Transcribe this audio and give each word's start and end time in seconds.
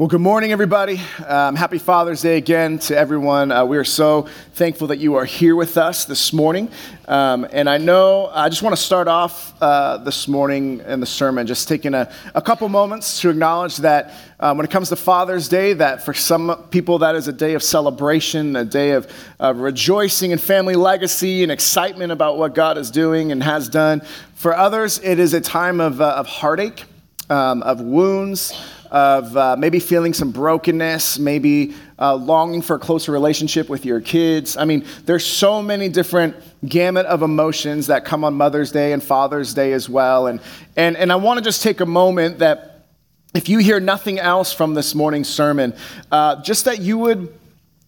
Well, 0.00 0.08
good 0.08 0.22
morning, 0.22 0.50
everybody. 0.50 0.98
Um, 1.26 1.54
happy 1.56 1.76
Father's 1.76 2.22
Day 2.22 2.38
again 2.38 2.78
to 2.78 2.96
everyone. 2.96 3.52
Uh, 3.52 3.66
we 3.66 3.76
are 3.76 3.84
so 3.84 4.22
thankful 4.54 4.86
that 4.86 4.98
you 4.98 5.16
are 5.16 5.26
here 5.26 5.54
with 5.54 5.76
us 5.76 6.06
this 6.06 6.32
morning. 6.32 6.70
Um, 7.06 7.46
and 7.52 7.68
I 7.68 7.76
know 7.76 8.30
I 8.32 8.48
just 8.48 8.62
want 8.62 8.74
to 8.74 8.80
start 8.82 9.08
off 9.08 9.52
uh, 9.60 9.98
this 9.98 10.26
morning 10.26 10.80
in 10.86 11.00
the 11.00 11.06
sermon, 11.06 11.46
just 11.46 11.68
taking 11.68 11.92
a, 11.92 12.10
a 12.34 12.40
couple 12.40 12.66
moments 12.70 13.20
to 13.20 13.28
acknowledge 13.28 13.76
that 13.76 14.14
um, 14.40 14.56
when 14.56 14.64
it 14.64 14.70
comes 14.70 14.88
to 14.88 14.96
Father's 14.96 15.50
Day, 15.50 15.74
that 15.74 16.02
for 16.02 16.14
some 16.14 16.66
people 16.70 17.00
that 17.00 17.14
is 17.14 17.28
a 17.28 17.32
day 17.34 17.52
of 17.52 17.62
celebration, 17.62 18.56
a 18.56 18.64
day 18.64 18.92
of 18.92 19.06
rejoicing 19.38 20.30
in 20.30 20.38
family 20.38 20.76
legacy 20.76 21.42
and 21.42 21.52
excitement 21.52 22.10
about 22.10 22.38
what 22.38 22.54
God 22.54 22.78
is 22.78 22.90
doing 22.90 23.32
and 23.32 23.42
has 23.42 23.68
done. 23.68 24.00
For 24.34 24.56
others, 24.56 24.98
it 25.00 25.18
is 25.18 25.34
a 25.34 25.42
time 25.42 25.78
of, 25.78 26.00
uh, 26.00 26.08
of 26.16 26.26
heartache, 26.26 26.84
um, 27.28 27.62
of 27.62 27.82
wounds 27.82 28.54
of 28.90 29.36
uh, 29.36 29.56
maybe 29.56 29.78
feeling 29.78 30.12
some 30.12 30.32
brokenness, 30.32 31.18
maybe 31.18 31.74
uh, 31.98 32.14
longing 32.14 32.60
for 32.60 32.76
a 32.76 32.78
closer 32.78 33.12
relationship 33.12 33.68
with 33.68 33.84
your 33.84 34.00
kids. 34.00 34.56
I 34.56 34.64
mean, 34.64 34.84
there's 35.06 35.24
so 35.24 35.62
many 35.62 35.88
different 35.88 36.36
gamut 36.66 37.06
of 37.06 37.22
emotions 37.22 37.86
that 37.86 38.04
come 38.04 38.24
on 38.24 38.34
Mother's 38.34 38.72
Day 38.72 38.92
and 38.92 39.02
Father's 39.02 39.54
Day 39.54 39.72
as 39.72 39.88
well. 39.88 40.26
And, 40.26 40.40
and, 40.76 40.96
and 40.96 41.12
I 41.12 41.16
want 41.16 41.38
to 41.38 41.44
just 41.44 41.62
take 41.62 41.80
a 41.80 41.86
moment 41.86 42.40
that 42.40 42.86
if 43.32 43.48
you 43.48 43.58
hear 43.58 43.78
nothing 43.78 44.18
else 44.18 44.52
from 44.52 44.74
this 44.74 44.94
morning's 44.94 45.28
sermon, 45.28 45.74
uh, 46.10 46.42
just 46.42 46.64
that 46.64 46.80
you 46.80 46.98
would 46.98 47.32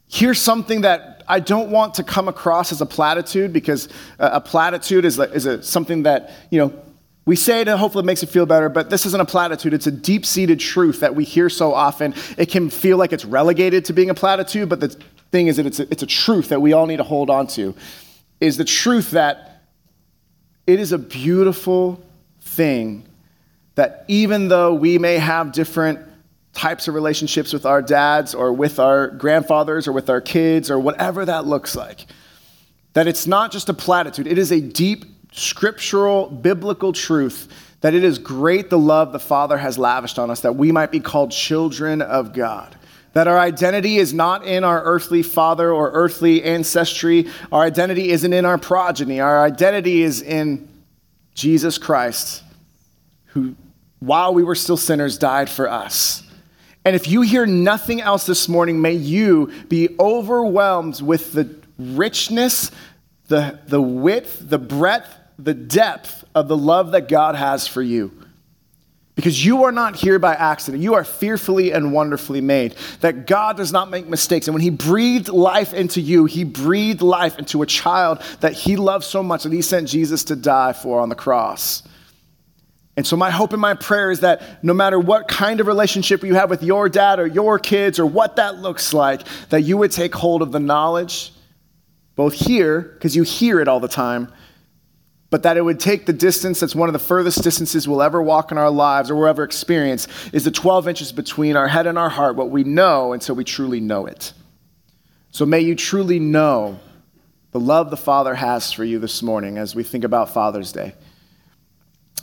hear 0.06 0.34
something 0.34 0.82
that 0.82 1.24
I 1.26 1.40
don't 1.40 1.70
want 1.70 1.94
to 1.94 2.04
come 2.04 2.28
across 2.28 2.70
as 2.70 2.80
a 2.80 2.86
platitude 2.86 3.52
because 3.52 3.88
a 4.18 4.40
platitude 4.40 5.04
is, 5.04 5.18
a, 5.18 5.22
is 5.32 5.46
a, 5.46 5.62
something 5.62 6.02
that, 6.04 6.32
you 6.50 6.58
know, 6.58 6.72
we 7.24 7.36
say 7.36 7.60
it 7.60 7.68
and 7.68 7.78
hopefully 7.78 8.02
it 8.02 8.06
makes 8.06 8.22
it 8.22 8.28
feel 8.28 8.46
better, 8.46 8.68
but 8.68 8.90
this 8.90 9.06
isn't 9.06 9.20
a 9.20 9.24
platitude. 9.24 9.72
It's 9.74 9.86
a 9.86 9.92
deep 9.92 10.26
seated 10.26 10.58
truth 10.58 11.00
that 11.00 11.14
we 11.14 11.24
hear 11.24 11.48
so 11.48 11.72
often. 11.72 12.14
It 12.36 12.46
can 12.46 12.68
feel 12.68 12.96
like 12.96 13.12
it's 13.12 13.24
relegated 13.24 13.84
to 13.86 13.92
being 13.92 14.10
a 14.10 14.14
platitude, 14.14 14.68
but 14.68 14.80
the 14.80 14.88
thing 15.30 15.46
is 15.46 15.56
that 15.56 15.66
it's 15.66 15.78
a, 15.78 15.90
it's 15.90 16.02
a 16.02 16.06
truth 16.06 16.48
that 16.48 16.60
we 16.60 16.72
all 16.72 16.86
need 16.86 16.96
to 16.96 17.04
hold 17.04 17.30
on 17.30 17.46
to. 17.48 17.74
Is 18.40 18.56
the 18.56 18.64
truth 18.64 19.12
that 19.12 19.62
it 20.66 20.80
is 20.80 20.90
a 20.90 20.98
beautiful 20.98 22.04
thing 22.40 23.06
that 23.76 24.04
even 24.08 24.48
though 24.48 24.74
we 24.74 24.98
may 24.98 25.18
have 25.18 25.52
different 25.52 26.00
types 26.52 26.88
of 26.88 26.94
relationships 26.94 27.52
with 27.52 27.64
our 27.64 27.80
dads 27.80 28.34
or 28.34 28.52
with 28.52 28.78
our 28.78 29.08
grandfathers 29.08 29.88
or 29.88 29.92
with 29.92 30.10
our 30.10 30.20
kids 30.20 30.70
or 30.70 30.78
whatever 30.78 31.24
that 31.24 31.46
looks 31.46 31.74
like, 31.74 32.06
that 32.94 33.06
it's 33.06 33.26
not 33.26 33.52
just 33.52 33.68
a 33.68 33.74
platitude, 33.74 34.26
it 34.26 34.38
is 34.38 34.52
a 34.52 34.60
deep 34.60 35.04
scriptural, 35.32 36.28
biblical 36.28 36.92
truth 36.92 37.48
that 37.82 37.94
it 37.94 38.04
is 38.04 38.18
great 38.18 38.70
the 38.70 38.78
love 38.78 39.12
the 39.12 39.18
Father 39.18 39.58
has 39.58 39.76
lavished 39.76 40.18
on 40.18 40.30
us 40.30 40.40
that 40.40 40.54
we 40.54 40.72
might 40.72 40.90
be 40.90 41.00
called 41.00 41.32
children 41.32 42.00
of 42.00 42.32
God. 42.32 42.76
That 43.12 43.28
our 43.28 43.38
identity 43.38 43.98
is 43.98 44.14
not 44.14 44.46
in 44.46 44.64
our 44.64 44.82
earthly 44.84 45.22
father 45.22 45.70
or 45.70 45.90
earthly 45.90 46.42
ancestry. 46.42 47.28
Our 47.50 47.62
identity 47.62 48.10
isn't 48.10 48.32
in 48.32 48.46
our 48.46 48.56
progeny. 48.56 49.20
Our 49.20 49.44
identity 49.44 50.02
is 50.02 50.22
in 50.22 50.68
Jesus 51.34 51.76
Christ, 51.76 52.42
who, 53.26 53.54
while 53.98 54.32
we 54.32 54.44
were 54.44 54.54
still 54.54 54.76
sinners, 54.76 55.18
died 55.18 55.50
for 55.50 55.68
us. 55.68 56.22
And 56.84 56.96
if 56.96 57.08
you 57.08 57.22
hear 57.22 57.46
nothing 57.46 58.00
else 58.00 58.26
this 58.26 58.48
morning, 58.48 58.80
may 58.80 58.94
you 58.94 59.52
be 59.68 59.94
overwhelmed 60.00 61.02
with 61.02 61.32
the 61.32 61.54
richness, 61.78 62.70
the, 63.28 63.58
the 63.66 63.80
width, 63.80 64.48
the 64.48 64.58
breadth, 64.58 65.18
the 65.38 65.54
depth 65.54 66.24
of 66.34 66.48
the 66.48 66.56
love 66.56 66.92
that 66.92 67.08
God 67.08 67.34
has 67.34 67.66
for 67.66 67.82
you. 67.82 68.12
Because 69.14 69.44
you 69.44 69.64
are 69.64 69.72
not 69.72 69.94
here 69.94 70.18
by 70.18 70.34
accident. 70.34 70.82
You 70.82 70.94
are 70.94 71.04
fearfully 71.04 71.72
and 71.72 71.92
wonderfully 71.92 72.40
made. 72.40 72.74
That 73.00 73.26
God 73.26 73.58
does 73.58 73.70
not 73.70 73.90
make 73.90 74.08
mistakes. 74.08 74.48
And 74.48 74.54
when 74.54 74.62
He 74.62 74.70
breathed 74.70 75.28
life 75.28 75.74
into 75.74 76.00
you, 76.00 76.24
He 76.24 76.44
breathed 76.44 77.02
life 77.02 77.38
into 77.38 77.60
a 77.60 77.66
child 77.66 78.22
that 78.40 78.54
He 78.54 78.76
loved 78.76 79.04
so 79.04 79.22
much 79.22 79.42
that 79.42 79.52
He 79.52 79.60
sent 79.60 79.88
Jesus 79.88 80.24
to 80.24 80.36
die 80.36 80.72
for 80.72 81.00
on 81.00 81.10
the 81.10 81.14
cross. 81.14 81.82
And 82.96 83.06
so, 83.06 83.16
my 83.16 83.30
hope 83.30 83.52
and 83.52 83.60
my 83.60 83.74
prayer 83.74 84.10
is 84.10 84.20
that 84.20 84.62
no 84.64 84.74
matter 84.74 84.98
what 84.98 85.28
kind 85.28 85.60
of 85.60 85.66
relationship 85.66 86.22
you 86.22 86.34
have 86.34 86.50
with 86.50 86.62
your 86.62 86.88
dad 86.88 87.20
or 87.20 87.26
your 87.26 87.58
kids 87.58 87.98
or 87.98 88.06
what 88.06 88.36
that 88.36 88.56
looks 88.58 88.94
like, 88.94 89.22
that 89.48 89.62
you 89.62 89.76
would 89.78 89.92
take 89.92 90.14
hold 90.14 90.42
of 90.42 90.52
the 90.52 90.60
knowledge, 90.60 91.32
both 92.16 92.34
here, 92.34 92.80
because 92.80 93.16
you 93.16 93.22
hear 93.22 93.60
it 93.60 93.68
all 93.68 93.80
the 93.80 93.88
time, 93.88 94.30
but 95.32 95.44
that 95.44 95.56
it 95.56 95.62
would 95.62 95.80
take 95.80 96.04
the 96.04 96.12
distance 96.12 96.60
that's 96.60 96.74
one 96.74 96.90
of 96.90 96.92
the 96.92 96.98
furthest 96.98 97.42
distances 97.42 97.88
we'll 97.88 98.02
ever 98.02 98.20
walk 98.20 98.52
in 98.52 98.58
our 98.58 98.70
lives 98.70 99.10
or 99.10 99.16
we'll 99.16 99.28
ever 99.28 99.42
experience 99.42 100.06
is 100.30 100.44
the 100.44 100.50
12 100.50 100.88
inches 100.88 101.10
between 101.10 101.56
our 101.56 101.68
head 101.68 101.86
and 101.86 101.96
our 101.96 102.10
heart, 102.10 102.36
what 102.36 102.50
we 102.50 102.64
know 102.64 103.14
until 103.14 103.34
we 103.34 103.42
truly 103.42 103.80
know 103.80 104.04
it. 104.04 104.34
So 105.30 105.46
may 105.46 105.60
you 105.60 105.74
truly 105.74 106.18
know 106.18 106.78
the 107.52 107.60
love 107.60 107.88
the 107.88 107.96
Father 107.96 108.34
has 108.34 108.72
for 108.72 108.84
you 108.84 108.98
this 108.98 109.22
morning 109.22 109.56
as 109.56 109.74
we 109.74 109.82
think 109.82 110.04
about 110.04 110.34
Father's 110.34 110.70
Day. 110.70 110.92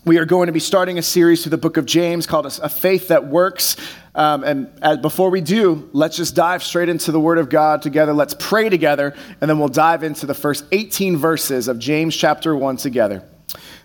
We 0.06 0.18
are 0.18 0.26
going 0.26 0.48
to 0.48 0.54
be 0.54 0.62
starting 0.62 0.98
a 0.98 1.02
series 1.02 1.44
through 1.44 1.50
the 1.50 1.58
book 1.58 1.76
of 1.76 1.86
James 1.86 2.26
called 2.26 2.46
A 2.46 2.70
Faith 2.70 3.10
That 3.10 3.28
Works. 3.28 3.76
Um, 4.16 4.46
and 4.46 4.72
as, 4.82 4.98
before 4.98 5.30
we 5.30 5.42
do, 5.42 5.90
let's 5.92 6.16
just 6.16 6.36
dive 6.36 6.64
straight 6.64 6.88
into 6.88 7.12
the 7.12 7.20
Word 7.20 7.38
of 7.38 7.50
God 7.50 7.82
together. 7.82 8.14
Let's 8.14 8.34
pray 8.34 8.70
together, 8.70 9.14
and 9.42 9.50
then 9.50 9.60
we'll 9.60 9.68
dive 9.68 10.04
into 10.04 10.26
the 10.26 10.34
first 10.34 10.64
18 10.72 11.18
verses 11.18 11.68
of 11.68 11.80
James 11.80 12.16
chapter 12.16 12.56
1 12.56 12.78
together. 12.78 13.24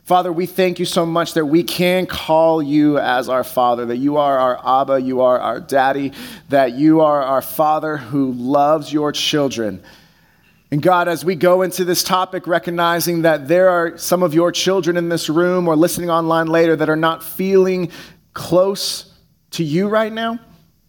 Father, 0.05 0.33
we 0.33 0.47
thank 0.47 0.79
you 0.79 0.85
so 0.85 1.05
much 1.05 1.35
that 1.35 1.47
we 1.47 1.65
can 1.65 2.07
call 2.07 2.63
you 2.63 2.97
as 2.99 3.29
our 3.29 3.43
Father, 3.43 3.87
that 3.87 3.97
you 3.97 4.17
are 4.17 4.39
our 4.39 4.83
Abba, 4.83 5.01
you 5.01 5.21
are 5.23 5.41
our 5.41 5.59
Daddy, 5.59 6.13
that 6.49 6.75
you 6.75 7.01
are 7.01 7.23
our 7.23 7.43
Father 7.43 7.97
who 7.97 8.33
loves 8.33 8.93
your 8.93 9.11
children. 9.11 9.83
And 10.75 10.83
God, 10.83 11.07
as 11.07 11.25
we 11.25 11.37
go 11.37 11.62
into 11.62 11.85
this 11.85 12.03
topic, 12.03 12.49
recognizing 12.49 13.23
that 13.23 13.47
there 13.47 13.69
are 13.69 13.97
some 13.97 14.25
of 14.25 14.35
your 14.35 14.51
children 14.51 14.97
in 14.97 15.09
this 15.09 15.29
room 15.29 15.69
or 15.69 15.77
listening 15.77 16.11
online 16.11 16.49
later 16.49 16.75
that 16.75 16.91
are 16.91 16.97
not 16.97 17.23
feeling 17.23 17.93
close 18.33 19.15
to 19.53 19.62
you 19.62 19.87
right 19.87 20.12
now, 20.12 20.41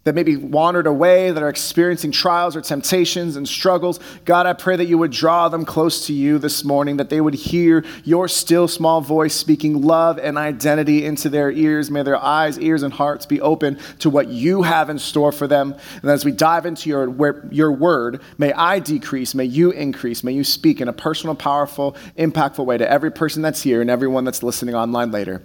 that 0.05 0.13
maybe 0.13 0.37
wandered 0.37 0.85
away, 0.85 1.31
that 1.31 1.41
are 1.41 1.49
experiencing 1.49 2.11
trials 2.11 2.55
or 2.55 2.61
temptations 2.61 3.35
and 3.35 3.49
struggles, 3.49 3.99
God, 4.23 4.45
I 4.45 4.53
pray 4.53 4.75
that 4.75 4.85
you 4.85 4.99
would 4.99 5.09
draw 5.09 5.49
them 5.49 5.65
close 5.65 6.05
to 6.05 6.13
you 6.13 6.37
this 6.37 6.63
morning, 6.63 6.97
that 6.97 7.09
they 7.09 7.19
would 7.19 7.33
hear 7.33 7.83
your 8.03 8.27
still 8.27 8.67
small 8.67 9.01
voice 9.01 9.33
speaking 9.33 9.81
love 9.81 10.19
and 10.19 10.37
identity 10.37 11.03
into 11.03 11.27
their 11.27 11.49
ears. 11.49 11.89
May 11.89 12.03
their 12.03 12.23
eyes, 12.23 12.59
ears, 12.59 12.83
and 12.83 12.93
hearts 12.93 13.25
be 13.25 13.41
open 13.41 13.79
to 13.97 14.11
what 14.11 14.27
you 14.27 14.61
have 14.61 14.91
in 14.91 14.99
store 14.99 15.31
for 15.31 15.47
them. 15.47 15.73
And 16.03 16.11
as 16.11 16.23
we 16.23 16.31
dive 16.31 16.67
into 16.67 16.87
your, 16.87 17.43
your 17.51 17.71
word, 17.71 18.21
may 18.37 18.53
I 18.53 18.77
decrease, 18.77 19.33
may 19.33 19.45
you 19.45 19.71
increase, 19.71 20.23
may 20.23 20.33
you 20.33 20.43
speak 20.43 20.81
in 20.81 20.87
a 20.87 20.93
personal, 20.93 21.33
powerful, 21.33 21.97
impactful 22.15 22.63
way 22.63 22.77
to 22.77 22.87
every 22.87 23.11
person 23.11 23.41
that's 23.41 23.63
here 23.63 23.81
and 23.81 23.89
everyone 23.89 24.23
that's 24.23 24.43
listening 24.43 24.75
online 24.75 25.09
later. 25.09 25.41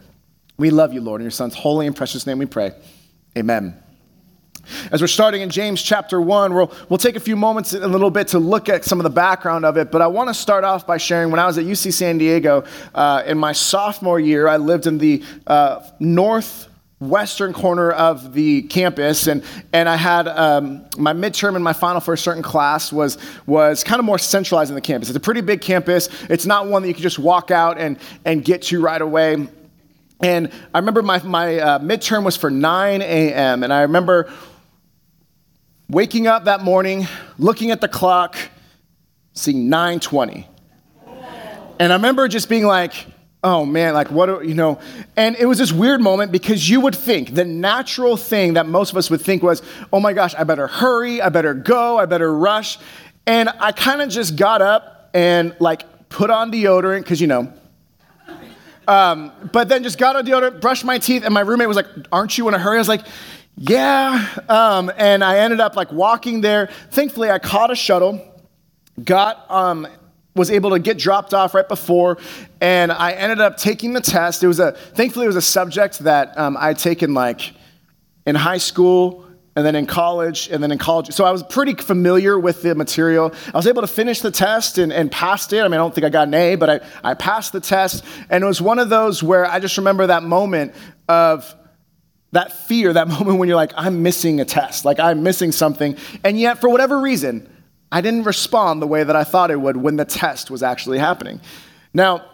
We 0.59 0.69
love 0.69 0.93
you, 0.93 1.01
Lord. 1.01 1.23
In 1.23 1.25
your 1.25 1.31
son's 1.31 1.55
holy 1.55 1.87
and 1.87 1.97
precious 1.97 2.27
name 2.27 2.39
we 2.39 2.45
pray. 2.45 2.73
Amen. 3.39 3.83
As 4.93 5.01
we're 5.01 5.07
starting 5.07 5.43
in 5.43 5.51
James 5.51 5.83
chapter 5.83 6.21
1, 6.21 6.55
we'll, 6.55 6.73
we'll 6.89 6.99
take 6.99 7.17
a 7.17 7.21
few 7.21 7.37
moments 7.37 7.73
a 7.73 7.87
little 7.87 8.11
bit 8.11 8.29
to 8.29 8.39
look 8.39 8.69
at 8.69 8.85
some 8.85 8.99
of 8.99 9.05
the 9.05 9.11
background 9.11 9.65
of 9.65 9.77
it, 9.77 9.91
but 9.91 10.03
I 10.03 10.07
want 10.07 10.29
to 10.29 10.35
start 10.35 10.65
off 10.65 10.87
by 10.87 10.97
sharing 10.97 11.31
when 11.31 11.41
I 11.41 11.47
was 11.47 11.59
at 11.59 11.65
UC 11.65 11.93
San 11.93 12.19
Diego 12.19 12.65
uh, 12.95 13.23
in 13.27 13.39
my 13.39 13.53
sophomore 13.53 14.21
year, 14.21 14.49
I 14.49 14.57
lived 14.57 14.87
in 14.87 14.99
the 14.99 15.23
uh, 15.47 15.83
northwestern 15.99 17.53
corner 17.53 17.91
of 17.93 18.33
the 18.33 18.63
campus, 18.63 19.27
and, 19.27 19.43
and 19.73 19.89
I 19.89 19.97
had 19.97 20.29
um, 20.29 20.85
my 20.99 21.13
midterm 21.13 21.55
and 21.55 21.65
my 21.65 21.73
final 21.73 22.01
for 22.01 22.15
a 22.15 22.19
certain 22.19 22.43
class 22.43 22.93
was, 22.93 23.19
was 23.47 23.85
kind 23.85 23.99
of 23.99 24.05
more 24.05 24.19
centralized 24.19 24.71
in 24.71 24.75
the 24.75 24.81
campus. 24.81 25.09
It's 25.09 25.17
a 25.17 25.21
pretty 25.21 25.41
big 25.41 25.61
campus, 25.61 26.09
it's 26.29 26.47
not 26.47 26.67
one 26.69 26.83
that 26.83 26.89
you 26.89 26.95
can 26.95 27.03
just 27.03 27.19
walk 27.19 27.51
out 27.51 27.79
and, 27.79 27.99
and 28.25 28.45
get 28.45 28.63
to 28.63 28.81
right 28.81 29.01
away. 29.01 29.49
And 30.23 30.53
I 30.75 30.79
remember 30.79 31.03
my, 31.03 31.23
my 31.23 31.59
uh, 31.59 31.79
midterm 31.79 32.25
was 32.25 32.37
for 32.37 32.51
9 32.51 33.03
a.m., 33.03 33.63
and 33.63 33.73
I 33.73 33.83
remember 33.83 34.31
waking 35.91 36.29
up 36.29 36.45
that 36.45 36.63
morning, 36.63 37.07
looking 37.37 37.73
at 37.73 37.81
the 37.81 37.89
clock, 37.89 38.37
seeing 39.35 39.69
9:20. 39.69 40.47
And 41.79 41.93
I 41.93 41.97
remember 41.97 42.29
just 42.29 42.49
being 42.49 42.67
like, 42.67 42.93
oh 43.43 43.65
man, 43.65 43.95
like 43.95 44.11
what, 44.11 44.27
do, 44.27 44.47
you 44.47 44.55
know, 44.55 44.79
and 45.17 45.35
it 45.37 45.47
was 45.47 45.59
this 45.59 45.73
weird 45.73 46.01
moment 46.01 46.31
because 46.31 46.69
you 46.69 46.81
would 46.81 46.95
think 46.95 47.35
the 47.35 47.45
natural 47.45 48.17
thing 48.17 48.55
that 48.55 48.67
most 48.67 48.91
of 48.91 48.99
us 48.99 49.11
would 49.11 49.23
think 49.23 49.43
was, 49.43 49.63
oh 49.93 49.99
my 49.99 50.13
gosh, 50.13 50.35
I 50.35 50.45
better 50.45 50.67
hurry, 50.67 51.23
I 51.23 51.31
better 51.31 51.55
go, 51.55 51.99
I 51.99 52.05
better 52.05 52.37
rush. 52.37 52.79
And 53.27 53.49
I 53.49 53.73
kind 53.73 54.03
of 54.03 54.11
just 54.11 54.37
got 54.37 54.61
up 54.61 55.11
and 55.15 55.57
like 55.59 56.09
put 56.11 56.29
on 56.29 56.53
deodorant 56.53 57.01
because, 57.01 57.21
you 57.21 57.27
know, 57.27 57.53
um, 58.87 59.33
but 59.53 59.69
then 59.69 59.83
just 59.83 59.99
got 59.99 60.17
on 60.17 60.27
deodorant, 60.27 60.61
brushed 60.61 60.85
my 60.85 60.99
teeth, 60.99 61.25
and 61.25 61.33
my 61.33 61.41
roommate 61.41 61.69
was 61.69 61.77
like, 61.77 61.87
aren't 62.13 62.37
you 62.37 62.47
in 62.49 62.55
a 62.55 62.59
hurry? 62.59 62.77
I 62.77 62.79
was 62.79 62.89
like, 62.89 63.07
yeah. 63.57 64.27
Um, 64.49 64.91
and 64.97 65.23
I 65.23 65.39
ended 65.39 65.61
up 65.61 65.77
like 65.77 65.93
walking 65.93 66.41
there. 66.41 66.69
Thankfully, 66.91 67.31
I 67.31 67.39
caught 67.39 67.71
a 67.71 67.75
shuttle, 67.75 68.25
got, 69.03 69.51
um, 69.51 69.87
was 70.35 70.51
able 70.51 70.71
to 70.71 70.79
get 70.79 70.97
dropped 70.99 71.35
off 71.35 71.55
right 71.55 71.69
before, 71.69 72.19
and 72.61 72.93
I 72.93 73.13
ended 73.13 73.41
up 73.41 73.57
taking 73.57 73.93
the 73.93 74.01
test. 74.01 74.43
It 74.43 74.49
was 74.49 74.61
a, 74.61 74.73
thankfully, 74.73 75.25
it 75.25 75.29
was 75.29 75.37
a 75.37 75.43
subject 75.43 76.01
that 76.01 76.39
um, 76.39 76.57
I'd 76.59 76.79
taken 76.79 77.15
like 77.15 77.53
in 78.27 78.37
high 78.37 78.59
school 78.59 79.27
and 79.57 79.67
then 79.67 79.75
in 79.75 79.85
college, 79.85 80.49
and 80.49 80.63
then 80.63 80.71
in 80.71 80.79
college. 80.79 81.13
So 81.13 81.25
I 81.25 81.33
was 81.33 81.43
pretty 81.43 81.75
familiar 81.75 82.39
with 82.39 82.63
the 82.63 82.75
material. 82.77 83.35
I 83.53 83.57
was 83.57 83.67
able 83.67 83.83
to 83.83 83.89
finish 83.89 84.21
the 84.21 84.31
test 84.31 84.79
and, 84.79 84.93
and 84.93 85.11
passed 85.11 85.53
it. 85.53 85.61
I 85.61 85.65
mean, 85.65 85.75
I 85.75 85.77
don't 85.79 85.93
think 85.93 86.05
I 86.05 86.09
got 86.09 86.29
an 86.29 86.35
A, 86.35 86.55
but 86.55 86.71
I, 86.71 86.81
I 87.11 87.15
passed 87.15 87.53
the 87.53 87.61
test. 87.61 88.05
And 88.31 88.45
it 88.45 88.47
was 88.47 88.63
one 88.63 88.79
of 88.79 88.91
those 88.91 89.25
where 89.25 89.45
I 89.45 89.59
just 89.59 89.77
remember 89.77 90.07
that 90.07 90.23
moment 90.23 90.73
of 91.09 91.53
that 92.33 92.53
fear, 92.53 92.93
that 92.93 93.09
moment 93.19 93.39
when 93.39 93.49
you're 93.49 93.57
like, 93.57 93.73
I'm 93.77 94.03
missing 94.03 94.41
a 94.41 94.45
test, 94.45 94.85
like 94.85 95.01
I'm 95.01 95.23
missing 95.23 95.53
something. 95.53 95.97
And 96.25 96.39
yet, 96.39 96.61
for 96.61 96.69
whatever 96.69 97.01
reason, 97.01 97.49
I 97.93 98.01
didn't 98.01 98.25
respond 98.25 98.81
the 98.81 98.87
way 98.87 99.03
that 99.03 99.17
I 99.17 99.25
thought 99.25 99.51
it 99.51 99.61
would 99.61 99.77
when 99.77 99.97
the 99.97 100.05
test 100.05 100.51
was 100.51 100.63
actually 100.63 100.99
happening. 100.99 101.41
Now, 101.93 102.30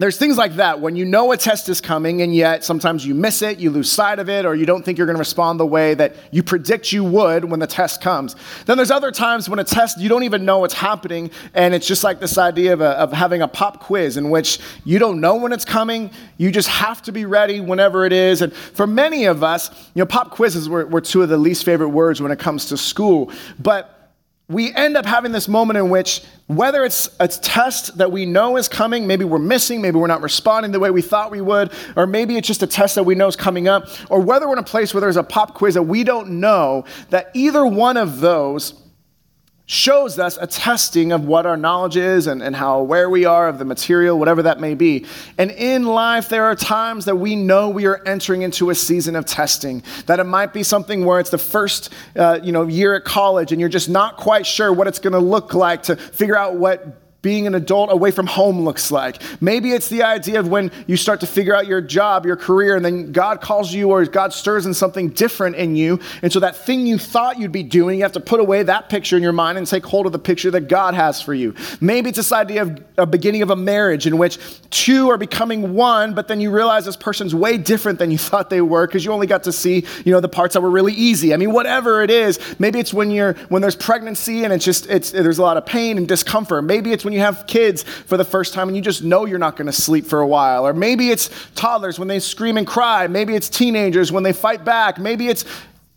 there's 0.00 0.16
things 0.16 0.38
like 0.38 0.54
that 0.54 0.80
when 0.80 0.96
you 0.96 1.04
know 1.04 1.30
a 1.30 1.36
test 1.36 1.68
is 1.68 1.78
coming 1.78 2.22
and 2.22 2.34
yet 2.34 2.64
sometimes 2.64 3.04
you 3.04 3.14
miss 3.14 3.42
it, 3.42 3.58
you 3.58 3.68
lose 3.68 3.92
sight 3.92 4.18
of 4.18 4.30
it, 4.30 4.46
or 4.46 4.54
you 4.54 4.64
don't 4.64 4.82
think 4.82 4.96
you're 4.96 5.06
going 5.06 5.14
to 5.16 5.20
respond 5.20 5.60
the 5.60 5.66
way 5.66 5.92
that 5.92 6.16
you 6.30 6.42
predict 6.42 6.90
you 6.90 7.04
would 7.04 7.44
when 7.44 7.60
the 7.60 7.66
test 7.66 8.00
comes. 8.00 8.34
Then 8.64 8.78
there's 8.78 8.90
other 8.90 9.12
times 9.12 9.46
when 9.46 9.58
a 9.58 9.64
test, 9.64 10.00
you 10.00 10.08
don't 10.08 10.22
even 10.22 10.46
know 10.46 10.60
what's 10.60 10.72
happening, 10.72 11.30
and 11.52 11.74
it's 11.74 11.86
just 11.86 12.02
like 12.02 12.18
this 12.18 12.38
idea 12.38 12.72
of, 12.72 12.80
a, 12.80 12.92
of 12.92 13.12
having 13.12 13.42
a 13.42 13.48
pop 13.48 13.80
quiz 13.80 14.16
in 14.16 14.30
which 14.30 14.58
you 14.86 14.98
don't 14.98 15.20
know 15.20 15.36
when 15.36 15.52
it's 15.52 15.66
coming, 15.66 16.10
you 16.38 16.50
just 16.50 16.68
have 16.68 17.02
to 17.02 17.12
be 17.12 17.26
ready 17.26 17.60
whenever 17.60 18.06
it 18.06 18.14
is. 18.14 18.40
And 18.40 18.54
for 18.54 18.86
many 18.86 19.26
of 19.26 19.44
us, 19.44 19.68
you 19.94 20.00
know, 20.00 20.06
pop 20.06 20.30
quizzes 20.30 20.66
were, 20.66 20.86
were 20.86 21.02
two 21.02 21.20
of 21.20 21.28
the 21.28 21.36
least 21.36 21.62
favorite 21.62 21.90
words 21.90 22.22
when 22.22 22.32
it 22.32 22.38
comes 22.38 22.64
to 22.70 22.78
school. 22.78 23.30
But 23.58 23.99
we 24.50 24.74
end 24.74 24.96
up 24.96 25.06
having 25.06 25.30
this 25.30 25.46
moment 25.46 25.78
in 25.78 25.90
which, 25.90 26.22
whether 26.48 26.84
it's 26.84 27.08
a 27.20 27.28
test 27.28 27.96
that 27.98 28.10
we 28.10 28.26
know 28.26 28.56
is 28.56 28.68
coming, 28.68 29.06
maybe 29.06 29.24
we're 29.24 29.38
missing, 29.38 29.80
maybe 29.80 29.96
we're 29.96 30.08
not 30.08 30.22
responding 30.22 30.72
the 30.72 30.80
way 30.80 30.90
we 30.90 31.02
thought 31.02 31.30
we 31.30 31.40
would, 31.40 31.70
or 31.94 32.04
maybe 32.04 32.36
it's 32.36 32.48
just 32.48 32.60
a 32.64 32.66
test 32.66 32.96
that 32.96 33.04
we 33.04 33.14
know 33.14 33.28
is 33.28 33.36
coming 33.36 33.68
up, 33.68 33.86
or 34.10 34.18
whether 34.18 34.48
we're 34.48 34.54
in 34.54 34.58
a 34.58 34.64
place 34.64 34.92
where 34.92 35.00
there's 35.00 35.16
a 35.16 35.22
pop 35.22 35.54
quiz 35.54 35.74
that 35.74 35.84
we 35.84 36.02
don't 36.02 36.28
know, 36.40 36.84
that 37.10 37.30
either 37.32 37.64
one 37.64 37.96
of 37.96 38.18
those 38.18 38.74
shows 39.70 40.18
us 40.18 40.36
a 40.40 40.48
testing 40.48 41.12
of 41.12 41.26
what 41.26 41.46
our 41.46 41.56
knowledge 41.56 41.96
is 41.96 42.26
and, 42.26 42.42
and 42.42 42.56
how 42.56 42.80
aware 42.80 43.08
we 43.08 43.24
are 43.24 43.46
of 43.46 43.60
the 43.60 43.64
material, 43.64 44.18
whatever 44.18 44.42
that 44.42 44.58
may 44.58 44.74
be. 44.74 45.06
And 45.38 45.52
in 45.52 45.84
life, 45.84 46.28
there 46.28 46.42
are 46.42 46.56
times 46.56 47.04
that 47.04 47.14
we 47.14 47.36
know 47.36 47.70
we 47.70 47.86
are 47.86 48.02
entering 48.04 48.42
into 48.42 48.70
a 48.70 48.74
season 48.74 49.14
of 49.14 49.26
testing. 49.26 49.84
That 50.06 50.18
it 50.18 50.24
might 50.24 50.52
be 50.52 50.64
something 50.64 51.04
where 51.04 51.20
it's 51.20 51.30
the 51.30 51.38
first 51.38 51.90
uh, 52.16 52.40
you 52.42 52.50
know, 52.50 52.66
year 52.66 52.96
at 52.96 53.04
college 53.04 53.52
and 53.52 53.60
you're 53.60 53.68
just 53.68 53.88
not 53.88 54.16
quite 54.16 54.44
sure 54.44 54.72
what 54.72 54.88
it's 54.88 54.98
going 54.98 55.12
to 55.12 55.20
look 55.20 55.54
like 55.54 55.84
to 55.84 55.94
figure 55.94 56.36
out 56.36 56.56
what 56.56 56.99
being 57.22 57.46
an 57.46 57.54
adult 57.54 57.92
away 57.92 58.10
from 58.10 58.26
home 58.26 58.62
looks 58.62 58.90
like. 58.90 59.22
Maybe 59.42 59.72
it's 59.72 59.88
the 59.88 60.02
idea 60.02 60.40
of 60.40 60.48
when 60.48 60.70
you 60.86 60.96
start 60.96 61.20
to 61.20 61.26
figure 61.26 61.54
out 61.54 61.66
your 61.66 61.80
job, 61.80 62.24
your 62.24 62.36
career, 62.36 62.76
and 62.76 62.84
then 62.84 63.12
God 63.12 63.40
calls 63.40 63.72
you 63.72 63.90
or 63.90 64.04
God 64.06 64.32
stirs 64.32 64.66
in 64.66 64.74
something 64.74 65.10
different 65.10 65.56
in 65.56 65.76
you. 65.76 66.00
And 66.22 66.32
so 66.32 66.40
that 66.40 66.56
thing 66.56 66.86
you 66.86 66.98
thought 66.98 67.38
you'd 67.38 67.52
be 67.52 67.62
doing, 67.62 67.98
you 67.98 68.04
have 68.04 68.12
to 68.12 68.20
put 68.20 68.40
away 68.40 68.62
that 68.62 68.88
picture 68.88 69.16
in 69.16 69.22
your 69.22 69.32
mind 69.32 69.58
and 69.58 69.66
take 69.66 69.84
hold 69.84 70.06
of 70.06 70.12
the 70.12 70.18
picture 70.18 70.50
that 70.50 70.62
God 70.62 70.94
has 70.94 71.20
for 71.20 71.34
you. 71.34 71.54
Maybe 71.80 72.08
it's 72.08 72.16
this 72.16 72.32
idea 72.32 72.62
of 72.62 72.84
a 72.96 73.06
beginning 73.06 73.42
of 73.42 73.50
a 73.50 73.56
marriage 73.56 74.06
in 74.06 74.16
which 74.16 74.38
two 74.70 75.10
are 75.10 75.18
becoming 75.18 75.74
one, 75.74 76.14
but 76.14 76.28
then 76.28 76.40
you 76.40 76.50
realize 76.50 76.84
this 76.84 76.96
person's 76.96 77.34
way 77.34 77.58
different 77.58 77.98
than 77.98 78.10
you 78.10 78.18
thought 78.30 78.50
they 78.50 78.60
were 78.60 78.86
because 78.86 79.04
you 79.04 79.12
only 79.12 79.26
got 79.26 79.42
to 79.44 79.52
see, 79.52 79.84
you 80.04 80.12
know, 80.12 80.20
the 80.20 80.28
parts 80.28 80.54
that 80.54 80.60
were 80.60 80.70
really 80.70 80.94
easy. 80.94 81.34
I 81.34 81.36
mean, 81.36 81.52
whatever 81.52 82.02
it 82.02 82.10
is, 82.10 82.38
maybe 82.58 82.78
it's 82.78 82.94
when 82.94 83.10
you're 83.10 83.34
when 83.48 83.62
there's 83.62 83.76
pregnancy 83.76 84.44
and 84.44 84.52
it's 84.52 84.64
just 84.64 84.86
it's 84.88 85.10
there's 85.10 85.38
a 85.38 85.42
lot 85.42 85.56
of 85.56 85.66
pain 85.66 85.98
and 85.98 86.08
discomfort. 86.08 86.64
Maybe 86.64 86.92
it's 86.92 87.04
when 87.04 87.09
you 87.12 87.20
have 87.20 87.46
kids 87.46 87.82
for 87.82 88.16
the 88.16 88.24
first 88.24 88.54
time 88.54 88.68
and 88.68 88.76
you 88.76 88.82
just 88.82 89.02
know 89.02 89.24
you're 89.24 89.38
not 89.38 89.56
going 89.56 89.66
to 89.66 89.72
sleep 89.72 90.06
for 90.06 90.20
a 90.20 90.26
while. 90.26 90.66
Or 90.66 90.72
maybe 90.72 91.10
it's 91.10 91.30
toddlers 91.54 91.98
when 91.98 92.08
they 92.08 92.18
scream 92.18 92.56
and 92.56 92.66
cry. 92.66 93.06
Maybe 93.06 93.34
it's 93.34 93.48
teenagers 93.48 94.12
when 94.12 94.22
they 94.22 94.32
fight 94.32 94.64
back. 94.64 94.98
Maybe 94.98 95.28
it's 95.28 95.44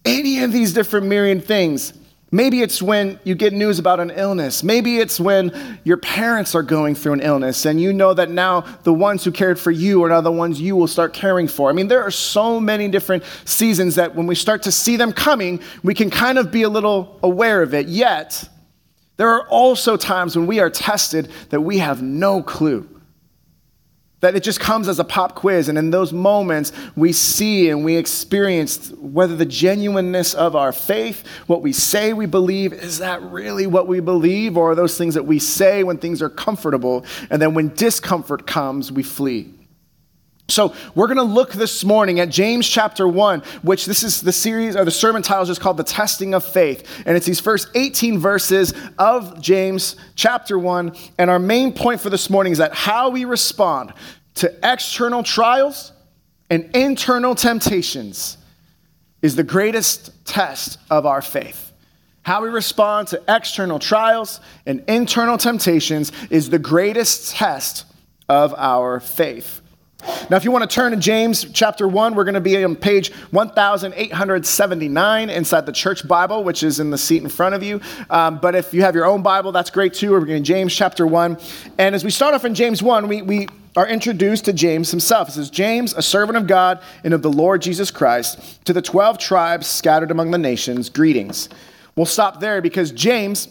any 0.05 0.43
of 0.43 0.51
these 0.51 0.73
different 0.73 1.07
myriad 1.07 1.45
things. 1.45 1.93
Maybe 2.33 2.63
it's 2.63 2.81
when 2.81 3.19
you 3.23 3.35
get 3.35 3.53
news 3.53 3.77
about 3.77 3.99
an 3.99 4.09
illness. 4.09 4.63
Maybe 4.63 4.97
it's 4.97 5.19
when 5.19 5.79
your 5.83 5.97
parents 5.97 6.55
are 6.55 6.63
going 6.63 6.95
through 6.95 7.13
an 7.13 7.21
illness 7.21 7.63
and 7.65 7.79
you 7.79 7.93
know 7.93 8.11
that 8.15 8.31
now 8.31 8.61
the 8.81 8.91
ones 8.91 9.23
who 9.23 9.31
cared 9.31 9.59
for 9.59 9.69
you 9.69 10.03
are 10.03 10.09
now 10.09 10.19
the 10.19 10.31
ones 10.31 10.59
you 10.59 10.75
will 10.75 10.87
start 10.87 11.13
caring 11.13 11.47
for. 11.47 11.69
I 11.69 11.73
mean, 11.73 11.89
there 11.89 12.01
are 12.01 12.09
so 12.09 12.59
many 12.59 12.87
different 12.87 13.23
seasons 13.45 13.93
that 13.95 14.15
when 14.15 14.25
we 14.25 14.33
start 14.33 14.63
to 14.63 14.71
see 14.71 14.95
them 14.95 15.13
coming, 15.13 15.61
we 15.83 15.93
can 15.93 16.09
kind 16.09 16.39
of 16.39 16.51
be 16.51 16.63
a 16.63 16.69
little 16.69 17.19
aware 17.21 17.61
of 17.61 17.75
it. 17.75 17.87
Yet, 17.87 18.49
there 19.17 19.29
are 19.29 19.47
also 19.47 19.95
times 19.97 20.35
when 20.35 20.47
we 20.47 20.59
are 20.59 20.69
tested 20.69 21.29
that 21.49 21.61
we 21.61 21.77
have 21.77 22.01
no 22.01 22.41
clue. 22.41 22.89
That 24.21 24.35
it 24.35 24.43
just 24.43 24.61
comes 24.61 24.87
as 24.87 24.99
a 24.99 25.03
pop 25.03 25.35
quiz, 25.35 25.67
and 25.67 25.77
in 25.77 25.91
those 25.91 26.13
moments, 26.13 26.71
we 26.95 27.11
see 27.11 27.69
and 27.69 27.83
we 27.83 27.97
experience 27.97 28.91
whether 28.91 29.35
the 29.35 29.45
genuineness 29.45 30.33
of 30.33 30.55
our 30.55 30.71
faith, 30.71 31.27
what 31.47 31.61
we 31.61 31.73
say 31.73 32.13
we 32.13 32.25
believe, 32.25 32.71
is 32.71 32.99
that 32.99 33.21
really 33.21 33.67
what 33.67 33.85
we 33.85 33.99
believe, 33.99 34.55
or 34.55 34.71
are 34.71 34.75
those 34.75 34.97
things 34.97 35.13
that 35.15 35.25
we 35.25 35.39
say 35.39 35.83
when 35.83 35.97
things 35.97 36.21
are 36.21 36.29
comfortable, 36.29 37.05
and 37.29 37.41
then 37.41 37.53
when 37.53 37.75
discomfort 37.75 38.47
comes, 38.47 38.93
we 38.93 39.03
flee? 39.03 39.52
So, 40.49 40.75
we're 40.93 41.07
going 41.07 41.17
to 41.17 41.23
look 41.23 41.53
this 41.53 41.85
morning 41.85 42.19
at 42.19 42.29
James 42.29 42.67
chapter 42.67 43.07
1, 43.07 43.39
which 43.61 43.85
this 43.85 44.03
is 44.03 44.19
the 44.19 44.33
series 44.33 44.75
or 44.75 44.83
the 44.83 44.91
sermon 44.91 45.21
title 45.21 45.43
is 45.43 45.47
just 45.47 45.61
called 45.61 45.77
The 45.77 45.85
Testing 45.85 46.33
of 46.33 46.43
Faith. 46.43 47.03
And 47.05 47.15
it's 47.15 47.25
these 47.25 47.39
first 47.39 47.69
18 47.75 48.19
verses 48.19 48.73
of 48.99 49.39
James 49.41 49.95
chapter 50.15 50.59
1. 50.59 50.95
And 51.17 51.29
our 51.29 51.39
main 51.39 51.71
point 51.71 52.01
for 52.01 52.09
this 52.09 52.29
morning 52.29 52.51
is 52.51 52.59
that 52.59 52.73
how 52.73 53.09
we 53.09 53.23
respond 53.23 53.93
to 54.35 54.53
external 54.63 55.23
trials 55.23 55.93
and 56.49 56.69
internal 56.75 57.35
temptations 57.35 58.37
is 59.21 59.37
the 59.37 59.43
greatest 59.43 60.11
test 60.25 60.77
of 60.91 61.05
our 61.05 61.21
faith. 61.21 61.71
How 62.23 62.43
we 62.43 62.49
respond 62.49 63.07
to 63.09 63.23
external 63.29 63.79
trials 63.79 64.41
and 64.65 64.83
internal 64.89 65.37
temptations 65.37 66.11
is 66.29 66.49
the 66.49 66.59
greatest 66.59 67.31
test 67.31 67.85
of 68.27 68.53
our 68.55 68.99
faith. 68.99 69.61
Now, 70.29 70.37
if 70.37 70.45
you 70.45 70.51
want 70.51 70.69
to 70.69 70.73
turn 70.73 70.91
to 70.91 70.97
James 70.97 71.45
chapter 71.51 71.87
1, 71.87 72.15
we're 72.15 72.23
going 72.23 72.33
to 72.35 72.41
be 72.41 72.63
on 72.63 72.75
page 72.75 73.11
1879 73.31 75.29
inside 75.29 75.65
the 75.65 75.71
church 75.71 76.07
Bible, 76.07 76.43
which 76.43 76.63
is 76.63 76.79
in 76.79 76.91
the 76.91 76.97
seat 76.97 77.21
in 77.23 77.29
front 77.29 77.55
of 77.55 77.63
you. 77.63 77.81
Um, 78.09 78.37
but 78.37 78.55
if 78.55 78.73
you 78.73 78.83
have 78.83 78.95
your 78.95 79.05
own 79.05 79.21
Bible, 79.21 79.51
that's 79.51 79.69
great 79.69 79.93
too. 79.93 80.11
We're 80.11 80.21
going 80.21 80.41
to 80.41 80.47
James 80.47 80.73
chapter 80.73 81.05
1. 81.05 81.37
And 81.77 81.93
as 81.93 82.05
we 82.05 82.09
start 82.09 82.33
off 82.33 82.45
in 82.45 82.55
James 82.55 82.81
1, 82.81 83.07
we, 83.09 83.21
we 83.21 83.47
are 83.75 83.87
introduced 83.87 84.45
to 84.45 84.53
James 84.53 84.91
himself. 84.91 85.27
It 85.27 85.33
says, 85.33 85.49
James, 85.49 85.93
a 85.93 86.01
servant 86.01 86.37
of 86.37 86.47
God 86.47 86.81
and 87.03 87.13
of 87.13 87.21
the 87.21 87.31
Lord 87.31 87.61
Jesus 87.61 87.91
Christ, 87.91 88.63
to 88.65 88.71
the 88.71 88.81
12 88.81 89.17
tribes 89.17 89.67
scattered 89.67 90.11
among 90.11 90.31
the 90.31 90.37
nations, 90.37 90.89
greetings. 90.89 91.49
We'll 91.95 92.05
stop 92.05 92.39
there 92.39 92.61
because 92.61 92.91
James 92.91 93.49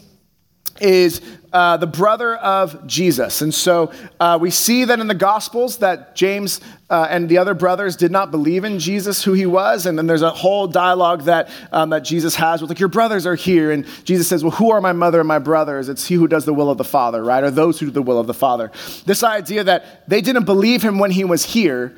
is 0.81 1.21
uh, 1.53 1.77
the 1.77 1.87
brother 1.87 2.35
of 2.35 2.87
Jesus. 2.87 3.41
And 3.43 3.53
so 3.53 3.91
uh, 4.19 4.39
we 4.41 4.49
see 4.49 4.85
that 4.85 4.99
in 4.99 5.07
the 5.07 5.13
Gospels 5.13 5.77
that 5.77 6.15
James 6.15 6.59
uh, 6.89 7.05
and 7.09 7.29
the 7.29 7.37
other 7.37 7.53
brothers 7.53 7.95
did 7.95 8.11
not 8.11 8.31
believe 8.31 8.63
in 8.63 8.79
Jesus, 8.79 9.23
who 9.23 9.33
he 9.33 9.45
was. 9.45 9.85
And 9.85 9.95
then 9.95 10.07
there's 10.07 10.23
a 10.23 10.31
whole 10.31 10.67
dialogue 10.67 11.25
that, 11.25 11.49
um, 11.71 11.91
that 11.91 11.99
Jesus 11.99 12.35
has 12.35 12.59
with, 12.59 12.71
like, 12.71 12.79
your 12.79 12.89
brothers 12.89 13.27
are 13.27 13.35
here. 13.35 13.71
And 13.71 13.85
Jesus 14.03 14.27
says, 14.27 14.43
well, 14.43 14.51
who 14.51 14.71
are 14.71 14.81
my 14.81 14.93
mother 14.93 15.19
and 15.19 15.27
my 15.27 15.37
brothers? 15.37 15.89
It's 15.89 16.07
he 16.07 16.15
who 16.15 16.27
does 16.27 16.45
the 16.45 16.53
will 16.53 16.71
of 16.71 16.79
the 16.79 16.83
Father, 16.83 17.23
right? 17.23 17.43
Or 17.43 17.51
those 17.51 17.79
who 17.79 17.85
do 17.85 17.91
the 17.91 18.01
will 18.01 18.19
of 18.19 18.25
the 18.25 18.33
Father. 18.33 18.71
This 19.05 19.23
idea 19.23 19.63
that 19.63 20.09
they 20.09 20.21
didn't 20.21 20.45
believe 20.45 20.81
him 20.81 20.97
when 20.97 21.11
he 21.11 21.23
was 21.23 21.45
here. 21.45 21.95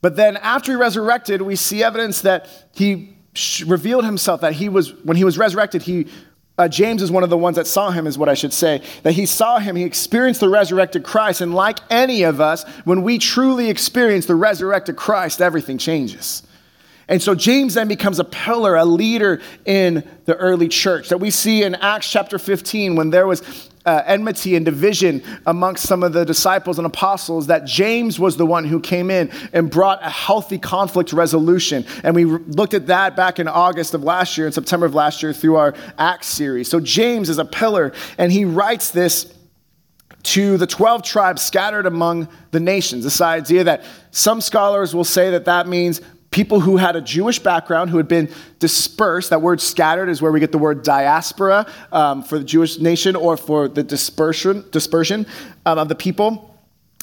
But 0.00 0.16
then 0.16 0.38
after 0.38 0.72
he 0.72 0.76
resurrected, 0.76 1.42
we 1.42 1.56
see 1.56 1.82
evidence 1.82 2.22
that 2.22 2.48
he 2.72 3.16
revealed 3.66 4.04
himself 4.04 4.40
that 4.42 4.54
he 4.54 4.68
was, 4.68 4.94
when 5.04 5.16
he 5.16 5.24
was 5.24 5.36
resurrected, 5.36 5.82
he 5.82 6.06
uh, 6.56 6.68
James 6.68 7.02
is 7.02 7.10
one 7.10 7.24
of 7.24 7.30
the 7.30 7.38
ones 7.38 7.56
that 7.56 7.66
saw 7.66 7.90
him, 7.90 8.06
is 8.06 8.16
what 8.16 8.28
I 8.28 8.34
should 8.34 8.52
say. 8.52 8.80
That 9.02 9.12
he 9.12 9.26
saw 9.26 9.58
him, 9.58 9.74
he 9.74 9.82
experienced 9.82 10.40
the 10.40 10.48
resurrected 10.48 11.02
Christ. 11.02 11.40
And 11.40 11.52
like 11.52 11.80
any 11.90 12.22
of 12.22 12.40
us, 12.40 12.64
when 12.84 13.02
we 13.02 13.18
truly 13.18 13.70
experience 13.70 14.26
the 14.26 14.36
resurrected 14.36 14.94
Christ, 14.94 15.40
everything 15.40 15.78
changes. 15.78 16.44
And 17.08 17.20
so 17.20 17.34
James 17.34 17.74
then 17.74 17.88
becomes 17.88 18.18
a 18.18 18.24
pillar, 18.24 18.76
a 18.76 18.84
leader 18.84 19.42
in 19.64 20.08
the 20.26 20.36
early 20.36 20.68
church 20.68 21.08
that 21.08 21.18
we 21.18 21.30
see 21.30 21.62
in 21.62 21.74
Acts 21.74 22.10
chapter 22.10 22.38
15 22.38 22.94
when 22.94 23.10
there 23.10 23.26
was 23.26 23.68
uh, 23.86 24.02
enmity 24.06 24.56
and 24.56 24.64
division 24.64 25.22
amongst 25.46 25.86
some 25.86 26.02
of 26.02 26.12
the 26.12 26.24
disciples 26.24 26.78
and 26.78 26.86
apostles 26.86 27.48
that 27.48 27.64
James 27.64 28.18
was 28.18 28.36
the 28.36 28.46
one 28.46 28.64
who 28.64 28.80
came 28.80 29.10
in 29.10 29.30
and 29.52 29.70
brought 29.70 30.02
a 30.02 30.10
healthy 30.10 30.58
conflict 30.58 31.12
resolution. 31.12 31.84
And 32.02 32.14
we 32.14 32.24
re- 32.24 32.40
looked 32.46 32.74
at 32.74 32.86
that 32.86 33.16
back 33.16 33.38
in 33.38 33.48
August 33.48 33.94
of 33.94 34.02
last 34.02 34.38
year, 34.38 34.46
in 34.46 34.52
September 34.52 34.86
of 34.86 34.94
last 34.94 35.22
year, 35.22 35.32
through 35.32 35.56
our 35.56 35.74
Acts 35.98 36.28
series. 36.28 36.68
So 36.68 36.80
James 36.80 37.28
is 37.28 37.38
a 37.38 37.44
pillar, 37.44 37.92
and 38.16 38.32
he 38.32 38.44
writes 38.44 38.90
this 38.90 39.32
to 40.24 40.56
the 40.56 40.66
12 40.66 41.02
tribes 41.02 41.42
scattered 41.42 41.84
among 41.84 42.28
the 42.50 42.60
nations. 42.60 43.04
This 43.04 43.20
idea 43.20 43.64
that 43.64 43.84
some 44.10 44.40
scholars 44.40 44.94
will 44.94 45.04
say 45.04 45.30
that 45.30 45.44
that 45.44 45.68
means 45.68 46.00
people 46.34 46.58
who 46.58 46.76
had 46.76 46.96
a 46.96 47.00
Jewish 47.00 47.38
background, 47.38 47.90
who 47.90 47.96
had 47.96 48.08
been 48.08 48.28
dispersed. 48.58 49.30
That 49.30 49.40
word 49.40 49.60
scattered 49.60 50.08
is 50.08 50.20
where 50.20 50.32
we 50.32 50.40
get 50.40 50.50
the 50.50 50.58
word 50.58 50.82
diaspora 50.82 51.64
um, 51.92 52.24
for 52.24 52.40
the 52.40 52.44
Jewish 52.44 52.80
nation 52.80 53.14
or 53.14 53.36
for 53.36 53.68
the 53.68 53.84
dispersion, 53.84 54.64
dispersion 54.72 55.26
um, 55.64 55.78
of 55.78 55.88
the 55.88 55.94
people. 55.94 56.50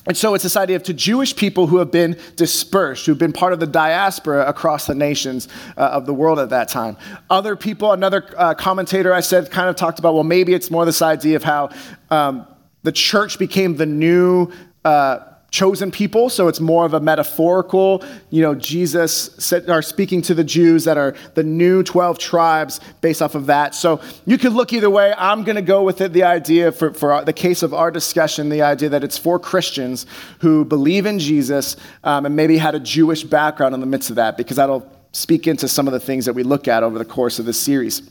And 0.05 0.17
so 0.17 0.33
it's 0.33 0.43
this 0.43 0.57
idea 0.57 0.75
of 0.75 0.83
to 0.83 0.93
Jewish 0.93 1.33
people 1.33 1.67
who 1.67 1.77
have 1.77 1.91
been 1.91 2.17
dispersed, 2.35 3.05
who've 3.05 3.17
been 3.17 3.31
part 3.31 3.53
of 3.53 3.61
the 3.61 3.67
diaspora 3.67 4.45
across 4.49 4.85
the 4.85 4.95
nations 4.95 5.47
uh, 5.77 5.81
of 5.81 6.05
the 6.05 6.13
world 6.13 6.37
at 6.37 6.49
that 6.49 6.67
time. 6.67 6.97
Other 7.29 7.55
people, 7.55 7.93
another 7.93 8.29
uh, 8.35 8.53
commentator 8.55 9.13
I 9.13 9.21
said 9.21 9.49
kind 9.49 9.69
of 9.69 9.77
talked 9.77 9.97
about, 9.97 10.13
well, 10.13 10.25
maybe 10.25 10.53
it's 10.53 10.69
more 10.69 10.83
this 10.83 11.01
idea 11.01 11.37
of 11.37 11.43
how 11.43 11.69
um, 12.09 12.45
the 12.83 12.91
church 12.91 13.39
became 13.39 13.77
the 13.77 13.85
new. 13.85 14.51
Uh, 14.83 15.19
chosen 15.51 15.91
people, 15.91 16.29
so 16.29 16.47
it's 16.47 16.61
more 16.61 16.85
of 16.85 16.93
a 16.93 16.99
metaphorical. 17.01 18.03
You 18.29 18.41
know, 18.41 18.55
Jesus 18.55 19.51
are 19.67 19.81
speaking 19.81 20.21
to 20.23 20.33
the 20.33 20.45
Jews 20.45 20.85
that 20.85 20.97
are 20.97 21.13
the 21.33 21.43
new 21.43 21.83
12 21.83 22.17
tribes 22.17 22.79
based 23.01 23.21
off 23.21 23.35
of 23.35 23.47
that. 23.47 23.75
So 23.75 24.01
you 24.25 24.37
could 24.37 24.53
look 24.53 24.71
either 24.71 24.89
way. 24.89 25.13
I'm 25.17 25.43
going 25.43 25.57
to 25.57 25.61
go 25.61 25.83
with 25.83 25.99
it 25.99 26.13
the 26.13 26.23
idea, 26.23 26.71
for, 26.71 26.93
for 26.93 27.11
our, 27.11 27.25
the 27.25 27.33
case 27.33 27.63
of 27.63 27.73
our 27.73 27.91
discussion, 27.91 28.47
the 28.47 28.61
idea 28.61 28.87
that 28.89 29.03
it's 29.03 29.17
for 29.17 29.37
Christians 29.39 30.05
who 30.39 30.63
believe 30.63 31.05
in 31.05 31.19
Jesus 31.19 31.75
um, 32.05 32.25
and 32.25 32.33
maybe 32.35 32.57
had 32.57 32.73
a 32.73 32.79
Jewish 32.79 33.23
background 33.25 33.75
in 33.75 33.81
the 33.81 33.85
midst 33.85 34.09
of 34.09 34.15
that, 34.15 34.37
because 34.37 34.55
that'll 34.55 34.89
speak 35.11 35.47
into 35.47 35.67
some 35.67 35.85
of 35.85 35.91
the 35.91 35.99
things 35.99 36.25
that 36.25 36.33
we 36.33 36.43
look 36.43 36.69
at 36.69 36.81
over 36.81 36.97
the 36.97 37.05
course 37.05 37.39
of 37.39 37.45
this 37.45 37.59
series. 37.59 38.09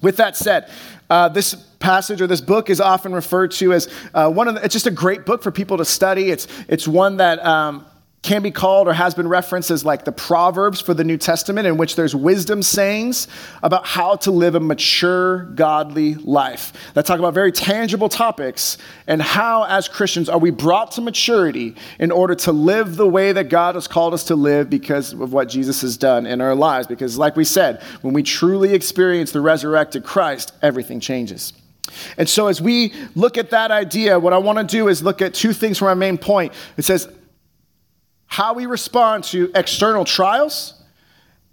With 0.00 0.16
that 0.18 0.36
said, 0.36 0.70
uh, 1.10 1.28
this 1.28 1.56
passage 1.78 2.20
or 2.20 2.26
this 2.26 2.40
book 2.40 2.70
is 2.70 2.80
often 2.80 3.12
referred 3.12 3.52
to 3.52 3.72
as 3.72 3.88
uh, 4.14 4.30
one 4.30 4.48
of 4.48 4.54
the, 4.54 4.64
it's 4.64 4.72
just 4.72 4.86
a 4.86 4.90
great 4.90 5.24
book 5.24 5.42
for 5.42 5.50
people 5.50 5.76
to 5.76 5.84
study. 5.84 6.30
It's, 6.30 6.48
it's 6.68 6.88
one 6.88 7.18
that 7.18 7.44
um, 7.44 7.86
can 8.22 8.42
be 8.42 8.50
called 8.50 8.88
or 8.88 8.92
has 8.92 9.14
been 9.14 9.28
referenced 9.28 9.70
as 9.70 9.84
like 9.84 10.04
the 10.04 10.12
Proverbs 10.12 10.80
for 10.80 10.92
the 10.92 11.04
New 11.04 11.16
Testament, 11.16 11.66
in 11.66 11.76
which 11.76 11.94
there's 11.94 12.16
wisdom 12.16 12.62
sayings 12.62 13.28
about 13.62 13.86
how 13.86 14.16
to 14.16 14.30
live 14.30 14.54
a 14.54 14.60
mature, 14.60 15.44
godly 15.54 16.14
life 16.16 16.72
that 16.94 17.06
talk 17.06 17.20
about 17.20 17.32
very 17.32 17.52
tangible 17.52 18.08
topics 18.08 18.76
and 19.06 19.22
how, 19.22 19.64
as 19.64 19.88
Christians, 19.88 20.28
are 20.28 20.38
we 20.38 20.50
brought 20.50 20.92
to 20.92 21.00
maturity 21.00 21.76
in 22.00 22.10
order 22.10 22.34
to 22.34 22.52
live 22.52 22.96
the 22.96 23.08
way 23.08 23.32
that 23.32 23.44
God 23.44 23.76
has 23.76 23.86
called 23.86 24.12
us 24.12 24.24
to 24.24 24.34
live 24.34 24.68
because 24.68 25.12
of 25.12 25.32
what 25.32 25.48
Jesus 25.48 25.80
has 25.82 25.96
done 25.96 26.26
in 26.26 26.40
our 26.40 26.56
lives. 26.56 26.88
Because, 26.88 27.16
like 27.16 27.36
we 27.36 27.44
said, 27.44 27.80
when 28.02 28.14
we 28.14 28.24
truly 28.24 28.74
experience 28.74 29.30
the 29.30 29.40
resurrected 29.40 30.04
Christ, 30.04 30.52
everything 30.60 30.98
changes. 30.98 31.52
And 32.16 32.28
so, 32.28 32.48
as 32.48 32.60
we 32.60 32.92
look 33.14 33.38
at 33.38 33.50
that 33.50 33.70
idea, 33.70 34.18
what 34.18 34.32
I 34.32 34.38
want 34.38 34.58
to 34.58 34.64
do 34.64 34.88
is 34.88 35.02
look 35.02 35.22
at 35.22 35.34
two 35.34 35.52
things 35.52 35.78
from 35.78 35.88
our 35.88 35.94
main 35.94 36.18
point. 36.18 36.52
It 36.76 36.84
says, 36.84 37.08
how 38.26 38.54
we 38.54 38.66
respond 38.66 39.24
to 39.24 39.50
external 39.54 40.04
trials 40.04 40.74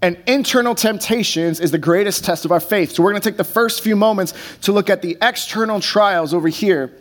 and 0.01 0.17
internal 0.27 0.75
temptations 0.75 1.59
is 1.59 1.71
the 1.71 1.77
greatest 1.77 2.25
test 2.25 2.43
of 2.45 2.51
our 2.51 2.59
faith. 2.59 2.91
So, 2.91 3.03
we're 3.03 3.11
going 3.11 3.21
to 3.21 3.29
take 3.29 3.37
the 3.37 3.43
first 3.43 3.81
few 3.81 3.95
moments 3.95 4.33
to 4.61 4.71
look 4.71 4.89
at 4.89 5.01
the 5.01 5.17
external 5.21 5.79
trials 5.79 6.33
over 6.33 6.47
here 6.47 6.93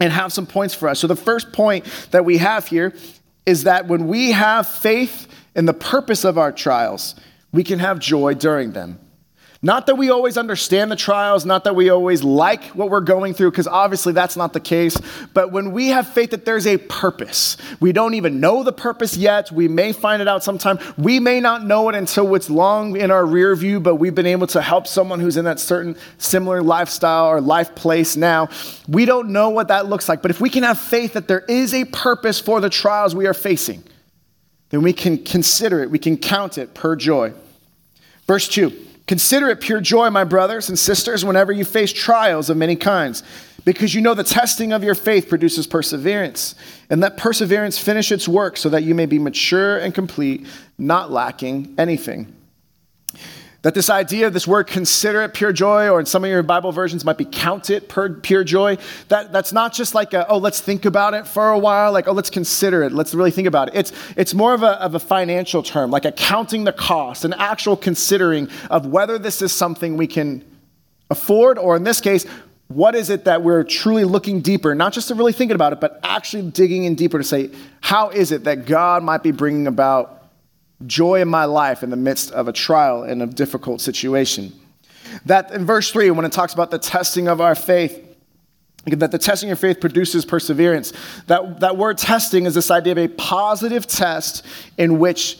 and 0.00 0.12
have 0.12 0.32
some 0.32 0.46
points 0.46 0.74
for 0.74 0.88
us. 0.88 0.98
So, 0.98 1.06
the 1.06 1.16
first 1.16 1.52
point 1.52 1.84
that 2.10 2.24
we 2.24 2.38
have 2.38 2.66
here 2.66 2.94
is 3.46 3.64
that 3.64 3.86
when 3.86 4.08
we 4.08 4.32
have 4.32 4.66
faith 4.66 5.28
in 5.54 5.66
the 5.66 5.74
purpose 5.74 6.24
of 6.24 6.38
our 6.38 6.50
trials, 6.50 7.14
we 7.52 7.62
can 7.62 7.78
have 7.78 7.98
joy 7.98 8.34
during 8.34 8.72
them. 8.72 8.98
Not 9.64 9.86
that 9.86 9.94
we 9.94 10.10
always 10.10 10.36
understand 10.36 10.92
the 10.92 10.96
trials, 10.96 11.46
not 11.46 11.64
that 11.64 11.74
we 11.74 11.88
always 11.88 12.22
like 12.22 12.64
what 12.74 12.90
we're 12.90 13.00
going 13.00 13.32
through, 13.32 13.50
because 13.50 13.66
obviously 13.66 14.12
that's 14.12 14.36
not 14.36 14.52
the 14.52 14.60
case. 14.60 14.94
But 15.32 15.52
when 15.52 15.72
we 15.72 15.88
have 15.88 16.06
faith 16.06 16.32
that 16.32 16.44
there's 16.44 16.66
a 16.66 16.76
purpose, 16.76 17.56
we 17.80 17.90
don't 17.90 18.12
even 18.12 18.40
know 18.40 18.62
the 18.62 18.74
purpose 18.74 19.16
yet. 19.16 19.50
We 19.50 19.66
may 19.68 19.94
find 19.94 20.20
it 20.20 20.28
out 20.28 20.44
sometime. 20.44 20.78
We 20.98 21.18
may 21.18 21.40
not 21.40 21.64
know 21.64 21.88
it 21.88 21.94
until 21.94 22.34
it's 22.34 22.50
long 22.50 22.98
in 22.98 23.10
our 23.10 23.24
rear 23.24 23.56
view, 23.56 23.80
but 23.80 23.94
we've 23.94 24.14
been 24.14 24.26
able 24.26 24.46
to 24.48 24.60
help 24.60 24.86
someone 24.86 25.18
who's 25.18 25.38
in 25.38 25.46
that 25.46 25.58
certain 25.58 25.96
similar 26.18 26.62
lifestyle 26.62 27.28
or 27.28 27.40
life 27.40 27.74
place 27.74 28.16
now. 28.16 28.50
We 28.86 29.06
don't 29.06 29.30
know 29.30 29.48
what 29.48 29.68
that 29.68 29.86
looks 29.86 30.10
like. 30.10 30.20
But 30.20 30.30
if 30.30 30.42
we 30.42 30.50
can 30.50 30.62
have 30.64 30.78
faith 30.78 31.14
that 31.14 31.26
there 31.26 31.40
is 31.48 31.72
a 31.72 31.86
purpose 31.86 32.38
for 32.38 32.60
the 32.60 32.68
trials 32.68 33.14
we 33.14 33.26
are 33.26 33.32
facing, 33.32 33.82
then 34.68 34.82
we 34.82 34.92
can 34.92 35.16
consider 35.16 35.82
it, 35.82 35.90
we 35.90 35.98
can 35.98 36.18
count 36.18 36.58
it 36.58 36.74
per 36.74 36.96
joy. 36.96 37.32
Verse 38.26 38.46
2. 38.46 38.90
Consider 39.06 39.48
it 39.50 39.60
pure 39.60 39.80
joy, 39.80 40.08
my 40.10 40.24
brothers 40.24 40.68
and 40.68 40.78
sisters, 40.78 41.24
whenever 41.24 41.52
you 41.52 41.64
face 41.64 41.92
trials 41.92 42.48
of 42.48 42.56
many 42.56 42.74
kinds, 42.74 43.22
because 43.64 43.94
you 43.94 44.00
know 44.00 44.14
the 44.14 44.24
testing 44.24 44.72
of 44.72 44.82
your 44.82 44.94
faith 44.94 45.28
produces 45.28 45.66
perseverance. 45.66 46.54
And 46.88 47.00
let 47.00 47.16
perseverance 47.16 47.78
finish 47.78 48.12
its 48.12 48.26
work 48.28 48.56
so 48.56 48.68
that 48.70 48.82
you 48.82 48.94
may 48.94 49.06
be 49.06 49.18
mature 49.18 49.78
and 49.78 49.94
complete, 49.94 50.46
not 50.78 51.10
lacking 51.10 51.74
anything. 51.78 52.34
That 53.64 53.72
this 53.72 53.88
idea, 53.88 54.28
this 54.28 54.46
word 54.46 54.66
consider 54.66 55.22
it 55.22 55.32
pure 55.32 55.50
joy, 55.50 55.88
or 55.88 55.98
in 55.98 56.04
some 56.04 56.22
of 56.22 56.28
your 56.28 56.42
Bible 56.42 56.70
versions 56.70 57.02
might 57.02 57.16
be 57.16 57.24
count 57.24 57.70
it 57.70 57.88
pure 57.88 58.44
joy, 58.44 58.76
that, 59.08 59.32
that's 59.32 59.54
not 59.54 59.72
just 59.72 59.94
like, 59.94 60.12
a, 60.12 60.28
oh, 60.28 60.36
let's 60.36 60.60
think 60.60 60.84
about 60.84 61.14
it 61.14 61.26
for 61.26 61.48
a 61.50 61.58
while, 61.58 61.90
like, 61.90 62.06
oh, 62.06 62.12
let's 62.12 62.28
consider 62.28 62.82
it, 62.82 62.92
let's 62.92 63.14
really 63.14 63.30
think 63.30 63.48
about 63.48 63.68
it. 63.68 63.74
It's, 63.74 63.92
it's 64.18 64.34
more 64.34 64.52
of 64.52 64.62
a, 64.62 64.72
of 64.82 64.94
a 64.94 64.98
financial 64.98 65.62
term, 65.62 65.90
like 65.90 66.04
accounting 66.04 66.64
the 66.64 66.74
cost, 66.74 67.24
an 67.24 67.32
actual 67.32 67.74
considering 67.74 68.50
of 68.68 68.84
whether 68.84 69.18
this 69.18 69.40
is 69.40 69.50
something 69.50 69.96
we 69.96 70.08
can 70.08 70.44
afford, 71.08 71.56
or 71.56 71.74
in 71.74 71.84
this 71.84 72.02
case, 72.02 72.26
what 72.68 72.94
is 72.94 73.08
it 73.08 73.24
that 73.24 73.42
we're 73.42 73.64
truly 73.64 74.04
looking 74.04 74.42
deeper, 74.42 74.74
not 74.74 74.92
just 74.92 75.08
to 75.08 75.14
really 75.14 75.32
thinking 75.32 75.54
about 75.54 75.72
it, 75.72 75.80
but 75.80 76.00
actually 76.02 76.50
digging 76.50 76.84
in 76.84 76.96
deeper 76.96 77.16
to 77.16 77.24
say, 77.24 77.50
how 77.80 78.10
is 78.10 78.30
it 78.30 78.44
that 78.44 78.66
God 78.66 79.02
might 79.02 79.22
be 79.22 79.30
bringing 79.30 79.66
about 79.66 80.13
joy 80.86 81.20
in 81.20 81.28
my 81.28 81.44
life 81.44 81.82
in 81.82 81.90
the 81.90 81.96
midst 81.96 82.30
of 82.32 82.48
a 82.48 82.52
trial 82.52 83.02
and 83.02 83.22
a 83.22 83.26
difficult 83.26 83.80
situation. 83.80 84.52
That 85.26 85.50
in 85.52 85.64
verse 85.64 85.90
3, 85.90 86.10
when 86.10 86.24
it 86.24 86.32
talks 86.32 86.54
about 86.54 86.70
the 86.70 86.78
testing 86.78 87.28
of 87.28 87.40
our 87.40 87.54
faith, 87.54 88.00
that 88.86 89.10
the 89.10 89.18
testing 89.18 89.50
of 89.50 89.58
faith 89.58 89.80
produces 89.80 90.24
perseverance. 90.24 90.92
That, 91.26 91.60
that 91.60 91.76
word 91.76 91.96
testing 91.98 92.46
is 92.46 92.54
this 92.54 92.70
idea 92.70 92.92
of 92.92 92.98
a 92.98 93.08
positive 93.08 93.86
test 93.86 94.44
in 94.76 94.98
which 94.98 95.38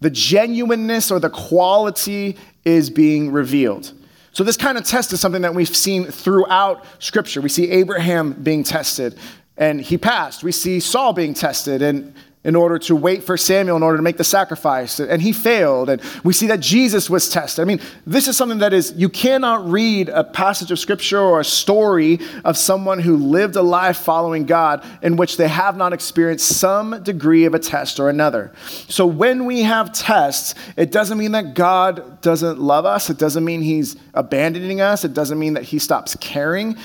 the 0.00 0.10
genuineness 0.10 1.10
or 1.10 1.18
the 1.18 1.30
quality 1.30 2.36
is 2.64 2.90
being 2.90 3.32
revealed. 3.32 3.92
So, 4.32 4.44
this 4.44 4.56
kind 4.56 4.76
of 4.76 4.84
test 4.84 5.12
is 5.12 5.20
something 5.20 5.42
that 5.42 5.54
we've 5.54 5.74
seen 5.74 6.04
throughout 6.04 6.84
Scripture. 6.98 7.40
We 7.40 7.48
see 7.48 7.70
Abraham 7.70 8.34
being 8.34 8.64
tested, 8.64 9.18
and 9.56 9.80
he 9.80 9.96
passed. 9.96 10.44
We 10.44 10.52
see 10.52 10.80
Saul 10.80 11.14
being 11.14 11.32
tested, 11.32 11.80
and 11.80 12.14
in 12.46 12.54
order 12.54 12.78
to 12.78 12.94
wait 12.94 13.24
for 13.24 13.36
Samuel 13.36 13.76
in 13.76 13.82
order 13.82 13.96
to 13.96 14.02
make 14.02 14.16
the 14.16 14.24
sacrifice, 14.24 15.00
and 15.00 15.20
he 15.20 15.32
failed. 15.32 15.90
And 15.90 16.00
we 16.22 16.32
see 16.32 16.46
that 16.46 16.60
Jesus 16.60 17.10
was 17.10 17.28
tested. 17.28 17.60
I 17.60 17.64
mean, 17.64 17.80
this 18.06 18.28
is 18.28 18.36
something 18.36 18.58
that 18.58 18.72
is, 18.72 18.94
you 18.96 19.08
cannot 19.08 19.68
read 19.68 20.08
a 20.08 20.22
passage 20.22 20.70
of 20.70 20.78
scripture 20.78 21.18
or 21.18 21.40
a 21.40 21.44
story 21.44 22.20
of 22.44 22.56
someone 22.56 23.00
who 23.00 23.16
lived 23.16 23.56
a 23.56 23.62
life 23.62 23.96
following 23.96 24.46
God 24.46 24.86
in 25.02 25.16
which 25.16 25.36
they 25.36 25.48
have 25.48 25.76
not 25.76 25.92
experienced 25.92 26.46
some 26.46 27.02
degree 27.02 27.46
of 27.46 27.54
a 27.54 27.58
test 27.58 27.98
or 27.98 28.08
another. 28.08 28.52
So 28.88 29.06
when 29.06 29.44
we 29.44 29.62
have 29.62 29.92
tests, 29.92 30.54
it 30.76 30.92
doesn't 30.92 31.18
mean 31.18 31.32
that 31.32 31.54
God 31.54 32.20
doesn't 32.20 32.60
love 32.60 32.86
us, 32.86 33.10
it 33.10 33.18
doesn't 33.18 33.44
mean 33.44 33.60
he's 33.60 33.96
abandoning 34.14 34.80
us, 34.80 35.04
it 35.04 35.14
doesn't 35.14 35.38
mean 35.38 35.54
that 35.54 35.64
he 35.64 35.80
stops 35.80 36.16
caring. 36.20 36.76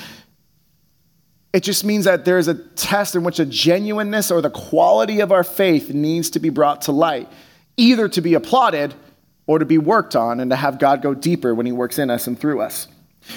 It 1.54 1.64
just 1.64 1.84
means 1.84 2.06
that 2.06 2.24
there 2.24 2.38
is 2.38 2.48
a 2.48 2.54
test 2.54 3.16
in 3.16 3.24
which 3.24 3.40
a 3.40 3.46
genuineness 3.46 4.32
or 4.32 4.42
the 4.42 4.50
quality 4.50 5.20
of 5.20 5.32
our 5.32 5.44
faith 5.44 5.90
needs 5.90 6.30
to 6.32 6.40
be 6.40 6.50
brought 6.50 6.84
to 6.84 6.92
light, 6.92 7.28
either 7.76 8.08
to 8.10 8.22
be 8.22 8.36
applauded 8.36 8.94
or 9.48 9.60
to 9.60 9.66
be 9.66 9.78
worked 9.78 10.16
on 10.16 10.40
and 10.40 10.50
to 10.52 10.56
have 10.56 10.80
God 10.80 11.02
go 11.02 11.14
deeper 11.14 11.54
when 11.54 11.66
he 11.66 11.72
works 11.72 12.00
in 12.00 12.10
us 12.10 12.28
and 12.28 12.40
through 12.40 12.62
us. 12.62 12.88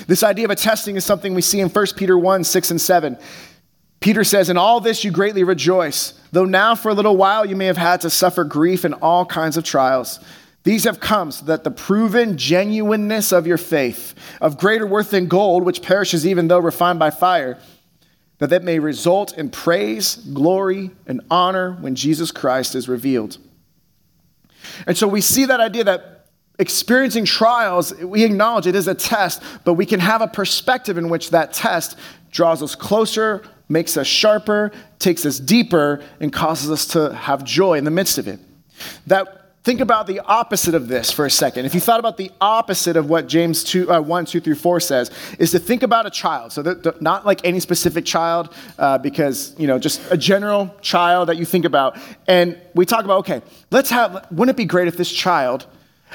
This 0.06 0.22
idea 0.22 0.44
of 0.44 0.50
a 0.50 0.56
testing 0.56 0.96
is 0.96 1.04
something 1.04 1.34
we 1.34 1.42
see 1.42 1.60
in 1.60 1.68
1 1.68 1.86
Peter 1.96 2.16
1 2.16 2.44
6 2.44 2.70
and 2.70 2.80
7. 2.80 3.18
Peter 4.00 4.22
says, 4.22 4.48
In 4.48 4.56
all 4.56 4.80
this 4.80 5.02
you 5.02 5.10
greatly 5.10 5.44
rejoice, 5.44 6.14
though 6.30 6.44
now 6.44 6.74
for 6.74 6.90
a 6.90 6.94
little 6.94 7.16
while 7.16 7.44
you 7.44 7.56
may 7.56 7.66
have 7.66 7.76
had 7.76 8.02
to 8.02 8.10
suffer 8.10 8.44
grief 8.44 8.84
in 8.84 8.94
all 8.94 9.26
kinds 9.26 9.56
of 9.56 9.64
trials. 9.64 10.20
These 10.62 10.84
have 10.84 11.00
come 11.00 11.30
so 11.30 11.44
that 11.46 11.64
the 11.64 11.70
proven 11.70 12.38
genuineness 12.38 13.32
of 13.32 13.46
your 13.46 13.58
faith, 13.58 14.14
of 14.40 14.56
greater 14.56 14.86
worth 14.86 15.10
than 15.10 15.26
gold, 15.26 15.62
which 15.64 15.82
perishes 15.82 16.26
even 16.26 16.48
though 16.48 16.58
refined 16.58 16.98
by 16.98 17.10
fire, 17.10 17.58
that 18.38 18.50
that 18.50 18.62
may 18.62 18.78
result 18.78 19.36
in 19.38 19.48
praise, 19.48 20.16
glory, 20.16 20.90
and 21.06 21.20
honor 21.30 21.72
when 21.80 21.94
Jesus 21.94 22.30
Christ 22.30 22.74
is 22.74 22.88
revealed. 22.88 23.38
And 24.86 24.96
so 24.96 25.06
we 25.06 25.20
see 25.20 25.44
that 25.44 25.60
idea 25.60 25.84
that 25.84 26.26
experiencing 26.58 27.24
trials, 27.24 27.94
we 27.94 28.24
acknowledge 28.24 28.66
it 28.66 28.74
is 28.74 28.88
a 28.88 28.94
test, 28.94 29.42
but 29.64 29.74
we 29.74 29.86
can 29.86 30.00
have 30.00 30.20
a 30.20 30.28
perspective 30.28 30.98
in 30.98 31.08
which 31.08 31.30
that 31.30 31.52
test 31.52 31.98
draws 32.30 32.62
us 32.62 32.74
closer, 32.74 33.44
makes 33.68 33.96
us 33.96 34.06
sharper, 34.06 34.72
takes 34.98 35.24
us 35.26 35.38
deeper, 35.38 36.02
and 36.20 36.32
causes 36.32 36.70
us 36.70 36.86
to 36.88 37.14
have 37.14 37.44
joy 37.44 37.78
in 37.78 37.84
the 37.84 37.90
midst 37.90 38.18
of 38.18 38.28
it. 38.28 38.40
That 39.06 39.43
Think 39.64 39.80
about 39.80 40.06
the 40.06 40.20
opposite 40.20 40.74
of 40.74 40.88
this 40.88 41.10
for 41.10 41.24
a 41.24 41.30
second. 41.30 41.64
If 41.64 41.74
you 41.74 41.80
thought 41.80 41.98
about 41.98 42.18
the 42.18 42.30
opposite 42.38 42.98
of 42.98 43.08
what 43.08 43.26
James 43.26 43.64
2, 43.64 43.90
uh, 43.90 44.00
1, 44.02 44.26
2 44.26 44.40
through 44.40 44.56
4 44.56 44.78
says, 44.78 45.10
is 45.38 45.52
to 45.52 45.58
think 45.58 45.82
about 45.82 46.04
a 46.04 46.10
child. 46.10 46.52
So, 46.52 46.94
not 47.00 47.24
like 47.24 47.40
any 47.44 47.60
specific 47.60 48.04
child, 48.04 48.54
uh, 48.78 48.98
because, 48.98 49.54
you 49.58 49.66
know, 49.66 49.78
just 49.78 50.02
a 50.10 50.18
general 50.18 50.74
child 50.82 51.30
that 51.30 51.38
you 51.38 51.46
think 51.46 51.64
about. 51.64 51.96
And 52.26 52.60
we 52.74 52.84
talk 52.84 53.06
about, 53.06 53.20
okay, 53.20 53.40
let's 53.70 53.88
have, 53.88 54.26
wouldn't 54.30 54.54
it 54.54 54.58
be 54.58 54.66
great 54.66 54.86
if 54.86 54.98
this 54.98 55.10
child 55.10 55.66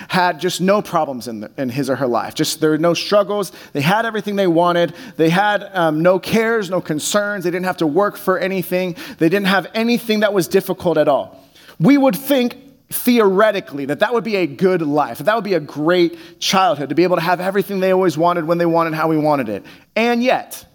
had 0.09 0.39
just 0.39 0.61
no 0.61 0.79
problems 0.83 1.27
in, 1.27 1.39
the, 1.39 1.51
in 1.57 1.69
his 1.69 1.89
or 1.89 1.95
her 1.95 2.07
life. 2.07 2.35
Just 2.35 2.61
there 2.61 2.69
were 2.69 2.77
no 2.77 2.93
struggles. 2.93 3.51
They 3.73 3.81
had 3.81 4.05
everything 4.05 4.35
they 4.35 4.47
wanted. 4.47 4.93
They 5.17 5.29
had 5.29 5.63
um, 5.73 6.01
no 6.01 6.19
cares, 6.19 6.69
no 6.69 6.81
concerns. 6.81 7.43
They 7.43 7.51
didn't 7.51 7.65
have 7.65 7.77
to 7.77 7.87
work 7.87 8.15
for 8.15 8.37
anything. 8.37 8.95
They 9.17 9.27
didn't 9.27 9.47
have 9.47 9.67
anything 9.73 10.19
that 10.21 10.33
was 10.33 10.47
difficult 10.47 10.99
at 10.99 11.07
all. 11.07 11.43
We 11.79 11.97
would 11.97 12.15
think 12.15 12.68
theoretically 12.91 13.85
that 13.85 13.99
that 13.99 14.13
would 14.13 14.23
be 14.23 14.35
a 14.35 14.47
good 14.47 14.81
life, 14.81 15.19
that, 15.19 15.25
that 15.25 15.35
would 15.35 15.43
be 15.43 15.53
a 15.53 15.59
great 15.59 16.17
childhood 16.39 16.89
to 16.89 16.95
be 16.95 17.03
able 17.03 17.17
to 17.17 17.21
have 17.21 17.39
everything 17.39 17.79
they 17.79 17.91
always 17.91 18.17
wanted 18.17 18.45
when 18.45 18.57
they 18.57 18.65
wanted 18.65 18.93
how 18.93 19.07
we 19.07 19.17
wanted 19.17 19.49
it. 19.49 19.65
And 19.95 20.23
yet, 20.23 20.65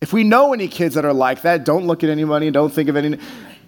if 0.00 0.12
we 0.12 0.24
know 0.24 0.52
any 0.52 0.68
kids 0.68 0.94
that 0.94 1.04
are 1.04 1.12
like 1.12 1.42
that, 1.42 1.64
don't 1.64 1.86
look 1.86 2.04
at 2.04 2.10
anybody, 2.10 2.50
don't 2.50 2.72
think 2.72 2.88
of 2.88 2.96
any. 2.96 3.18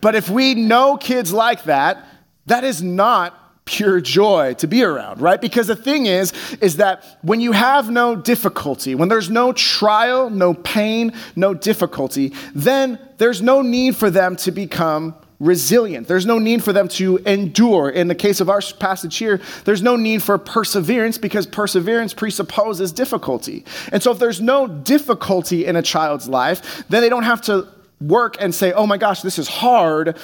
But 0.01 0.15
if 0.15 0.29
we 0.29 0.55
know 0.55 0.97
kids 0.97 1.33
like 1.33 1.65
that, 1.65 2.05
that 2.47 2.65
is 2.65 2.83
not 2.83 3.37
pure 3.65 4.01
joy 4.01 4.55
to 4.55 4.67
be 4.67 4.83
around, 4.83 5.21
right? 5.21 5.41
Because 5.41 5.69
the 5.69 5.77
thing 5.77 6.07
is, 6.07 6.33
is 6.61 6.77
that 6.79 7.05
when 7.23 7.41
you 7.41 7.53
have 7.53 7.91
no 7.91 8.17
difficulty, 8.17 8.95
when 8.95 9.09
there's 9.09 9.31
no 9.31 9.53
trial, 9.53 10.29
no 10.29 10.55
pain, 10.55 11.13
no 11.37 11.55
difficulty, 11.55 12.33
then 12.55 12.99
there's 13.19 13.41
no 13.41 13.63
need 13.63 13.97
for 13.97 14.11
them 14.11 14.35
to 14.37 14.51
become 14.51 15.15
resilient. 15.41 16.07
There's 16.07 16.27
no 16.27 16.39
need 16.39 16.63
for 16.63 16.73
them 16.73 16.87
to 16.89 17.17
endure. 17.19 17.89
In 17.91 18.09
the 18.09 18.15
case 18.15 18.41
of 18.41 18.51
our 18.51 18.61
passage 18.79 19.17
here, 19.17 19.41
there's 19.65 19.83
no 19.83 19.97
need 19.97 20.23
for 20.23 20.37
perseverance 20.39 21.19
because 21.19 21.47
perseverance 21.47 22.15
presupposes 22.15 22.93
difficulty. 22.93 23.65
And 23.91 24.03
so 24.03 24.13
if 24.13 24.19
there's 24.19 24.41
no 24.41 24.69
difficulty 24.69 25.65
in 25.65 25.77
a 25.77 25.83
child's 25.83 26.29
life, 26.29 26.85
then 26.89 27.01
they 27.01 27.09
don't 27.09 27.25
have 27.25 27.41
to 27.43 27.67
work 28.01 28.37
and 28.39 28.55
say, 28.55 28.73
oh 28.73 28.87
my 28.87 28.99
gosh, 28.99 29.23
this 29.23 29.39
is 29.39 29.49
hard, 29.49 30.17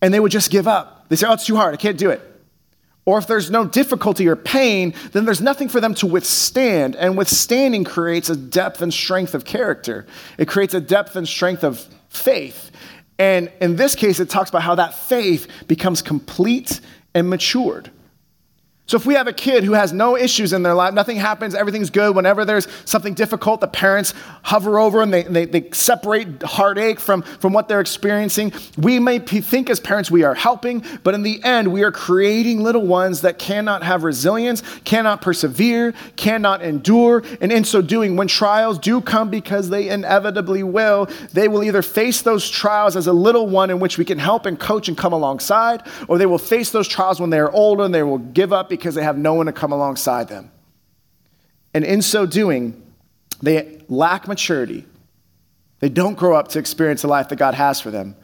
and 0.00 0.12
they 0.12 0.20
would 0.20 0.32
just 0.32 0.50
give 0.50 0.68
up. 0.68 1.08
They 1.08 1.16
say, 1.16 1.26
oh, 1.26 1.32
it's 1.32 1.46
too 1.46 1.56
hard, 1.56 1.74
I 1.74 1.78
can't 1.78 1.98
do 1.98 2.10
it. 2.10 2.20
Or 3.04 3.18
if 3.18 3.26
there's 3.26 3.50
no 3.50 3.64
difficulty 3.64 4.28
or 4.28 4.36
pain, 4.36 4.94
then 5.10 5.24
there's 5.24 5.40
nothing 5.40 5.68
for 5.68 5.80
them 5.80 5.94
to 5.94 6.06
withstand. 6.06 6.94
And 6.94 7.16
withstanding 7.16 7.82
creates 7.84 8.30
a 8.30 8.36
depth 8.36 8.80
and 8.80 8.94
strength 8.94 9.34
of 9.34 9.44
character. 9.44 10.06
It 10.38 10.46
creates 10.46 10.72
a 10.72 10.80
depth 10.80 11.16
and 11.16 11.26
strength 11.26 11.64
of 11.64 11.80
faith. 12.08 12.70
And 13.18 13.50
in 13.60 13.76
this 13.76 13.94
case, 13.94 14.20
it 14.20 14.30
talks 14.30 14.50
about 14.50 14.62
how 14.62 14.74
that 14.76 14.94
faith 14.94 15.46
becomes 15.68 16.02
complete 16.02 16.80
and 17.14 17.28
matured. 17.28 17.90
So 18.86 18.96
if 18.96 19.06
we 19.06 19.14
have 19.14 19.28
a 19.28 19.32
kid 19.32 19.62
who 19.62 19.72
has 19.72 19.92
no 19.92 20.16
issues 20.16 20.52
in 20.52 20.64
their 20.64 20.74
life, 20.74 20.92
nothing 20.92 21.16
happens, 21.16 21.54
everything's 21.54 21.88
good, 21.88 22.16
whenever 22.16 22.44
there's 22.44 22.66
something 22.84 23.14
difficult, 23.14 23.60
the 23.60 23.68
parents 23.68 24.12
hover 24.42 24.78
over 24.78 25.00
and 25.00 25.14
they, 25.14 25.22
they, 25.22 25.44
they 25.44 25.70
separate 25.70 26.42
heartache 26.42 26.98
from, 26.98 27.22
from 27.22 27.52
what 27.52 27.68
they're 27.68 27.80
experiencing. 27.80 28.52
We 28.76 28.98
may 28.98 29.20
think 29.20 29.70
as 29.70 29.78
parents 29.78 30.10
we 30.10 30.24
are 30.24 30.34
helping, 30.34 30.84
but 31.04 31.14
in 31.14 31.22
the 31.22 31.42
end, 31.44 31.72
we 31.72 31.84
are 31.84 31.92
creating 31.92 32.62
little 32.62 32.84
ones 32.84 33.20
that 33.20 33.38
cannot 33.38 33.84
have 33.84 34.02
resilience, 34.02 34.62
cannot 34.84 35.22
persevere, 35.22 35.94
cannot 36.16 36.60
endure. 36.60 37.22
And 37.40 37.52
in 37.52 37.64
so 37.64 37.82
doing, 37.82 38.16
when 38.16 38.28
trials 38.28 38.78
do 38.78 39.00
come, 39.00 39.30
because 39.30 39.70
they 39.70 39.88
inevitably 39.90 40.64
will, 40.64 41.08
they 41.32 41.46
will 41.46 41.62
either 41.62 41.82
face 41.82 42.20
those 42.22 42.50
trials 42.50 42.96
as 42.96 43.06
a 43.06 43.12
little 43.12 43.46
one 43.46 43.70
in 43.70 43.78
which 43.78 43.96
we 43.96 44.04
can 44.04 44.18
help 44.18 44.44
and 44.44 44.58
coach 44.58 44.88
and 44.88 44.98
come 44.98 45.12
alongside, 45.12 45.82
or 46.08 46.18
they 46.18 46.26
will 46.26 46.36
face 46.36 46.70
those 46.70 46.88
trials 46.88 47.20
when 47.20 47.30
they 47.30 47.38
are 47.38 47.52
older 47.52 47.84
and 47.84 47.94
they 47.94 48.02
will 48.02 48.18
give 48.18 48.52
up 48.52 48.71
because 48.76 48.94
they 48.94 49.02
have 49.02 49.18
no 49.18 49.34
one 49.34 49.46
to 49.46 49.52
come 49.52 49.72
alongside 49.72 50.28
them. 50.28 50.50
And 51.74 51.84
in 51.84 52.02
so 52.02 52.26
doing, 52.26 52.82
they 53.40 53.80
lack 53.88 54.28
maturity. 54.28 54.86
They 55.80 55.88
don't 55.88 56.16
grow 56.16 56.36
up 56.36 56.48
to 56.48 56.58
experience 56.58 57.02
the 57.02 57.08
life 57.08 57.28
that 57.30 57.36
God 57.36 57.54
has 57.54 57.80
for 57.80 57.90
them. 57.90 58.16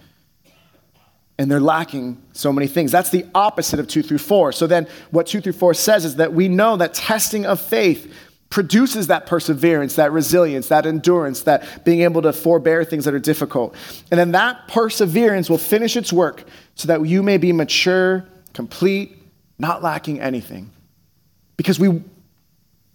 And 1.38 1.50
they're 1.50 1.61
lacking 1.61 2.21
so 2.33 2.52
many 2.52 2.67
things. 2.67 2.90
That's 2.90 3.11
the 3.11 3.26
opposite 3.35 3.78
of 3.81 3.88
2 3.88 4.02
through 4.02 4.19
4. 4.19 4.52
So 4.52 4.67
then, 4.67 4.88
what 5.11 5.26
2 5.26 5.40
through 5.40 5.52
4 5.52 5.75
says 5.75 6.05
is 6.05 6.17
that 6.17 6.33
we 6.33 6.49
know 6.49 6.76
that 6.76 6.95
testing 6.95 7.47
of 7.47 7.61
faith 7.61 8.12
produces 8.50 9.09
that 9.09 9.26
perseverance, 9.26 9.97
that 9.97 10.11
resilience, 10.11 10.69
that 10.69 10.87
endurance, 10.87 11.43
that 11.43 11.85
being 11.85 12.00
able 12.00 12.23
to 12.23 12.33
forbear 12.33 12.85
things 12.85 13.05
that 13.05 13.14
are 13.14 13.19
difficult. 13.19 13.75
And 14.11 14.19
then 14.19 14.33
that 14.33 14.69
perseverance 14.69 15.50
will 15.50 15.59
finish 15.59 15.97
its 15.97 16.12
work 16.12 16.45
so 16.75 16.88
that 16.88 17.05
you 17.07 17.23
may 17.23 17.37
be 17.37 17.52
mature, 17.52 18.26
complete, 18.55 19.18
not 19.59 19.83
lacking 19.83 20.21
anything. 20.21 20.71
Because 21.56 21.78
we 21.78 22.02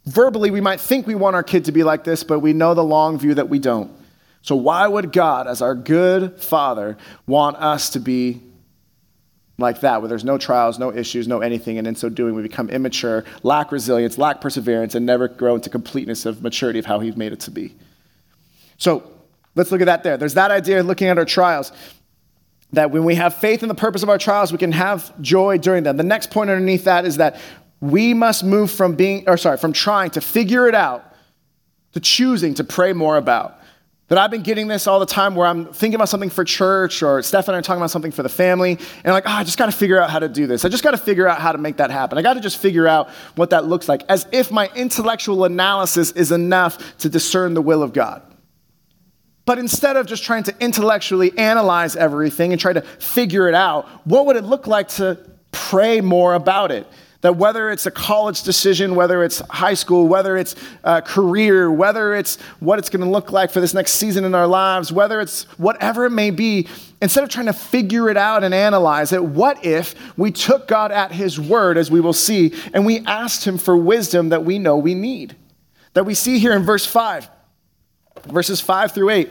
verbally 0.06 0.52
we 0.52 0.62
might 0.62 0.80
think 0.80 1.08
we 1.08 1.16
want 1.16 1.36
our 1.36 1.44
kid 1.44 1.66
to 1.66 1.72
be 1.72 1.84
like 1.84 2.04
this, 2.04 2.24
but 2.24 2.40
we 2.40 2.54
know 2.54 2.74
the 2.74 2.84
long 2.84 3.18
view 3.18 3.34
that 3.34 3.50
we 3.50 3.60
don't. 3.60 3.92
So 4.42 4.56
why 4.56 4.88
would 4.88 5.12
God 5.12 5.48
as 5.48 5.62
our 5.62 5.76
good 5.76 6.42
father 6.42 6.98
want 7.26 7.58
us 7.58 7.92
to 7.92 8.00
be 8.00 8.42
like 9.58 9.82
that 9.82 10.02
where 10.02 10.10
there's 10.10 10.26
no 10.26 10.38
trials, 10.38 10.80
no 10.80 10.92
issues, 10.92 11.28
no 11.28 11.40
anything 11.40 11.78
and 11.78 11.88
in 11.88 11.96
so 11.96 12.10
doing 12.10 12.36
we 12.36 12.42
become 12.42 12.70
immature, 12.70 13.24
lack 13.44 13.72
resilience, 13.72 14.18
lack 14.18 14.42
perseverance 14.42 14.96
and 14.96 15.06
never 15.06 15.28
grow 15.28 15.56
into 15.56 15.70
completeness 15.70 16.26
of 16.26 16.42
maturity 16.42 16.80
of 16.80 16.86
how 16.86 17.00
he's 17.00 17.16
made 17.16 17.32
it 17.32 17.40
to 17.42 17.52
be. 17.52 17.74
So, 18.78 19.10
let's 19.56 19.72
look 19.72 19.82
at 19.82 19.86
that 19.86 20.04
there. 20.04 20.18
There's 20.18 20.34
that 20.34 20.52
idea 20.52 20.80
of 20.80 20.88
looking 20.88 21.08
at 21.08 21.18
our 21.18 21.26
trials 21.26 21.72
that 22.74 22.92
when 22.92 23.06
we 23.06 23.16
have 23.16 23.36
faith 23.36 23.64
in 23.64 23.70
the 23.70 23.76
purpose 23.76 24.04
of 24.04 24.10
our 24.10 24.18
trials, 24.18 24.52
we 24.52 24.58
can 24.58 24.72
have 24.72 25.20
joy 25.22 25.58
during 25.58 25.84
them. 25.84 25.98
The 25.98 26.04
next 26.04 26.32
point 26.32 26.50
underneath 26.50 26.84
that 26.84 27.06
is 27.06 27.18
that 27.18 27.40
we 27.80 28.14
must 28.14 28.44
move 28.44 28.72
from 28.72 28.96
being, 28.96 29.28
or 29.28 29.38
sorry, 29.38 29.58
from 29.58 29.74
trying 29.74 30.10
to 30.12 30.22
figure 30.22 30.68
it 30.68 30.76
out 30.76 31.06
to 31.94 32.00
choosing 32.00 32.54
to 32.56 32.64
pray 32.64 32.94
more 32.94 33.18
about. 33.18 33.60
That 34.10 34.18
I've 34.18 34.32
been 34.32 34.44
getting 34.44 34.68
this 34.68 34.86
all 34.86 35.00
the 35.00 35.06
time 35.06 35.34
where 35.34 35.48
I'm 35.48 35.66
thinking 35.68 35.96
about 35.96 36.10
something 36.10 36.30
for 36.30 36.44
church 36.44 37.02
or 37.02 37.22
Steph 37.22 37.48
and 37.48 37.56
I 37.56 37.60
are 37.60 37.62
talking 37.62 37.80
about 37.80 37.90
something 37.90 38.12
for 38.12 38.22
the 38.22 38.30
family, 38.30 38.72
and 38.72 39.06
I'm 39.06 39.14
like, 39.14 39.26
oh, 39.26 39.32
I 39.32 39.44
just 39.44 39.58
got 39.58 39.68
to 39.68 39.72
figure 39.72 40.00
out 40.00 40.10
how 40.10 40.20
to 40.20 40.28
do 40.28 40.46
this. 40.46 40.66
I 40.66 40.70
just 40.70 40.84
got 40.84 40.92
to 40.92 40.98
figure 40.98 41.28
out 41.28 41.40
how 41.40 41.52
to 41.52 41.58
make 41.58 41.78
that 41.78 41.90
happen. 41.90 42.18
I 42.18 42.22
got 42.22 42.34
to 42.34 42.42
just 42.42 42.58
figure 42.58 42.88
out 42.88 43.10
what 43.36 43.52
that 43.52 43.66
looks 43.66 43.88
like, 43.88 44.04
as 44.10 44.28
if 44.32 44.52
my 44.52 44.70
intellectual 44.76 45.46
analysis 45.46 46.12
is 46.12 46.32
enough 46.32 46.98
to 46.98 47.10
discern 47.10 47.54
the 47.54 47.62
will 47.62 47.82
of 47.82 47.94
God. 47.94 48.22
But 49.46 49.60
instead 49.60 49.98
of 49.98 50.06
just 50.06 50.24
trying 50.24 50.44
to 50.44 50.56
intellectually 50.60 51.38
analyze 51.38 51.96
everything 51.96 52.54
and 52.54 52.62
try 52.62 52.74
to 52.74 52.82
figure 52.82 53.48
it 53.50 53.56
out, 53.56 53.88
what 54.06 54.26
would 54.26 54.38
it 54.38 54.46
look 54.46 54.68
like 54.68 54.88
to 54.90 55.20
pray 55.52 56.00
more 56.00 56.34
about 56.34 56.72
it? 56.72 56.88
That 57.22 57.38
whether 57.38 57.70
it's 57.70 57.86
a 57.86 57.92
college 57.92 58.44
decision, 58.44 58.96
whether 58.96 59.24
it's 59.24 59.40
high 59.50 59.76
school, 59.76 60.08
whether 60.08 60.36
it's 60.36 60.56
a 60.84 61.02
career, 61.02 61.72
whether 61.72 62.14
it's 62.14 62.38
what 62.60 62.80
it's 62.80 62.90
going 62.90 63.04
to 63.04 63.10
look 63.10 63.32
like 63.32 63.50
for 63.50 63.62
this 63.62 63.74
next 63.74 63.94
season 63.94 64.26
in 64.26 64.36
our 64.36 64.48
lives, 64.48 64.92
whether 64.92 65.22
it's 65.22 65.44
whatever 65.58 66.06
it 66.06 66.10
may 66.10 66.32
be, 66.32 66.68
instead 67.02 67.24
of 67.24 67.30
trying 67.30 67.46
to 67.46 67.54
figure 67.54 68.10
it 68.10 68.18
out 68.18 68.44
and 68.44 68.54
analyze 68.54 69.14
it, 69.14 69.24
what 69.24 69.64
if 69.66 69.96
we 70.18 70.32
took 70.32 70.68
God 70.68 70.92
at 70.92 71.14
His 71.14 71.40
word, 71.40 71.78
as 71.78 71.90
we 71.90 72.02
will 72.02 72.14
see, 72.14 72.54
and 72.74 72.86
we 72.86 73.00
asked 73.06 73.46
Him 73.46 73.58
for 73.58 73.78
wisdom 73.78 74.30
that 74.30 74.44
we 74.44 74.60
know 74.60 74.78
we 74.78 74.94
need? 74.94 75.36
That 75.94 76.06
we 76.06 76.16
see 76.16 76.40
here 76.40 76.54
in 76.54 76.64
verse 76.64 76.86
5 76.86 77.30
verses 78.26 78.62
5 78.62 78.92
through 78.92 79.10
8. 79.10 79.30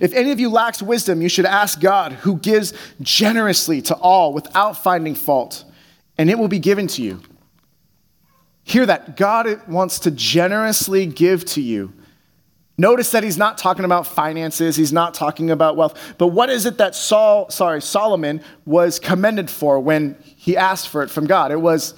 If 0.00 0.12
any 0.12 0.30
of 0.30 0.38
you 0.38 0.50
lacks 0.50 0.82
wisdom, 0.82 1.22
you 1.22 1.28
should 1.28 1.46
ask 1.46 1.80
God, 1.80 2.12
who 2.12 2.36
gives 2.36 2.74
generously 3.00 3.80
to 3.82 3.94
all 3.94 4.32
without 4.32 4.82
finding 4.82 5.14
fault, 5.14 5.64
and 6.18 6.28
it 6.28 6.38
will 6.38 6.48
be 6.48 6.58
given 6.58 6.86
to 6.88 7.02
you. 7.02 7.22
Hear 8.62 8.86
that. 8.86 9.16
God 9.16 9.66
wants 9.66 10.00
to 10.00 10.10
generously 10.10 11.06
give 11.06 11.44
to 11.46 11.62
you. 11.62 11.92
Notice 12.80 13.10
that 13.10 13.22
he's 13.22 13.36
not 13.36 13.58
talking 13.58 13.84
about 13.84 14.06
finances, 14.06 14.74
he's 14.74 14.92
not 14.92 15.12
talking 15.12 15.50
about 15.50 15.76
wealth. 15.76 16.14
But 16.16 16.28
what 16.28 16.48
is 16.48 16.64
it 16.64 16.78
that 16.78 16.94
Saul, 16.94 17.50
sorry, 17.50 17.82
Solomon 17.82 18.42
was 18.64 18.98
commended 18.98 19.50
for 19.50 19.78
when 19.80 20.16
he 20.22 20.56
asked 20.56 20.88
for 20.88 21.02
it 21.02 21.10
from 21.10 21.26
God? 21.26 21.52
It 21.52 21.60
was 21.60 21.92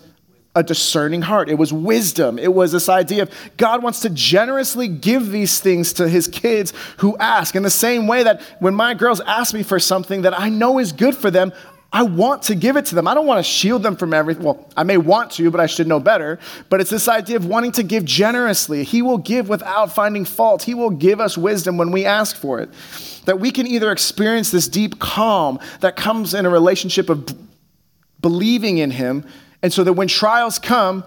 a 0.54 0.62
discerning 0.62 1.22
heart. 1.22 1.48
It 1.48 1.54
was 1.54 1.72
wisdom. 1.72 2.38
It 2.38 2.52
was 2.52 2.72
this 2.72 2.88
idea 2.88 3.22
of 3.22 3.30
God 3.56 3.82
wants 3.82 4.00
to 4.00 4.10
generously 4.10 4.86
give 4.86 5.30
these 5.30 5.60
things 5.60 5.94
to 5.94 6.08
his 6.08 6.28
kids 6.28 6.74
who 6.98 7.16
ask. 7.16 7.54
In 7.54 7.62
the 7.62 7.70
same 7.70 8.06
way 8.06 8.22
that 8.22 8.42
when 8.58 8.74
my 8.74 8.92
girls 8.94 9.20
ask 9.20 9.54
me 9.54 9.62
for 9.62 9.78
something 9.78 10.22
that 10.22 10.38
I 10.38 10.50
know 10.50 10.78
is 10.78 10.92
good 10.92 11.16
for 11.16 11.30
them, 11.30 11.52
I 11.94 12.02
want 12.02 12.44
to 12.44 12.54
give 12.54 12.76
it 12.76 12.86
to 12.86 12.94
them. 12.94 13.06
I 13.06 13.12
don't 13.14 13.26
want 13.26 13.38
to 13.38 13.42
shield 13.42 13.82
them 13.82 13.96
from 13.96 14.14
everything. 14.14 14.44
Well, 14.44 14.66
I 14.76 14.82
may 14.82 14.96
want 14.96 15.30
to, 15.32 15.50
but 15.50 15.60
I 15.60 15.66
should 15.66 15.86
know 15.86 16.00
better. 16.00 16.38
But 16.70 16.80
it's 16.80 16.90
this 16.90 17.06
idea 17.06 17.36
of 17.36 17.44
wanting 17.44 17.72
to 17.72 17.82
give 17.82 18.04
generously. 18.04 18.82
He 18.82 19.02
will 19.02 19.18
give 19.18 19.48
without 19.48 19.92
finding 19.92 20.24
fault. 20.24 20.62
He 20.62 20.74
will 20.74 20.90
give 20.90 21.20
us 21.20 21.36
wisdom 21.36 21.76
when 21.76 21.90
we 21.92 22.06
ask 22.06 22.34
for 22.36 22.60
it. 22.60 22.70
That 23.26 23.40
we 23.40 23.50
can 23.50 23.66
either 23.66 23.92
experience 23.92 24.50
this 24.50 24.68
deep 24.68 25.00
calm 25.00 25.60
that 25.80 25.96
comes 25.96 26.32
in 26.32 26.46
a 26.46 26.50
relationship 26.50 27.10
of 27.10 27.34
believing 28.22 28.78
in 28.78 28.90
Him 28.90 29.26
and 29.62 29.72
so 29.72 29.84
that 29.84 29.92
when 29.92 30.08
trials 30.08 30.58
come, 30.58 31.04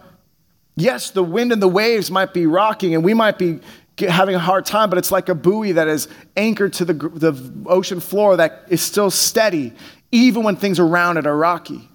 yes, 0.75 1.11
the 1.11 1.23
wind 1.23 1.51
and 1.51 1.61
the 1.61 1.67
waves 1.67 2.09
might 2.09 2.33
be 2.33 2.45
rocking 2.45 2.95
and 2.95 3.03
we 3.03 3.13
might 3.13 3.37
be 3.37 3.59
having 3.97 4.35
a 4.35 4.39
hard 4.39 4.65
time, 4.65 4.89
but 4.89 4.97
it's 4.97 5.11
like 5.11 5.29
a 5.29 5.35
buoy 5.35 5.73
that 5.73 5.87
is 5.87 6.07
anchored 6.35 6.73
to 6.73 6.85
the, 6.85 6.93
the 6.93 7.51
ocean 7.65 7.99
floor 7.99 8.37
that 8.37 8.63
is 8.69 8.81
still 8.81 9.09
steady, 9.09 9.73
even 10.11 10.43
when 10.43 10.55
things 10.55 10.79
around 10.79 11.17
it 11.17 11.25
are 11.25 11.37
rocky. 11.37 11.89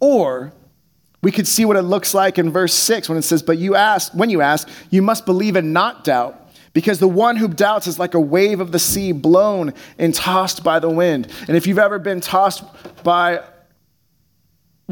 Or 0.00 0.52
we 1.22 1.30
could 1.30 1.46
see 1.46 1.64
what 1.64 1.76
it 1.76 1.82
looks 1.82 2.14
like 2.14 2.38
in 2.38 2.50
verse 2.50 2.74
6 2.74 3.08
when 3.08 3.18
it 3.18 3.22
says, 3.22 3.42
But 3.42 3.58
you 3.58 3.76
ask, 3.76 4.12
when 4.12 4.30
you 4.30 4.40
ask, 4.40 4.68
you 4.90 5.02
must 5.02 5.24
believe 5.24 5.54
and 5.54 5.72
not 5.72 6.02
doubt. 6.02 6.38
Because 6.72 6.98
the 6.98 7.08
one 7.08 7.36
who 7.36 7.48
doubts 7.48 7.86
is 7.86 7.98
like 7.98 8.14
a 8.14 8.20
wave 8.20 8.58
of 8.58 8.72
the 8.72 8.78
sea 8.78 9.12
blown 9.12 9.74
and 9.98 10.14
tossed 10.14 10.64
by 10.64 10.78
the 10.78 10.88
wind. 10.88 11.30
And 11.46 11.56
if 11.56 11.66
you've 11.66 11.78
ever 11.78 11.98
been 11.98 12.20
tossed 12.20 12.64
by 13.04 13.42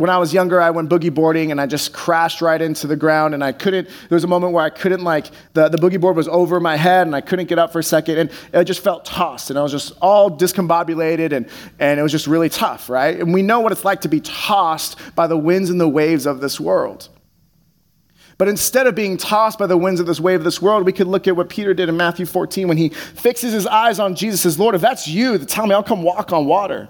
when 0.01 0.11
I 0.11 0.19
was 0.19 0.33
younger, 0.33 0.61
I 0.61 0.71
went 0.71 0.89
boogie 0.89 1.15
boarding 1.15 1.51
and 1.51 1.61
I 1.61 1.67
just 1.67 1.93
crashed 1.93 2.41
right 2.41 2.61
into 2.61 2.87
the 2.87 2.97
ground. 2.97 3.35
And 3.35 3.45
I 3.45 3.53
couldn't, 3.53 3.87
there 3.87 4.17
was 4.17 4.25
a 4.25 4.29
moment 4.29 4.53
where 4.53 4.65
I 4.65 4.71
couldn't, 4.71 5.05
like, 5.05 5.27
the, 5.53 5.69
the 5.69 5.79
boogie 5.79 6.01
board 6.01 6.17
was 6.17 6.29
over 6.29 6.59
my 6.59 6.77
head 6.77 7.07
and 7.07 7.15
I 7.15 7.21
couldn't 7.21 7.47
get 7.47 7.59
up 7.59 7.73
for 7.73 7.79
a 7.79 7.83
second. 7.83 8.19
And 8.19 8.31
I 8.53 8.65
just 8.65 8.83
felt 8.83 9.05
tossed 9.05 9.51
and 9.51 9.59
I 9.59 9.63
was 9.63 9.73
just 9.73 9.93
all 10.01 10.31
discombobulated 10.31 11.33
and, 11.33 11.49
and 11.79 12.01
it 12.01 12.03
was 12.03 12.13
just 12.13 12.27
really 12.27 12.49
tough, 12.49 12.89
right? 12.89 13.21
And 13.21 13.35
we 13.35 13.43
know 13.43 13.61
what 13.61 13.73
it's 13.73 13.85
like 13.85 14.01
to 14.03 14.09
be 14.09 14.21
tossed 14.21 14.97
by 15.15 15.27
the 15.27 15.37
winds 15.37 15.71
and 15.71 15.81
the 15.81 15.89
waves 15.89 16.27
of 16.27 16.41
this 16.41 16.59
world. 16.59 17.09
But 18.39 18.49
instead 18.49 18.87
of 18.87 18.95
being 18.95 19.19
tossed 19.19 19.59
by 19.59 19.67
the 19.67 19.77
winds 19.77 20.01
of 20.01 20.07
this 20.07 20.19
wave 20.19 20.41
of 20.41 20.45
this 20.45 20.63
world, 20.63 20.87
we 20.87 20.93
could 20.93 21.07
look 21.07 21.29
at 21.29 21.37
what 21.37 21.51
Peter 21.51 21.75
did 21.75 21.91
in 21.91 21.99
Matthew 21.99 22.25
14 22.25 22.69
when 22.69 22.79
he 22.79 22.89
fixes 22.89 23.53
his 23.53 23.67
eyes 23.67 23.99
on 23.99 24.15
Jesus, 24.15 24.41
says, 24.41 24.59
Lord, 24.59 24.75
if 24.75 24.81
that's 24.81 25.07
you, 25.07 25.37
then 25.37 25.47
tell 25.47 25.67
me 25.67 25.75
I'll 25.75 25.83
come 25.83 26.03
walk 26.03 26.33
on 26.33 26.47
water. 26.47 26.89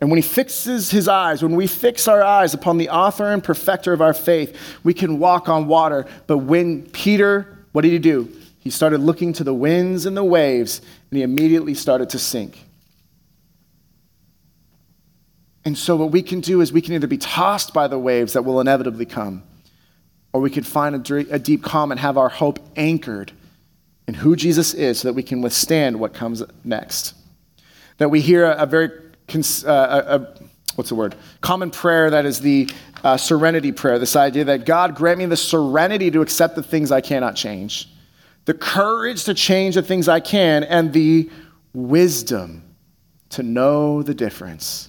And 0.00 0.10
when 0.10 0.18
he 0.18 0.22
fixes 0.22 0.90
his 0.90 1.08
eyes, 1.08 1.42
when 1.42 1.54
we 1.56 1.66
fix 1.66 2.08
our 2.08 2.22
eyes 2.22 2.52
upon 2.52 2.78
the 2.78 2.88
author 2.88 3.30
and 3.30 3.42
perfecter 3.42 3.92
of 3.92 4.02
our 4.02 4.12
faith, 4.12 4.58
we 4.82 4.92
can 4.92 5.18
walk 5.18 5.48
on 5.48 5.68
water. 5.68 6.06
But 6.26 6.38
when 6.38 6.82
Peter, 6.90 7.58
what 7.72 7.82
did 7.82 7.92
he 7.92 7.98
do? 7.98 8.28
He 8.58 8.70
started 8.70 9.00
looking 9.00 9.32
to 9.34 9.44
the 9.44 9.54
winds 9.54 10.06
and 10.06 10.16
the 10.16 10.24
waves, 10.24 10.80
and 11.10 11.18
he 11.18 11.22
immediately 11.22 11.74
started 11.74 12.10
to 12.10 12.18
sink. 12.18 12.64
And 15.64 15.78
so, 15.78 15.96
what 15.96 16.10
we 16.10 16.22
can 16.22 16.40
do 16.40 16.60
is 16.60 16.72
we 16.72 16.82
can 16.82 16.94
either 16.94 17.06
be 17.06 17.18
tossed 17.18 17.72
by 17.72 17.88
the 17.88 17.98
waves 17.98 18.34
that 18.34 18.44
will 18.44 18.60
inevitably 18.60 19.06
come, 19.06 19.42
or 20.32 20.40
we 20.40 20.50
could 20.50 20.66
find 20.66 20.94
a, 20.94 21.38
deep 21.38 21.62
calm 21.62 21.90
and 21.90 22.00
have 22.00 22.18
our 22.18 22.28
hope 22.28 22.58
anchored 22.76 23.32
in 24.06 24.14
who 24.14 24.36
Jesus 24.36 24.74
is 24.74 25.00
so 25.00 25.08
that 25.08 25.14
we 25.14 25.22
can 25.22 25.40
withstand 25.40 25.98
what 25.98 26.12
comes 26.12 26.42
next. 26.64 27.14
That 27.98 28.10
we 28.10 28.20
hear 28.20 28.44
a, 28.44 28.62
a 28.62 28.66
very 28.66 28.90
cons- 29.28 29.64
uh, 29.64 30.04
a, 30.06 30.14
a, 30.16 30.34
what's 30.74 30.90
the 30.90 30.94
word? 30.94 31.14
Common 31.40 31.70
prayer 31.70 32.10
that 32.10 32.26
is 32.26 32.40
the 32.40 32.68
uh, 33.02 33.16
serenity 33.16 33.72
prayer. 33.72 33.98
This 33.98 34.16
idea 34.16 34.44
that 34.44 34.64
God 34.64 34.94
grant 34.94 35.18
me 35.18 35.26
the 35.26 35.36
serenity 35.36 36.10
to 36.10 36.20
accept 36.22 36.56
the 36.56 36.62
things 36.62 36.90
I 36.90 37.00
cannot 37.00 37.36
change, 37.36 37.88
the 38.44 38.54
courage 38.54 39.24
to 39.24 39.34
change 39.34 39.74
the 39.74 39.82
things 39.82 40.08
I 40.08 40.20
can, 40.20 40.64
and 40.64 40.92
the 40.92 41.30
wisdom 41.72 42.62
to 43.30 43.42
know 43.42 44.02
the 44.02 44.14
difference. 44.14 44.88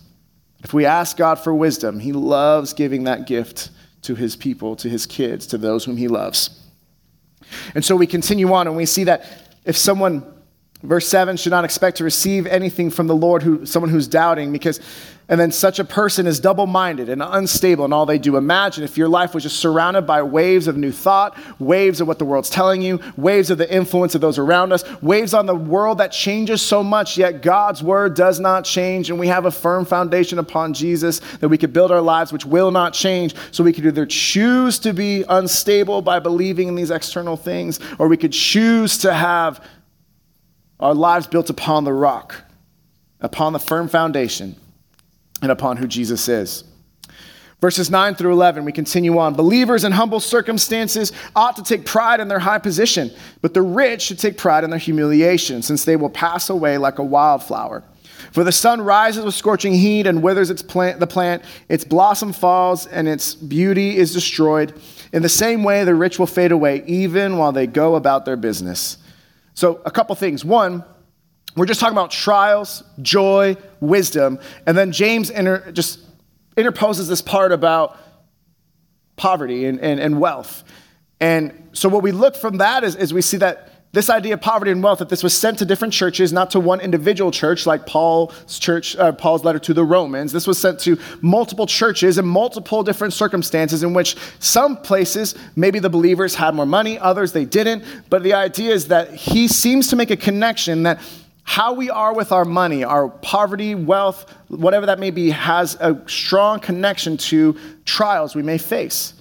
If 0.64 0.74
we 0.74 0.86
ask 0.86 1.18
God 1.18 1.36
for 1.36 1.54
wisdom, 1.54 2.00
He 2.00 2.14
loves 2.14 2.74
giving 2.74 3.04
that 3.06 3.28
gift 3.28 3.70
to 4.04 4.16
His 4.16 4.36
people, 4.36 4.76
to 4.78 4.90
His 4.90 5.06
kids, 5.06 5.48
to 5.48 5.58
those 5.58 5.86
whom 5.86 5.98
He 5.98 6.08
loves. 6.08 6.62
And 7.74 7.84
so 7.84 7.96
we 7.96 8.08
continue 8.08 8.52
on 8.54 8.68
and 8.68 8.76
we 8.76 8.86
see 8.86 9.04
that 9.06 9.26
if 9.66 9.78
someone 9.78 10.26
Verse 10.84 11.08
7 11.08 11.38
should 11.38 11.52
not 11.52 11.66
expect 11.66 11.98
to 11.98 12.04
receive 12.04 12.46
anything 12.46 12.92
from 12.92 13.08
the 13.08 13.16
Lord, 13.16 13.42
who, 13.42 13.66
someone 13.66 13.90
who's 13.90 14.08
doubting, 14.08 14.52
because, 14.52 14.80
and 15.28 15.40
then 15.40 15.52
such 15.52 15.80
a 15.80 15.86
person 15.86 16.28
is 16.28 16.40
double 16.40 16.68
minded 16.68 17.10
and 17.10 17.24
unstable 17.24 17.86
in 17.86 17.94
all 17.94 18.06
they 18.06 18.20
do. 18.20 18.38
Imagine 18.38 18.84
if 18.84 18.96
your 18.96 19.08
life 19.08 19.34
was 19.34 19.42
just 19.42 19.58
surrounded 19.58 20.04
by 20.04 20.22
waves 20.22 20.68
of 20.68 20.78
new 20.78 20.92
thought, 20.92 21.36
waves 21.60 22.02
of 22.02 22.08
what 22.08 22.20
the 22.20 22.26
world's 22.26 22.52
telling 22.52 22.84
you, 22.84 23.00
waves 23.18 23.50
of 23.50 23.58
the 23.58 23.74
influence 23.74 24.14
of 24.14 24.22
those 24.22 24.38
around 24.38 24.74
us, 24.74 24.84
waves 25.02 25.34
on 25.34 25.48
the 25.48 25.56
world 25.56 25.98
that 25.98 26.12
changes 26.12 26.62
so 26.62 26.84
much, 26.84 27.18
yet 27.18 27.42
God's 27.42 27.82
word 27.82 28.14
does 28.14 28.40
not 28.40 28.64
change, 28.64 29.10
and 29.10 29.18
we 29.18 29.28
have 29.28 29.46
a 29.46 29.52
firm 29.52 29.86
foundation 29.86 30.38
upon 30.38 30.74
Jesus 30.74 31.20
that 31.40 31.50
we 31.50 31.58
could 31.58 31.74
build 31.74 31.90
our 31.90 32.02
lives, 32.02 32.32
which 32.32 32.46
will 32.46 32.70
not 32.70 32.94
change. 32.94 33.34
So 33.50 33.64
we 33.64 33.74
could 33.74 33.86
either 33.86 34.06
choose 34.06 34.78
to 34.80 34.94
be 34.94 35.24
unstable 35.30 36.04
by 36.04 36.20
believing 36.20 36.68
in 36.68 36.76
these 36.76 36.92
external 36.92 37.38
things, 37.38 37.80
or 37.98 38.08
we 38.08 38.18
could 38.18 38.34
choose 38.34 39.00
to 39.00 39.14
have 39.14 39.66
our 40.80 40.94
lives 40.94 41.28
built 41.28 41.50
upon 41.50 41.84
the 41.84 41.94
rock, 41.94 42.36
upon 43.22 43.54
the 43.54 43.60
firm 43.60 43.88
foundation, 43.88 44.56
and 45.42 45.52
upon 45.52 45.78
who 45.78 45.88
Jesus 45.88 46.28
is. 46.28 46.64
Verses 47.62 47.90
9 47.90 48.16
through 48.16 48.34
11, 48.34 48.66
we 48.66 48.72
continue 48.72 49.18
on. 49.18 49.34
Believers 49.34 49.86
in 49.86 49.92
humble 49.92 50.20
circumstances 50.20 51.12
ought 51.36 51.56
to 51.56 51.64
take 51.64 51.86
pride 51.86 52.20
in 52.20 52.28
their 52.28 52.40
high 52.40 52.60
position, 52.60 53.10
but 53.42 53.54
the 53.54 53.62
rich 53.62 54.04
should 54.04 54.20
take 54.20 54.38
pride 54.38 54.64
in 54.64 54.70
their 54.70 54.80
humiliation, 54.80 55.62
since 55.62 55.86
they 55.86 55.96
will 55.96 56.10
pass 56.10 56.50
away 56.50 56.78
like 56.78 57.00
a 57.00 57.04
wildflower. 57.04 57.84
For 58.32 58.44
the 58.44 58.52
sun 58.52 58.82
rises 58.82 59.24
with 59.24 59.34
scorching 59.34 59.74
heat 59.74 60.08
and 60.08 60.22
withers 60.22 60.50
its 60.50 60.62
plant, 60.62 61.00
the 61.00 61.08
plant, 61.08 61.44
its 61.70 61.86
blossom 61.86 62.34
falls, 62.34 62.86
and 62.86 63.08
its 63.08 63.34
beauty 63.34 63.98
is 63.98 64.14
destroyed. 64.14 64.80
In 65.14 65.22
the 65.22 65.30
same 65.30 65.64
way, 65.64 65.86
the 65.86 65.96
rich 65.96 66.20
will 66.20 66.28
fade 66.28 66.52
away, 66.52 66.84
even 66.86 67.38
while 67.38 67.54
they 67.54 67.68
go 67.68 67.96
about 67.96 68.26
their 68.26 68.36
business. 68.36 68.98
So, 69.56 69.82
a 69.86 69.92
couple 69.92 70.14
things. 70.16 70.46
One, 70.46 70.84
we're 71.56 71.66
just 71.66 71.80
talking 71.80 71.94
about 71.94 72.12
trials, 72.12 72.84
joy, 73.02 73.56
wisdom, 73.80 74.40
and 74.68 74.78
then 74.78 74.92
James 74.92 75.30
inter- 75.30 75.72
just 75.72 76.02
interposes 76.58 77.08
this 77.08 77.22
part 77.22 77.54
about 77.54 77.98
poverty 79.16 79.66
and, 79.66 79.80
and, 79.80 80.00
and 80.00 80.20
wealth. 80.20 80.66
And 81.22 81.70
so, 81.72 81.88
what 81.88 82.04
we 82.04 82.12
look 82.12 82.36
from 82.36 82.58
that 82.58 82.84
is, 82.84 82.98
is 82.98 83.14
we 83.14 83.22
see 83.22 83.38
that 83.38 83.70
this 83.96 84.10
idea 84.10 84.34
of 84.34 84.42
poverty 84.42 84.72
and 84.72 84.84
wealth, 84.84 85.00
that 85.00 85.08
this 85.08 85.24
was 85.24 85.34
sent 85.34 85.58
to 85.60 85.66
different 85.66 85.94
churches, 85.94 86.34
not 86.34 86.52
to 86.52 86.60
one 86.60 86.82
individual 86.82 87.32
church 87.32 87.66
like 87.66 87.86
Paul's 87.86 88.60
church, 88.60 88.96
uh, 88.98 89.14
Paul's 89.14 89.46
letter 89.46 89.58
to 89.60 89.74
the 89.74 89.86
Romans. 89.86 90.34
This 90.34 90.46
was 90.46 90.58
sent 90.58 90.82
to 90.82 91.00
multiple 91.22 91.66
churches 91.66 92.18
in 92.18 92.26
multiple 92.28 92.84
different 92.84 93.14
circumstances 93.14 93.84
in 93.84 93.94
which 93.94 94.18
some 94.40 94.76
places, 94.76 95.34
maybe 95.56 95.80
the 95.80 95.90
believers 95.90 96.36
had 96.36 96.54
more 96.54 96.66
money, 96.66 97.00
others 97.00 97.32
they 97.32 97.46
didn't. 97.46 97.86
But 98.10 98.22
the 98.22 98.34
idea 98.34 98.74
is 98.74 98.90
that 98.90 99.16
he 99.16 99.48
seems 99.48 99.88
to 99.88 99.96
make 99.96 100.12
a 100.12 100.18
connection 100.18 100.84
that 100.84 101.00
how 101.44 101.72
we 101.74 101.90
are 101.90 102.14
with 102.14 102.34
our 102.34 102.44
money, 102.44 102.84
our 102.84 103.08
poverty, 103.08 103.76
wealth, 103.76 104.30
whatever 104.50 104.88
that 104.88 105.00
may 105.00 105.10
be, 105.10 105.30
has 105.30 105.76
a 105.80 105.98
strong 106.06 106.60
connection 106.60 107.16
to 107.18 107.58
trials 107.86 108.36
we 108.36 108.44
may 108.44 108.58
face. 108.58 109.15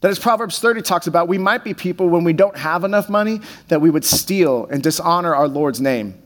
That 0.00 0.10
as 0.10 0.18
Proverbs 0.18 0.60
30 0.60 0.82
talks 0.82 1.06
about, 1.06 1.26
we 1.26 1.38
might 1.38 1.64
be 1.64 1.74
people 1.74 2.08
when 2.08 2.22
we 2.22 2.32
don't 2.32 2.56
have 2.56 2.84
enough 2.84 3.08
money 3.08 3.40
that 3.68 3.80
we 3.80 3.90
would 3.90 4.04
steal 4.04 4.66
and 4.66 4.82
dishonor 4.82 5.34
our 5.34 5.48
Lord's 5.48 5.80
name. 5.80 6.22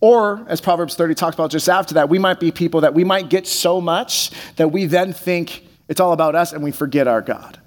Or, 0.00 0.46
as 0.48 0.60
Proverbs 0.60 0.94
30 0.94 1.14
talks 1.14 1.34
about 1.34 1.50
just 1.50 1.68
after 1.68 1.94
that, 1.94 2.08
we 2.08 2.20
might 2.20 2.38
be 2.38 2.52
people 2.52 2.82
that 2.82 2.94
we 2.94 3.02
might 3.02 3.28
get 3.28 3.48
so 3.48 3.80
much 3.80 4.30
that 4.56 4.68
we 4.68 4.86
then 4.86 5.12
think 5.12 5.66
it's 5.88 5.98
all 5.98 6.12
about 6.12 6.36
us 6.36 6.52
and 6.52 6.62
we 6.62 6.70
forget 6.70 7.08
our 7.08 7.20
God. 7.20 7.58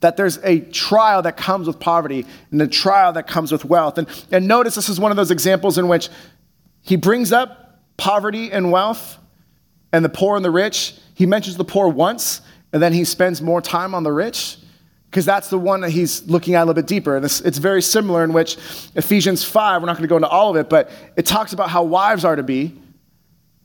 That 0.00 0.16
there's 0.16 0.38
a 0.44 0.60
trial 0.60 1.22
that 1.22 1.36
comes 1.36 1.66
with 1.66 1.80
poverty 1.80 2.26
and 2.52 2.62
a 2.62 2.68
trial 2.68 3.12
that 3.14 3.26
comes 3.26 3.50
with 3.50 3.64
wealth. 3.64 3.98
And, 3.98 4.06
and 4.30 4.46
notice 4.46 4.76
this 4.76 4.88
is 4.88 5.00
one 5.00 5.10
of 5.10 5.16
those 5.16 5.32
examples 5.32 5.78
in 5.78 5.88
which 5.88 6.08
he 6.82 6.94
brings 6.94 7.32
up 7.32 7.80
poverty 7.96 8.52
and 8.52 8.70
wealth 8.70 9.18
and 9.92 10.04
the 10.04 10.08
poor 10.08 10.36
and 10.36 10.44
the 10.44 10.50
rich. 10.50 10.94
He 11.14 11.26
mentions 11.26 11.56
the 11.56 11.64
poor 11.64 11.88
once, 11.88 12.40
and 12.72 12.82
then 12.82 12.92
he 12.92 13.04
spends 13.04 13.42
more 13.42 13.60
time 13.60 13.94
on 13.94 14.02
the 14.02 14.12
rich 14.12 14.56
because 15.12 15.26
that's 15.26 15.50
the 15.50 15.58
one 15.58 15.82
that 15.82 15.90
he's 15.90 16.26
looking 16.26 16.54
at 16.54 16.60
a 16.60 16.64
little 16.64 16.74
bit 16.74 16.86
deeper. 16.86 17.16
And 17.16 17.24
it's, 17.24 17.42
it's 17.42 17.58
very 17.58 17.82
similar 17.82 18.24
in 18.24 18.32
which 18.32 18.56
Ephesians 18.94 19.44
5, 19.44 19.82
we're 19.82 19.86
not 19.86 19.98
going 19.98 20.04
to 20.04 20.08
go 20.08 20.16
into 20.16 20.28
all 20.28 20.50
of 20.50 20.56
it, 20.56 20.70
but 20.70 20.90
it 21.16 21.26
talks 21.26 21.52
about 21.52 21.68
how 21.68 21.82
wives 21.82 22.24
are 22.24 22.34
to 22.34 22.42
be, 22.42 22.80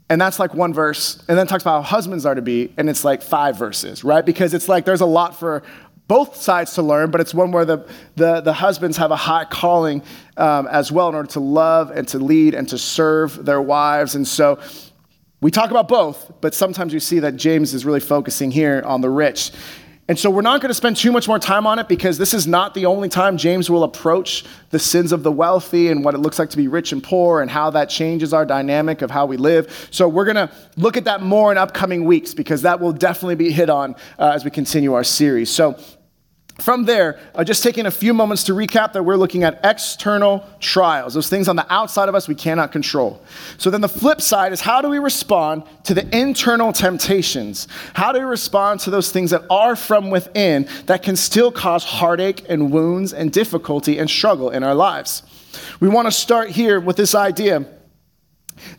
and 0.10 0.20
that's 0.20 0.40
like 0.40 0.54
one 0.54 0.74
verse, 0.74 1.24
and 1.30 1.38
then 1.38 1.48
talks 1.48 1.64
about 1.64 1.84
how 1.84 1.90
husbands 1.90 2.26
are 2.26 2.36
to 2.36 2.42
be, 2.42 2.74
and 2.76 2.90
it's 2.90 3.06
like 3.06 3.22
five 3.22 3.58
verses, 3.58 4.04
right? 4.04 4.26
Because 4.26 4.54
it's 4.54 4.68
like 4.68 4.84
there's 4.84 5.00
a 5.00 5.06
lot 5.06 5.40
for 5.40 5.64
both 6.08 6.36
sides 6.36 6.74
to 6.74 6.82
learn, 6.82 7.12
but 7.12 7.22
it's 7.22 7.34
one 7.34 7.52
where 7.52 7.66
the, 7.66 7.86
the, 8.16 8.42
the 8.42 8.54
husbands 8.54 8.98
have 8.98 9.12
a 9.12 9.16
high 9.16 9.46
calling 9.46 10.02
um, 10.38 10.68
as 10.68 10.92
well 10.92 11.10
in 11.10 11.16
order 11.16 11.30
to 11.32 11.40
love 11.40 11.92
and 11.92 12.08
to 12.10 12.20
lead 12.20 12.56
and 12.56 12.68
to 12.70 12.78
serve 12.78 13.46
their 13.46 13.62
wives. 13.62 14.16
And 14.16 14.28
so 14.28 14.60
we 15.40 15.52
talk 15.52 15.70
about 15.70 15.88
both, 15.88 16.32
but 16.42 16.56
sometimes 16.56 16.94
we 16.94 17.00
see 17.00 17.20
that 17.20 17.36
James 17.36 17.74
is 17.74 17.86
really 17.86 18.00
focusing 18.00 18.50
here 18.50 18.82
on 18.86 19.02
the 19.02 19.10
rich. 19.10 19.52
And 20.10 20.18
so 20.18 20.30
we're 20.30 20.42
not 20.42 20.62
going 20.62 20.70
to 20.70 20.74
spend 20.74 20.96
too 20.96 21.12
much 21.12 21.28
more 21.28 21.38
time 21.38 21.68
on 21.68 21.80
it 21.80 21.90
because 21.90 22.18
this 22.18 22.34
is 22.34 22.48
not 22.48 22.74
the 22.74 22.86
only 22.86 23.10
time 23.10 23.38
James 23.38 23.70
will 23.70 23.84
approach 23.84 24.46
the 24.70 24.80
sins 24.80 25.12
of 25.12 25.22
the 25.22 25.32
wealthy 25.32 25.90
and 25.90 26.04
what 26.04 26.16
it 26.16 26.20
looks 26.20 26.40
like 26.40 26.50
to 26.52 26.58
be 26.58 26.70
rich 26.70 26.94
and 26.94 27.04
poor 27.04 27.42
and 27.42 27.52
how 27.52 27.70
that 27.72 27.90
changes 27.90 28.34
our 28.34 28.46
dynamic 28.46 29.02
of 29.02 29.12
how 29.12 29.26
we 29.26 29.36
live. 29.36 29.90
So 29.92 30.08
we're 30.08 30.24
going 30.24 30.48
to 30.48 30.50
look 30.78 30.96
at 30.96 31.04
that 31.04 31.22
more 31.22 31.52
in 31.52 31.58
upcoming 31.58 32.06
weeks 32.06 32.34
because 32.34 32.62
that 32.62 32.80
will 32.80 32.94
definitely 32.94 33.36
be 33.36 33.52
hit 33.52 33.70
on 33.70 33.96
uh, 34.18 34.32
as 34.34 34.46
we 34.46 34.50
continue 34.50 34.94
our 34.94 35.04
series. 35.04 35.50
So 35.50 35.78
from 36.60 36.86
there, 36.86 37.20
uh, 37.36 37.44
just 37.44 37.62
taking 37.62 37.86
a 37.86 37.92
few 37.92 38.14
moments 38.14 38.44
to 38.46 38.54
recap 38.54 38.94
that 38.94 39.04
we're 39.04 39.16
looking 39.16 39.44
at 39.44 39.60
external 39.64 40.44
trials, 40.60 41.14
those 41.14 41.30
things 41.30 41.48
on 41.48 41.56
the 41.56 41.72
outside 41.72 42.10
of 42.10 42.16
us 42.16 42.28
we 42.28 42.36
cannot 42.36 42.72
control. 42.72 43.22
So 43.58 43.70
then 43.70 43.82
the 43.82 43.90
flip 43.90 44.22
side 44.22 44.54
is 44.54 44.62
how 44.62 44.82
do 44.82 44.90
we 44.90 44.98
respond 44.98 45.64
to 45.84 45.94
the 45.94 46.18
internal 46.18 46.74
temptations? 46.74 47.68
How 47.94 48.12
do 48.12 48.20
we 48.20 48.26
respond 48.26 48.80
to 48.82 48.90
those 48.90 49.12
things 49.12 49.30
that 49.32 49.44
are 49.50 49.76
from 49.76 50.10
within 50.10 50.68
that 50.88 51.04
can 51.04 51.16
still 51.16 51.52
cause 51.52 51.84
heartache 51.84 52.44
and 52.50 52.72
wounds 52.72 53.14
and 53.14 53.32
difficulty 53.32 54.00
and 54.00 54.10
struggle 54.10 54.50
in 54.50 54.64
our 54.64 54.76
lives? 54.76 55.24
We 55.80 55.90
want 55.90 56.08
to 56.08 56.12
start 56.12 56.50
here 56.50 56.80
with 56.80 56.98
this 56.98 57.14
idea 57.14 57.66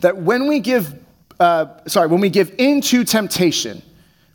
that 0.01 0.17
when 0.17 0.47
we 0.47 0.59
give, 0.59 0.93
uh, 1.39 1.67
sorry, 1.87 2.07
when 2.07 2.19
we 2.19 2.29
give 2.29 2.53
into 2.57 3.05
temptation, 3.05 3.81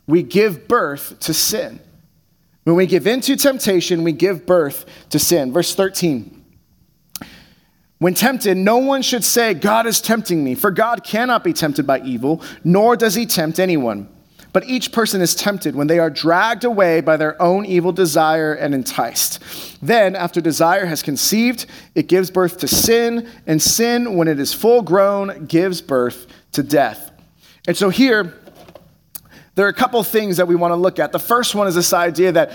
we 0.07 0.23
give 0.23 0.67
birth 0.67 1.19
to 1.21 1.33
sin. 1.33 1.79
When 2.65 2.75
we 2.75 2.87
give 2.87 3.05
in 3.05 3.21
to 3.21 3.35
temptation, 3.35 4.03
we 4.03 4.11
give 4.11 4.45
birth 4.45 4.85
to 5.11 5.19
sin. 5.19 5.53
Verse 5.53 5.73
13. 5.75 6.43
When 7.99 8.15
tempted, 8.15 8.57
no 8.57 8.77
one 8.77 9.03
should 9.03 9.23
say, 9.23 9.53
God 9.53 9.85
is 9.85 10.01
tempting 10.01 10.43
me, 10.43 10.55
for 10.55 10.71
God 10.71 11.03
cannot 11.03 11.43
be 11.43 11.53
tempted 11.53 11.87
by 11.87 12.01
evil, 12.01 12.41
nor 12.63 12.97
does 12.97 13.15
he 13.15 13.25
tempt 13.25 13.59
anyone. 13.59 14.09
But 14.51 14.65
each 14.65 14.91
person 14.91 15.21
is 15.21 15.35
tempted 15.35 15.75
when 15.75 15.87
they 15.87 15.99
are 15.99 16.09
dragged 16.09 16.63
away 16.63 17.01
by 17.01 17.17
their 17.17 17.39
own 17.41 17.65
evil 17.65 17.91
desire 17.91 18.53
and 18.53 18.73
enticed. 18.73 19.43
Then, 19.81 20.15
after 20.15 20.41
desire 20.41 20.85
has 20.87 21.03
conceived, 21.03 21.67
it 21.93 22.07
gives 22.07 22.31
birth 22.31 22.57
to 22.59 22.67
sin, 22.67 23.29
and 23.45 23.61
sin, 23.61 24.15
when 24.15 24.27
it 24.27 24.39
is 24.39 24.53
full 24.53 24.81
grown, 24.81 25.45
gives 25.45 25.81
birth 25.81 26.25
to 26.53 26.63
death. 26.63 27.11
And 27.67 27.77
so 27.77 27.89
here, 27.89 28.33
there 29.55 29.65
are 29.65 29.69
a 29.69 29.73
couple 29.73 30.01
things 30.03 30.37
that 30.37 30.47
we 30.47 30.55
want 30.55 30.71
to 30.71 30.75
look 30.75 30.99
at. 30.99 31.11
The 31.11 31.19
first 31.19 31.55
one 31.55 31.67
is 31.67 31.75
this 31.75 31.93
idea 31.93 32.31
that 32.33 32.51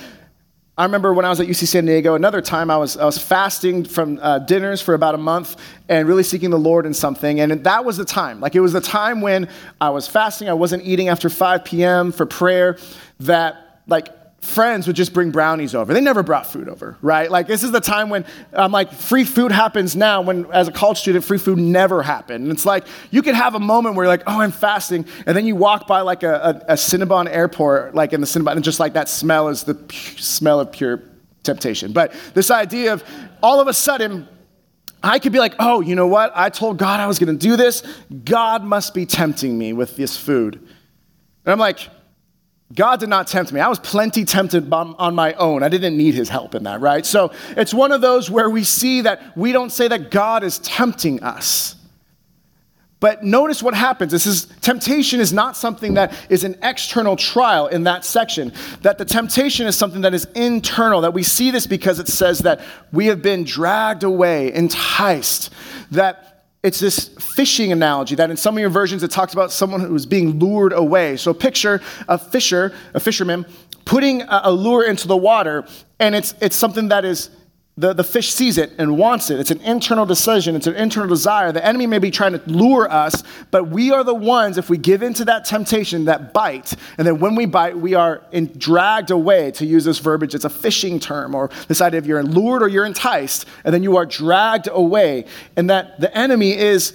I 0.78 0.84
remember 0.84 1.12
when 1.12 1.26
I 1.26 1.28
was 1.28 1.40
at 1.40 1.46
UC 1.46 1.66
San 1.66 1.84
Diego, 1.84 2.14
another 2.14 2.40
time 2.40 2.70
I 2.70 2.76
was, 2.76 2.96
I 2.96 3.04
was 3.04 3.18
fasting 3.18 3.84
from 3.84 4.18
uh, 4.22 4.38
dinners 4.38 4.80
for 4.80 4.94
about 4.94 5.14
a 5.14 5.18
month 5.18 5.56
and 5.88 6.08
really 6.08 6.22
seeking 6.22 6.48
the 6.50 6.58
Lord 6.58 6.86
in 6.86 6.94
something. 6.94 7.40
And 7.40 7.64
that 7.64 7.84
was 7.84 7.98
the 7.98 8.04
time. 8.04 8.40
Like 8.40 8.54
it 8.54 8.60
was 8.60 8.72
the 8.72 8.80
time 8.80 9.20
when 9.20 9.48
I 9.80 9.90
was 9.90 10.08
fasting, 10.08 10.48
I 10.48 10.54
wasn't 10.54 10.84
eating 10.84 11.08
after 11.08 11.28
5 11.28 11.64
p.m. 11.64 12.12
for 12.12 12.24
prayer, 12.24 12.78
that 13.18 13.82
like 13.86 14.08
friends 14.40 14.86
would 14.86 14.96
just 14.96 15.12
bring 15.12 15.30
brownies 15.30 15.74
over. 15.74 15.92
They 15.92 16.00
never 16.00 16.22
brought 16.22 16.46
food 16.46 16.68
over, 16.68 16.96
right? 17.02 17.30
Like 17.30 17.46
this 17.46 17.62
is 17.62 17.72
the 17.72 17.80
time 17.80 18.08
when 18.08 18.24
um, 18.54 18.72
like 18.72 18.92
free 18.92 19.24
food 19.24 19.52
happens 19.52 19.94
now. 19.94 20.22
When 20.22 20.50
as 20.52 20.66
a 20.66 20.72
college 20.72 20.98
student, 20.98 21.24
free 21.24 21.38
food 21.38 21.58
never 21.58 22.02
happened. 22.02 22.44
And 22.44 22.52
it's 22.52 22.64
like 22.64 22.86
you 23.10 23.22
could 23.22 23.34
have 23.34 23.54
a 23.54 23.60
moment 23.60 23.96
where 23.96 24.04
you're 24.04 24.12
like, 24.12 24.22
oh, 24.26 24.40
I'm 24.40 24.52
fasting, 24.52 25.06
and 25.26 25.36
then 25.36 25.46
you 25.46 25.56
walk 25.56 25.86
by 25.86 26.00
like 26.00 26.22
a, 26.22 26.34
a, 26.68 26.72
a 26.72 26.74
Cinnabon 26.74 27.28
airport, 27.28 27.94
like 27.94 28.12
in 28.12 28.20
the 28.20 28.26
Cinnabon, 28.26 28.52
and 28.52 28.64
just 28.64 28.80
like 28.80 28.94
that 28.94 29.08
smell 29.08 29.48
is 29.48 29.64
the 29.64 29.78
smell 30.18 30.58
of 30.60 30.72
pure 30.72 31.02
temptation. 31.42 31.92
But 31.92 32.14
this 32.34 32.50
idea 32.50 32.92
of 32.94 33.04
all 33.42 33.60
of 33.60 33.68
a 33.68 33.74
sudden. 33.74 34.28
I 35.02 35.18
could 35.18 35.32
be 35.32 35.38
like, 35.38 35.54
oh, 35.58 35.80
you 35.80 35.94
know 35.94 36.08
what? 36.08 36.30
I 36.34 36.50
told 36.50 36.76
God 36.76 37.00
I 37.00 37.06
was 37.06 37.18
going 37.18 37.32
to 37.38 37.48
do 37.48 37.56
this. 37.56 37.82
God 38.22 38.62
must 38.62 38.92
be 38.92 39.06
tempting 39.06 39.56
me 39.56 39.72
with 39.72 39.96
this 39.96 40.14
food. 40.14 40.56
And 40.56 41.52
I'm 41.52 41.58
like, 41.58 41.88
God 42.74 43.00
did 43.00 43.08
not 43.08 43.26
tempt 43.26 43.52
me. 43.52 43.60
I 43.60 43.68
was 43.68 43.80
plenty 43.80 44.24
tempted 44.24 44.72
on 44.72 45.14
my 45.14 45.34
own. 45.34 45.62
I 45.62 45.68
didn't 45.68 45.96
need 45.96 46.14
his 46.14 46.28
help 46.28 46.54
in 46.54 46.62
that, 46.64 46.80
right? 46.80 47.04
So 47.04 47.32
it's 47.56 47.74
one 47.74 47.90
of 47.90 48.00
those 48.00 48.30
where 48.30 48.48
we 48.48 48.62
see 48.62 49.00
that 49.00 49.36
we 49.36 49.50
don't 49.50 49.70
say 49.70 49.88
that 49.88 50.10
God 50.10 50.44
is 50.44 50.60
tempting 50.60 51.22
us. 51.22 51.74
But 53.00 53.24
notice 53.24 53.62
what 53.62 53.74
happens. 53.74 54.12
This 54.12 54.26
is 54.26 54.44
temptation 54.60 55.20
is 55.20 55.32
not 55.32 55.56
something 55.56 55.94
that 55.94 56.12
is 56.28 56.44
an 56.44 56.58
external 56.62 57.16
trial 57.16 57.66
in 57.66 57.84
that 57.84 58.04
section. 58.04 58.52
That 58.82 58.98
the 58.98 59.06
temptation 59.06 59.66
is 59.66 59.74
something 59.74 60.02
that 60.02 60.12
is 60.12 60.26
internal. 60.36 61.00
That 61.00 61.14
we 61.14 61.22
see 61.22 61.50
this 61.50 61.66
because 61.66 61.98
it 61.98 62.08
says 62.08 62.40
that 62.40 62.60
we 62.92 63.06
have 63.06 63.22
been 63.22 63.44
dragged 63.44 64.04
away, 64.04 64.52
enticed. 64.52 65.50
That 65.90 66.29
it's 66.62 66.78
this 66.78 67.08
fishing 67.08 67.72
analogy 67.72 68.14
that 68.16 68.30
in 68.30 68.36
some 68.36 68.54
of 68.54 68.60
your 68.60 68.70
versions 68.70 69.02
it 69.02 69.10
talks 69.10 69.32
about 69.32 69.50
someone 69.50 69.80
who 69.80 69.94
is 69.94 70.04
being 70.04 70.38
lured 70.38 70.72
away. 70.72 71.16
So 71.16 71.32
picture 71.32 71.80
a 72.08 72.18
fisher, 72.18 72.72
a 72.92 73.00
fisherman, 73.00 73.46
putting 73.84 74.22
a, 74.22 74.50
lure 74.50 74.84
into 74.84 75.08
the 75.08 75.16
water, 75.16 75.64
and 75.98 76.14
it's, 76.14 76.34
it's 76.40 76.56
something 76.56 76.88
that 76.88 77.04
is 77.04 77.30
the, 77.76 77.94
the 77.94 78.04
fish 78.04 78.32
sees 78.34 78.58
it 78.58 78.72
and 78.78 78.98
wants 78.98 79.30
it. 79.30 79.40
It's 79.40 79.50
an 79.50 79.60
internal 79.62 80.04
decision, 80.04 80.54
it's 80.54 80.66
an 80.66 80.74
internal 80.74 81.08
desire. 81.08 81.50
The 81.50 81.64
enemy 81.64 81.86
may 81.86 81.98
be 81.98 82.10
trying 82.10 82.32
to 82.32 82.42
lure 82.46 82.90
us, 82.90 83.22
but 83.50 83.68
we 83.68 83.90
are 83.90 84.04
the 84.04 84.14
ones, 84.14 84.58
if 84.58 84.68
we 84.68 84.76
give 84.76 85.02
into 85.02 85.24
that 85.26 85.46
temptation, 85.46 86.04
that 86.04 86.34
bite, 86.34 86.74
and 86.98 87.06
then 87.06 87.20
when 87.20 87.34
we 87.34 87.46
bite, 87.46 87.78
we 87.78 87.94
are 87.94 88.22
in, 88.32 88.46
dragged 88.58 89.10
away, 89.10 89.52
to 89.52 89.64
use 89.64 89.84
this 89.84 89.98
verbiage. 89.98 90.34
It's 90.34 90.44
a 90.44 90.50
fishing 90.50 91.00
term, 91.00 91.34
or 91.34 91.48
this 91.68 91.80
idea 91.80 91.98
of 91.98 92.06
you're 92.06 92.22
lured 92.22 92.62
or 92.62 92.68
you're 92.68 92.84
enticed, 92.84 93.46
and 93.64 93.72
then 93.72 93.82
you 93.82 93.96
are 93.96 94.04
dragged 94.04 94.68
away. 94.70 95.24
And 95.56 95.70
that 95.70 96.00
the 96.00 96.14
enemy 96.16 96.56
is 96.58 96.92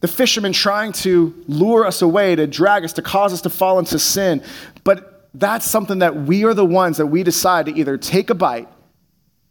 the 0.00 0.08
fisherman 0.08 0.52
trying 0.52 0.92
to 0.92 1.34
lure 1.48 1.84
us 1.84 2.02
away, 2.02 2.36
to 2.36 2.46
drag 2.46 2.84
us, 2.84 2.92
to 2.92 3.02
cause 3.02 3.32
us 3.32 3.40
to 3.40 3.50
fall 3.50 3.80
into 3.80 3.98
sin. 3.98 4.44
But 4.84 5.28
that's 5.34 5.66
something 5.66 5.98
that 5.98 6.14
we 6.14 6.44
are 6.44 6.54
the 6.54 6.64
ones 6.64 6.98
that 6.98 7.06
we 7.06 7.24
decide 7.24 7.66
to 7.66 7.76
either 7.76 7.96
take 7.96 8.30
a 8.30 8.34
bite 8.34 8.68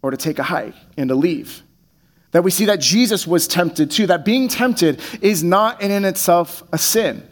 or 0.07 0.11
to 0.11 0.17
take 0.17 0.39
a 0.39 0.43
hike 0.43 0.73
and 0.95 1.09
to 1.09 1.15
leave. 1.15 1.63
That 2.31 2.43
we 2.43 2.51
see 2.51 2.65
that 2.65 2.79
Jesus 2.79 3.27
was 3.27 3.45
tempted 3.45 3.91
too, 3.91 4.07
that 4.07 4.23
being 4.23 4.47
tempted 4.47 5.01
is 5.21 5.43
not 5.43 5.81
in, 5.81 5.91
in 5.91 6.05
itself 6.05 6.63
a 6.71 6.77
sin. 6.77 7.27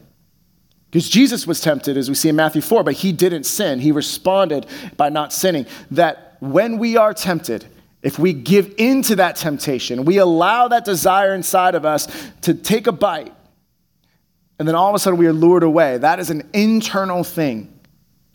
Because 0.91 1.09
Jesus 1.09 1.47
was 1.47 1.61
tempted, 1.61 1.97
as 1.97 2.09
we 2.09 2.15
see 2.15 2.29
in 2.29 2.35
Matthew 2.35 2.61
4, 2.61 2.83
but 2.83 2.95
he 2.95 3.11
didn't 3.11 3.45
sin. 3.45 3.79
He 3.79 3.91
responded 3.91 4.65
by 4.97 5.09
not 5.09 5.31
sinning. 5.31 5.65
That 5.91 6.38
when 6.39 6.77
we 6.77 6.97
are 6.97 7.13
tempted, 7.13 7.65
if 8.01 8.19
we 8.19 8.33
give 8.33 8.73
into 8.77 9.15
that 9.15 9.38
temptation, 9.38 10.05
we 10.05 10.17
allow 10.17 10.67
that 10.67 10.85
desire 10.85 11.33
inside 11.33 11.75
of 11.75 11.85
us 11.85 12.07
to 12.41 12.53
take 12.53 12.88
a 12.88 12.91
bite, 12.91 13.33
and 14.59 14.67
then 14.67 14.75
all 14.75 14.89
of 14.89 14.95
a 14.95 14.99
sudden 14.99 15.17
we 15.17 15.27
are 15.27 15.33
lured 15.33 15.63
away, 15.63 15.97
that 15.97 16.19
is 16.19 16.29
an 16.29 16.49
internal 16.53 17.23
thing 17.23 17.74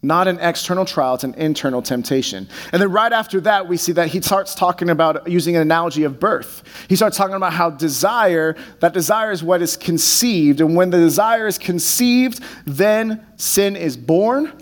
not 0.03 0.29
an 0.29 0.39
external 0.41 0.87
trial, 0.87 1.15
it's 1.15 1.25
an 1.25 1.35
internal 1.35 1.83
temptation. 1.83 2.49
And 2.73 2.81
then 2.81 2.91
right 2.91 3.13
after 3.13 3.41
that, 3.43 3.69
we 3.69 3.77
see 3.77 3.93
that 3.93 4.09
he 4.09 4.23
starts 4.23 4.55
talking 4.55 4.89
about 4.89 5.31
using 5.31 5.57
an 5.57 5.63
analogy 5.63 6.05
of 6.05 6.19
birth. 6.19 6.63
He 6.89 6.97
starts 6.97 7.19
talking 7.19 7.35
about 7.35 7.53
how 7.53 7.69
desire, 7.71 8.57
that 8.81 8.95
desire 8.95 9.31
is 9.31 9.43
what 9.43 9.61
is 9.61 9.77
conceived. 9.77 10.63
And 10.63 10.75
when 10.75 10.89
the 10.89 10.99
desire 10.99 11.47
is 11.47 11.59
conceived, 11.59 12.43
then 12.65 13.27
sin 13.37 13.77
is 13.77 13.97
born. 13.97 14.53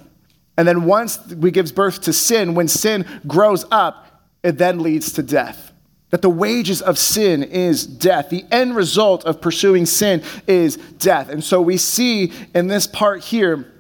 And 0.57 0.67
then 0.67 0.85
once 0.85 1.25
we 1.29 1.53
gives 1.53 1.71
birth 1.71 2.01
to 2.03 2.13
sin, 2.13 2.57
when 2.57 2.67
sin 2.67 3.07
grows 3.29 3.65
up, 3.71 4.27
it 4.43 4.59
then 4.59 4.81
leads 4.81 5.13
to 5.13 5.23
death. 5.23 5.73
That 6.11 6.23
the 6.23 6.31
wages 6.31 6.83
of 6.83 6.99
sin 6.99 7.45
is 7.45 7.87
death. 7.87 8.31
The 8.31 8.45
end 8.51 8.75
result 8.75 9.25
of 9.25 9.41
pursuing 9.41 9.87
sin 9.87 10.25
is 10.49 10.79
death. 10.99 11.29
And 11.29 11.45
so 11.45 11.61
we 11.61 11.77
see 11.77 12.33
in 12.57 12.67
this 12.67 12.89
part 12.89 13.23
here 13.23 13.73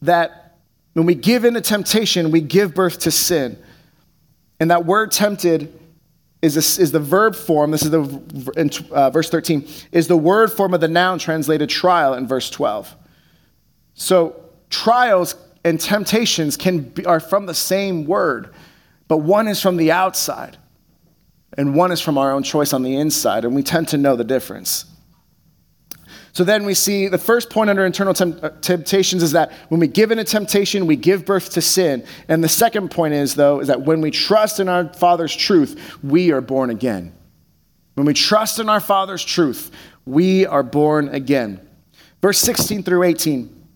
that 0.00 0.45
when 0.96 1.04
we 1.04 1.14
give 1.14 1.44
in 1.44 1.52
to 1.52 1.60
temptation, 1.60 2.30
we 2.30 2.40
give 2.40 2.72
birth 2.72 3.00
to 3.00 3.10
sin. 3.10 3.62
And 4.58 4.70
that 4.70 4.86
word 4.86 5.12
tempted 5.12 5.78
is, 6.40 6.56
is 6.56 6.90
the 6.90 6.98
verb 6.98 7.36
form, 7.36 7.70
this 7.70 7.82
is 7.82 7.90
the 7.90 8.00
in, 8.56 8.70
uh, 8.90 9.10
verse 9.10 9.28
13, 9.28 9.68
is 9.92 10.08
the 10.08 10.16
word 10.16 10.50
form 10.50 10.72
of 10.72 10.80
the 10.80 10.88
noun 10.88 11.18
translated 11.18 11.68
trial 11.68 12.14
in 12.14 12.26
verse 12.26 12.48
12. 12.48 12.96
So 13.92 14.42
trials 14.70 15.34
and 15.64 15.78
temptations 15.78 16.56
can 16.56 16.80
be, 16.80 17.04
are 17.04 17.20
from 17.20 17.44
the 17.44 17.52
same 17.52 18.06
word, 18.06 18.54
but 19.06 19.18
one 19.18 19.48
is 19.48 19.60
from 19.60 19.76
the 19.76 19.92
outside 19.92 20.56
and 21.58 21.74
one 21.74 21.92
is 21.92 22.00
from 22.00 22.16
our 22.16 22.32
own 22.32 22.42
choice 22.42 22.72
on 22.72 22.82
the 22.82 22.96
inside, 22.96 23.44
and 23.44 23.54
we 23.54 23.62
tend 23.62 23.88
to 23.88 23.98
know 23.98 24.16
the 24.16 24.24
difference. 24.24 24.86
So 26.36 26.44
then 26.44 26.66
we 26.66 26.74
see 26.74 27.08
the 27.08 27.16
first 27.16 27.48
point 27.48 27.70
under 27.70 27.86
internal 27.86 28.12
temp- 28.12 28.44
uh, 28.44 28.50
temptations 28.60 29.22
is 29.22 29.32
that 29.32 29.50
when 29.70 29.80
we 29.80 29.86
give 29.86 30.10
in 30.10 30.18
a 30.18 30.24
temptation, 30.24 30.86
we 30.86 30.94
give 30.94 31.24
birth 31.24 31.48
to 31.52 31.62
sin. 31.62 32.04
And 32.28 32.44
the 32.44 32.48
second 32.50 32.90
point 32.90 33.14
is, 33.14 33.36
though, 33.36 33.58
is 33.58 33.68
that 33.68 33.80
when 33.80 34.02
we 34.02 34.10
trust 34.10 34.60
in 34.60 34.68
our 34.68 34.92
Father's 34.92 35.34
truth, 35.34 35.96
we 36.04 36.32
are 36.32 36.42
born 36.42 36.68
again. 36.68 37.14
When 37.94 38.04
we 38.04 38.12
trust 38.12 38.58
in 38.58 38.68
our 38.68 38.80
Father's 38.80 39.24
truth, 39.24 39.70
we 40.04 40.44
are 40.44 40.62
born 40.62 41.08
again. 41.08 41.66
Verse 42.20 42.38
16 42.40 42.82
through 42.82 43.04
18. 43.04 43.68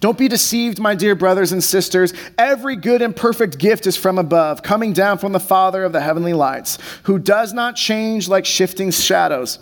Don't 0.00 0.16
be 0.16 0.28
deceived, 0.28 0.78
my 0.78 0.94
dear 0.94 1.14
brothers 1.14 1.52
and 1.52 1.62
sisters. 1.62 2.14
Every 2.38 2.76
good 2.76 3.02
and 3.02 3.14
perfect 3.14 3.58
gift 3.58 3.86
is 3.86 3.98
from 3.98 4.16
above, 4.16 4.62
coming 4.62 4.94
down 4.94 5.18
from 5.18 5.32
the 5.32 5.40
Father 5.40 5.84
of 5.84 5.92
the 5.92 6.00
heavenly 6.00 6.32
lights, 6.32 6.78
who 7.02 7.18
does 7.18 7.52
not 7.52 7.76
change 7.76 8.28
like 8.28 8.46
shifting 8.46 8.90
shadows. 8.90 9.58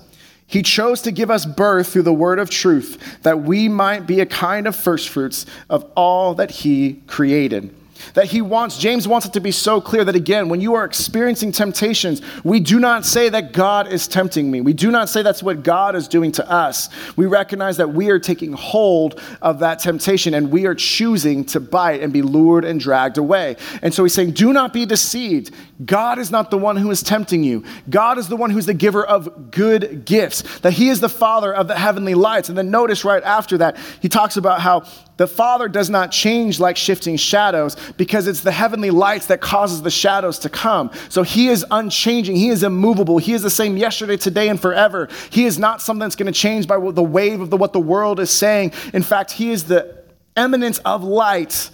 He 0.48 0.62
chose 0.62 1.02
to 1.02 1.12
give 1.12 1.30
us 1.30 1.44
birth 1.44 1.92
through 1.92 2.02
the 2.02 2.12
word 2.12 2.38
of 2.38 2.48
truth, 2.48 3.20
that 3.22 3.42
we 3.42 3.68
might 3.68 4.06
be 4.06 4.20
a 4.20 4.26
kind 4.26 4.66
of 4.66 4.74
firstfruits 4.74 5.44
of 5.68 5.84
all 5.94 6.34
that 6.36 6.50
he 6.50 7.02
created. 7.06 7.72
That 8.18 8.26
he 8.26 8.42
wants, 8.42 8.76
James 8.78 9.06
wants 9.06 9.28
it 9.28 9.34
to 9.34 9.40
be 9.40 9.52
so 9.52 9.80
clear 9.80 10.04
that 10.04 10.16
again, 10.16 10.48
when 10.48 10.60
you 10.60 10.74
are 10.74 10.84
experiencing 10.84 11.52
temptations, 11.52 12.20
we 12.42 12.58
do 12.58 12.80
not 12.80 13.06
say 13.06 13.28
that 13.28 13.52
God 13.52 13.92
is 13.92 14.08
tempting 14.08 14.50
me. 14.50 14.60
We 14.60 14.72
do 14.72 14.90
not 14.90 15.08
say 15.08 15.22
that's 15.22 15.40
what 15.40 15.62
God 15.62 15.94
is 15.94 16.08
doing 16.08 16.32
to 16.32 16.50
us. 16.50 16.88
We 17.14 17.26
recognize 17.26 17.76
that 17.76 17.90
we 17.90 18.10
are 18.10 18.18
taking 18.18 18.54
hold 18.54 19.22
of 19.40 19.60
that 19.60 19.78
temptation 19.78 20.34
and 20.34 20.50
we 20.50 20.66
are 20.66 20.74
choosing 20.74 21.44
to 21.44 21.60
bite 21.60 22.02
and 22.02 22.12
be 22.12 22.22
lured 22.22 22.64
and 22.64 22.80
dragged 22.80 23.18
away. 23.18 23.54
And 23.82 23.94
so 23.94 24.02
he's 24.02 24.14
saying, 24.14 24.32
do 24.32 24.52
not 24.52 24.72
be 24.72 24.84
deceived. 24.84 25.54
God 25.84 26.18
is 26.18 26.32
not 26.32 26.50
the 26.50 26.58
one 26.58 26.76
who 26.76 26.90
is 26.90 27.04
tempting 27.04 27.44
you. 27.44 27.62
God 27.88 28.18
is 28.18 28.26
the 28.26 28.34
one 28.34 28.50
who's 28.50 28.66
the 28.66 28.74
giver 28.74 29.06
of 29.06 29.52
good 29.52 30.04
gifts, 30.04 30.58
that 30.62 30.72
he 30.72 30.88
is 30.88 30.98
the 30.98 31.08
father 31.08 31.54
of 31.54 31.68
the 31.68 31.78
heavenly 31.78 32.16
lights. 32.16 32.48
And 32.48 32.58
then 32.58 32.72
notice 32.72 33.04
right 33.04 33.22
after 33.22 33.58
that, 33.58 33.78
he 34.00 34.08
talks 34.08 34.36
about 34.36 34.60
how 34.60 34.88
the 35.18 35.26
Father 35.26 35.68
does 35.68 35.90
not 35.90 36.12
change 36.12 36.60
like 36.60 36.76
shifting 36.76 37.16
shadows 37.16 37.76
because 37.96 38.28
it's 38.28 38.40
the 38.40 38.52
heavenly 38.52 38.90
lights 38.90 39.26
that 39.26 39.40
causes 39.40 39.82
the 39.82 39.90
shadows 39.90 40.38
to 40.38 40.48
come. 40.48 40.92
So 41.08 41.24
he 41.24 41.48
is 41.48 41.66
unchanging. 41.72 42.36
He 42.36 42.48
is 42.48 42.62
immovable. 42.62 43.18
He 43.18 43.34
is 43.34 43.42
the 43.42 43.50
same 43.50 43.76
yesterday, 43.76 44.16
today, 44.16 44.48
and 44.48 44.60
forever. 44.60 45.08
He 45.30 45.44
is 45.44 45.58
not 45.58 45.82
something 45.82 46.00
that's 46.00 46.14
going 46.14 46.32
to 46.32 46.38
change 46.38 46.68
by 46.68 46.78
the 46.78 47.02
wave 47.02 47.40
of 47.40 47.50
the, 47.50 47.56
what 47.56 47.72
the 47.72 47.80
world 47.80 48.20
is 48.20 48.30
saying. 48.30 48.72
In 48.94 49.02
fact, 49.02 49.32
he 49.32 49.50
is 49.50 49.64
the 49.64 50.04
eminence 50.36 50.78
of 50.78 51.02
light, 51.02 51.70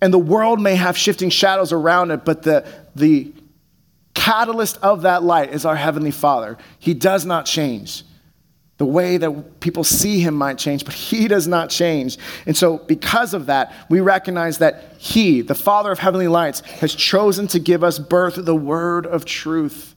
and 0.00 0.12
the 0.12 0.18
world 0.18 0.60
may 0.60 0.74
have 0.74 0.98
shifting 0.98 1.30
shadows 1.30 1.72
around 1.72 2.10
it, 2.10 2.24
but 2.24 2.42
the, 2.42 2.66
the 2.96 3.32
catalyst 4.14 4.76
of 4.82 5.02
that 5.02 5.22
light 5.22 5.54
is 5.54 5.64
our 5.64 5.76
Heavenly 5.76 6.10
Father. 6.10 6.58
He 6.80 6.94
does 6.94 7.24
not 7.24 7.46
change. 7.46 8.02
The 8.78 8.86
way 8.86 9.16
that 9.16 9.60
people 9.60 9.84
see 9.84 10.20
him 10.20 10.34
might 10.34 10.58
change, 10.58 10.84
but 10.84 10.94
he 10.94 11.28
does 11.28 11.46
not 11.46 11.70
change. 11.70 12.18
And 12.46 12.56
so, 12.56 12.78
because 12.78 13.34
of 13.34 13.46
that, 13.46 13.72
we 13.88 14.00
recognize 14.00 14.58
that 14.58 14.96
he, 14.98 15.40
the 15.40 15.54
Father 15.54 15.92
of 15.92 15.98
heavenly 15.98 16.28
lights, 16.28 16.60
has 16.60 16.94
chosen 16.94 17.46
to 17.48 17.58
give 17.58 17.84
us 17.84 17.98
birth 17.98 18.36
the 18.36 18.56
word 18.56 19.06
of 19.06 19.24
truth. 19.24 19.94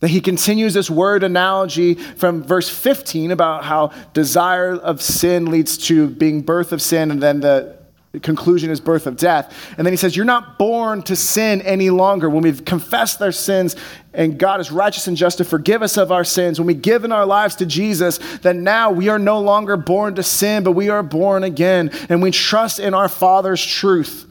That 0.00 0.08
he 0.08 0.20
continues 0.20 0.74
this 0.74 0.90
word 0.90 1.22
analogy 1.22 1.94
from 1.94 2.42
verse 2.42 2.68
15 2.68 3.30
about 3.30 3.64
how 3.64 3.90
desire 4.12 4.74
of 4.74 5.00
sin 5.00 5.46
leads 5.46 5.78
to 5.86 6.08
being 6.08 6.42
birth 6.42 6.72
of 6.72 6.82
sin, 6.82 7.10
and 7.10 7.22
then 7.22 7.40
the 7.40 7.83
conclusion 8.22 8.70
is 8.70 8.80
birth 8.80 9.06
of 9.06 9.16
death. 9.16 9.74
And 9.76 9.86
then 9.86 9.92
he 9.92 9.96
says, 9.96 10.16
You're 10.16 10.24
not 10.24 10.58
born 10.58 11.02
to 11.02 11.16
sin 11.16 11.62
any 11.62 11.90
longer. 11.90 12.30
When 12.30 12.42
we've 12.42 12.64
confessed 12.64 13.20
our 13.20 13.32
sins 13.32 13.76
and 14.12 14.38
God 14.38 14.60
is 14.60 14.70
righteous 14.70 15.06
and 15.06 15.16
just 15.16 15.38
to 15.38 15.44
forgive 15.44 15.82
us 15.82 15.96
of 15.96 16.12
our 16.12 16.24
sins, 16.24 16.58
when 16.58 16.66
we 16.66 16.74
give 16.74 17.04
in 17.04 17.12
our 17.12 17.26
lives 17.26 17.56
to 17.56 17.66
Jesus, 17.66 18.18
then 18.38 18.62
now 18.62 18.90
we 18.90 19.08
are 19.08 19.18
no 19.18 19.40
longer 19.40 19.76
born 19.76 20.14
to 20.14 20.22
sin, 20.22 20.62
but 20.62 20.72
we 20.72 20.88
are 20.88 21.02
born 21.02 21.44
again. 21.44 21.90
And 22.08 22.22
we 22.22 22.30
trust 22.30 22.78
in 22.78 22.94
our 22.94 23.08
Father's 23.08 23.64
truth 23.64 24.30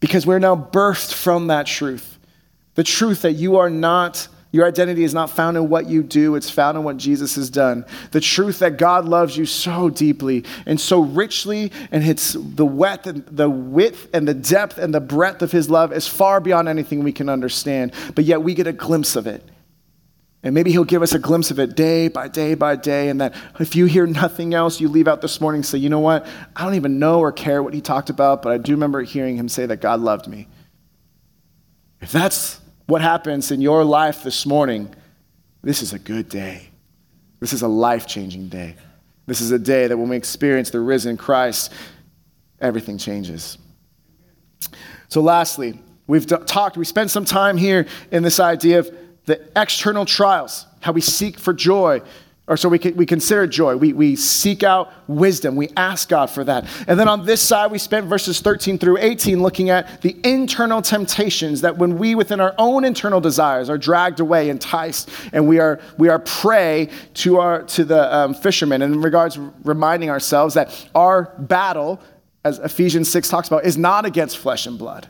because 0.00 0.26
we're 0.26 0.38
now 0.38 0.56
birthed 0.56 1.12
from 1.12 1.48
that 1.48 1.66
truth. 1.66 2.18
The 2.74 2.84
truth 2.84 3.22
that 3.22 3.32
you 3.32 3.56
are 3.56 3.70
not 3.70 4.28
your 4.52 4.66
identity 4.66 5.02
is 5.02 5.14
not 5.14 5.30
found 5.30 5.56
in 5.56 5.70
what 5.70 5.88
you 5.88 6.02
do, 6.02 6.34
it's 6.34 6.50
found 6.50 6.76
in 6.76 6.84
what 6.84 6.98
Jesus 6.98 7.34
has 7.36 7.48
done. 7.48 7.86
The 8.10 8.20
truth 8.20 8.58
that 8.58 8.76
God 8.76 9.06
loves 9.06 9.34
you 9.34 9.46
so 9.46 9.88
deeply 9.88 10.44
and 10.66 10.78
so 10.78 11.00
richly, 11.00 11.72
and 11.90 12.04
it's 12.04 12.34
the 12.38 12.66
width 12.66 13.06
and 13.06 13.24
the 13.26 13.48
width 13.48 14.08
and 14.12 14.28
the 14.28 14.34
depth 14.34 14.76
and 14.76 14.94
the 14.94 15.00
breadth 15.00 15.40
of 15.40 15.50
his 15.50 15.70
love 15.70 15.90
is 15.90 16.06
far 16.06 16.38
beyond 16.38 16.68
anything 16.68 17.02
we 17.02 17.12
can 17.12 17.30
understand. 17.30 17.94
But 18.14 18.24
yet 18.24 18.42
we 18.42 18.52
get 18.52 18.66
a 18.66 18.72
glimpse 18.72 19.16
of 19.16 19.26
it. 19.26 19.42
And 20.42 20.54
maybe 20.54 20.72
he'll 20.72 20.84
give 20.84 21.02
us 21.02 21.14
a 21.14 21.18
glimpse 21.20 21.50
of 21.50 21.58
it 21.58 21.76
day 21.76 22.08
by 22.08 22.28
day 22.28 22.54
by 22.54 22.76
day. 22.76 23.08
And 23.08 23.20
that 23.20 23.34
if 23.60 23.76
you 23.76 23.86
hear 23.86 24.06
nothing 24.06 24.54
else, 24.54 24.80
you 24.80 24.88
leave 24.88 25.06
out 25.06 25.22
this 25.22 25.40
morning 25.40 25.60
and 25.60 25.66
say, 25.66 25.78
you 25.78 25.88
know 25.88 26.00
what? 26.00 26.26
I 26.56 26.64
don't 26.64 26.74
even 26.74 26.98
know 26.98 27.20
or 27.20 27.30
care 27.30 27.62
what 27.62 27.74
he 27.74 27.80
talked 27.80 28.10
about, 28.10 28.42
but 28.42 28.52
I 28.52 28.58
do 28.58 28.72
remember 28.72 29.02
hearing 29.02 29.36
him 29.36 29.48
say 29.48 29.66
that 29.66 29.80
God 29.80 30.00
loved 30.00 30.26
me. 30.26 30.48
If 32.00 32.10
that's 32.10 32.60
what 32.86 33.00
happens 33.00 33.50
in 33.50 33.60
your 33.60 33.84
life 33.84 34.22
this 34.22 34.44
morning, 34.46 34.92
this 35.62 35.82
is 35.82 35.92
a 35.92 35.98
good 35.98 36.28
day. 36.28 36.68
This 37.40 37.52
is 37.52 37.62
a 37.62 37.68
life 37.68 38.06
changing 38.06 38.48
day. 38.48 38.76
This 39.26 39.40
is 39.40 39.52
a 39.52 39.58
day 39.58 39.86
that 39.86 39.96
when 39.96 40.08
we 40.08 40.16
experience 40.16 40.70
the 40.70 40.80
risen 40.80 41.16
Christ, 41.16 41.72
everything 42.60 42.98
changes. 42.98 43.58
So, 45.08 45.20
lastly, 45.20 45.78
we've 46.06 46.26
talked, 46.26 46.76
we 46.76 46.84
spent 46.84 47.10
some 47.10 47.24
time 47.24 47.56
here 47.56 47.86
in 48.10 48.22
this 48.22 48.40
idea 48.40 48.80
of 48.80 48.90
the 49.24 49.40
external 49.54 50.04
trials, 50.04 50.66
how 50.80 50.92
we 50.92 51.00
seek 51.00 51.38
for 51.38 51.52
joy 51.52 52.02
or 52.48 52.56
so 52.56 52.68
we, 52.68 52.78
we 52.96 53.06
consider 53.06 53.46
joy. 53.46 53.76
We, 53.76 53.92
we 53.92 54.16
seek 54.16 54.64
out 54.64 54.92
wisdom. 55.06 55.54
We 55.54 55.68
ask 55.76 56.08
God 56.08 56.26
for 56.26 56.42
that. 56.42 56.66
And 56.88 56.98
then 56.98 57.06
on 57.06 57.24
this 57.24 57.40
side, 57.40 57.70
we 57.70 57.78
spent 57.78 58.06
verses 58.06 58.40
13 58.40 58.78
through 58.78 58.98
18 58.98 59.40
looking 59.40 59.70
at 59.70 60.02
the 60.02 60.16
internal 60.24 60.82
temptations 60.82 61.60
that 61.60 61.78
when 61.78 61.98
we, 61.98 62.16
within 62.16 62.40
our 62.40 62.52
own 62.58 62.84
internal 62.84 63.20
desires, 63.20 63.70
are 63.70 63.78
dragged 63.78 64.18
away, 64.18 64.50
enticed, 64.50 65.08
and 65.32 65.46
we 65.46 65.60
are, 65.60 65.78
we 65.98 66.08
are 66.08 66.18
prey 66.18 66.90
to, 67.14 67.38
our, 67.38 67.62
to 67.62 67.84
the 67.84 68.12
um, 68.14 68.34
fishermen. 68.34 68.82
And 68.82 68.94
in 68.94 69.02
regards, 69.02 69.38
reminding 69.62 70.10
ourselves 70.10 70.54
that 70.54 70.88
our 70.96 71.32
battle, 71.38 72.00
as 72.44 72.58
Ephesians 72.58 73.08
6 73.08 73.28
talks 73.28 73.46
about, 73.46 73.64
is 73.64 73.78
not 73.78 74.04
against 74.04 74.36
flesh 74.36 74.66
and 74.66 74.76
blood 74.76 75.06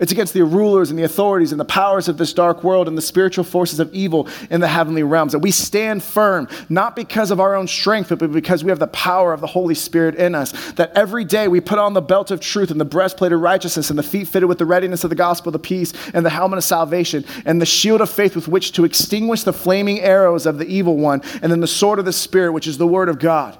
it's 0.00 0.12
against 0.12 0.32
the 0.32 0.42
rulers 0.44 0.88
and 0.88 0.98
the 0.98 1.02
authorities 1.02 1.52
and 1.52 1.60
the 1.60 1.64
powers 1.66 2.08
of 2.08 2.16
this 2.16 2.32
dark 2.32 2.64
world 2.64 2.88
and 2.88 2.96
the 2.96 3.02
spiritual 3.02 3.44
forces 3.44 3.78
of 3.80 3.92
evil 3.92 4.28
in 4.48 4.60
the 4.60 4.68
heavenly 4.68 5.02
realms. 5.02 5.32
That 5.32 5.40
we 5.40 5.50
stand 5.50 6.02
firm, 6.02 6.48
not 6.70 6.96
because 6.96 7.30
of 7.30 7.38
our 7.38 7.54
own 7.54 7.68
strength, 7.68 8.08
but 8.08 8.32
because 8.32 8.64
we 8.64 8.70
have 8.70 8.78
the 8.78 8.86
power 8.86 9.34
of 9.34 9.42
the 9.42 9.46
Holy 9.46 9.74
Spirit 9.74 10.14
in 10.14 10.34
us. 10.34 10.72
That 10.72 10.96
every 10.96 11.24
day 11.24 11.48
we 11.48 11.60
put 11.60 11.78
on 11.78 11.92
the 11.92 12.00
belt 12.00 12.30
of 12.30 12.40
truth 12.40 12.70
and 12.70 12.80
the 12.80 12.84
breastplate 12.86 13.32
of 13.32 13.40
righteousness 13.40 13.90
and 13.90 13.98
the 13.98 14.02
feet 14.02 14.26
fitted 14.26 14.48
with 14.48 14.58
the 14.58 14.66
readiness 14.66 15.04
of 15.04 15.10
the 15.10 15.16
gospel 15.16 15.52
the 15.52 15.58
peace 15.58 15.92
and 16.14 16.24
the 16.24 16.30
helmet 16.30 16.58
of 16.58 16.64
salvation 16.64 17.24
and 17.44 17.60
the 17.60 17.66
shield 17.66 18.00
of 18.00 18.08
faith 18.08 18.34
with 18.34 18.48
which 18.48 18.72
to 18.72 18.84
extinguish 18.84 19.42
the 19.42 19.52
flaming 19.52 20.00
arrows 20.00 20.46
of 20.46 20.58
the 20.58 20.66
evil 20.66 20.96
one 20.96 21.20
and 21.42 21.52
then 21.52 21.60
the 21.60 21.66
sword 21.66 21.98
of 21.98 22.04
the 22.04 22.12
Spirit, 22.12 22.52
which 22.52 22.66
is 22.66 22.78
the 22.78 22.86
word 22.86 23.08
of 23.08 23.18
God. 23.18 23.58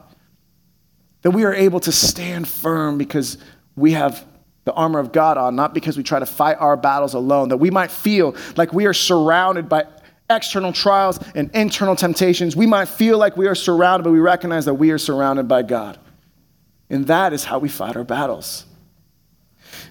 That 1.22 1.32
we 1.32 1.44
are 1.44 1.52
able 1.52 1.80
to 1.80 1.92
stand 1.92 2.48
firm 2.48 2.96
because 2.96 3.36
we 3.76 3.92
have 3.92 4.24
the 4.70 4.74
armor 4.74 5.00
of 5.00 5.10
God 5.10 5.36
on, 5.36 5.56
not 5.56 5.74
because 5.74 5.96
we 5.96 6.02
try 6.04 6.20
to 6.20 6.26
fight 6.26 6.56
our 6.60 6.76
battles 6.76 7.14
alone, 7.14 7.48
that 7.48 7.56
we 7.56 7.70
might 7.70 7.90
feel 7.90 8.36
like 8.56 8.72
we 8.72 8.86
are 8.86 8.94
surrounded 8.94 9.68
by 9.68 9.84
external 10.28 10.72
trials 10.72 11.18
and 11.34 11.50
internal 11.54 11.96
temptations. 11.96 12.54
We 12.54 12.66
might 12.66 12.88
feel 12.88 13.18
like 13.18 13.36
we 13.36 13.48
are 13.48 13.56
surrounded, 13.56 14.04
but 14.04 14.12
we 14.12 14.20
recognize 14.20 14.64
that 14.66 14.74
we 14.74 14.92
are 14.92 14.98
surrounded 14.98 15.48
by 15.48 15.62
God. 15.62 15.98
And 16.88 17.06
that 17.08 17.32
is 17.32 17.44
how 17.44 17.58
we 17.58 17.68
fight 17.68 17.96
our 17.96 18.04
battles. 18.04 18.64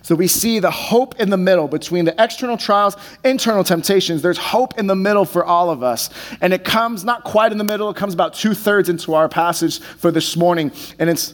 So 0.01 0.15
we 0.15 0.27
see 0.27 0.59
the 0.59 0.71
hope 0.71 1.19
in 1.19 1.29
the 1.29 1.37
middle 1.37 1.67
between 1.67 2.05
the 2.05 2.15
external 2.21 2.57
trials, 2.57 2.95
internal 3.25 3.65
temptations. 3.65 4.21
There's 4.21 4.37
hope 4.37 4.79
in 4.79 4.87
the 4.87 4.95
middle 4.95 5.25
for 5.25 5.43
all 5.43 5.69
of 5.69 5.83
us. 5.83 6.09
And 6.39 6.53
it 6.53 6.63
comes 6.63 7.03
not 7.03 7.25
quite 7.25 7.51
in 7.51 7.57
the 7.57 7.63
middle, 7.65 7.89
it 7.89 7.97
comes 7.97 8.13
about 8.13 8.33
two 8.33 8.53
thirds 8.53 8.87
into 8.87 9.13
our 9.13 9.27
passage 9.27 9.79
for 9.81 10.09
this 10.09 10.37
morning. 10.37 10.71
And 10.99 11.09
it's 11.09 11.33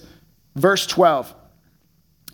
verse 0.55 0.87
12. 0.87 1.33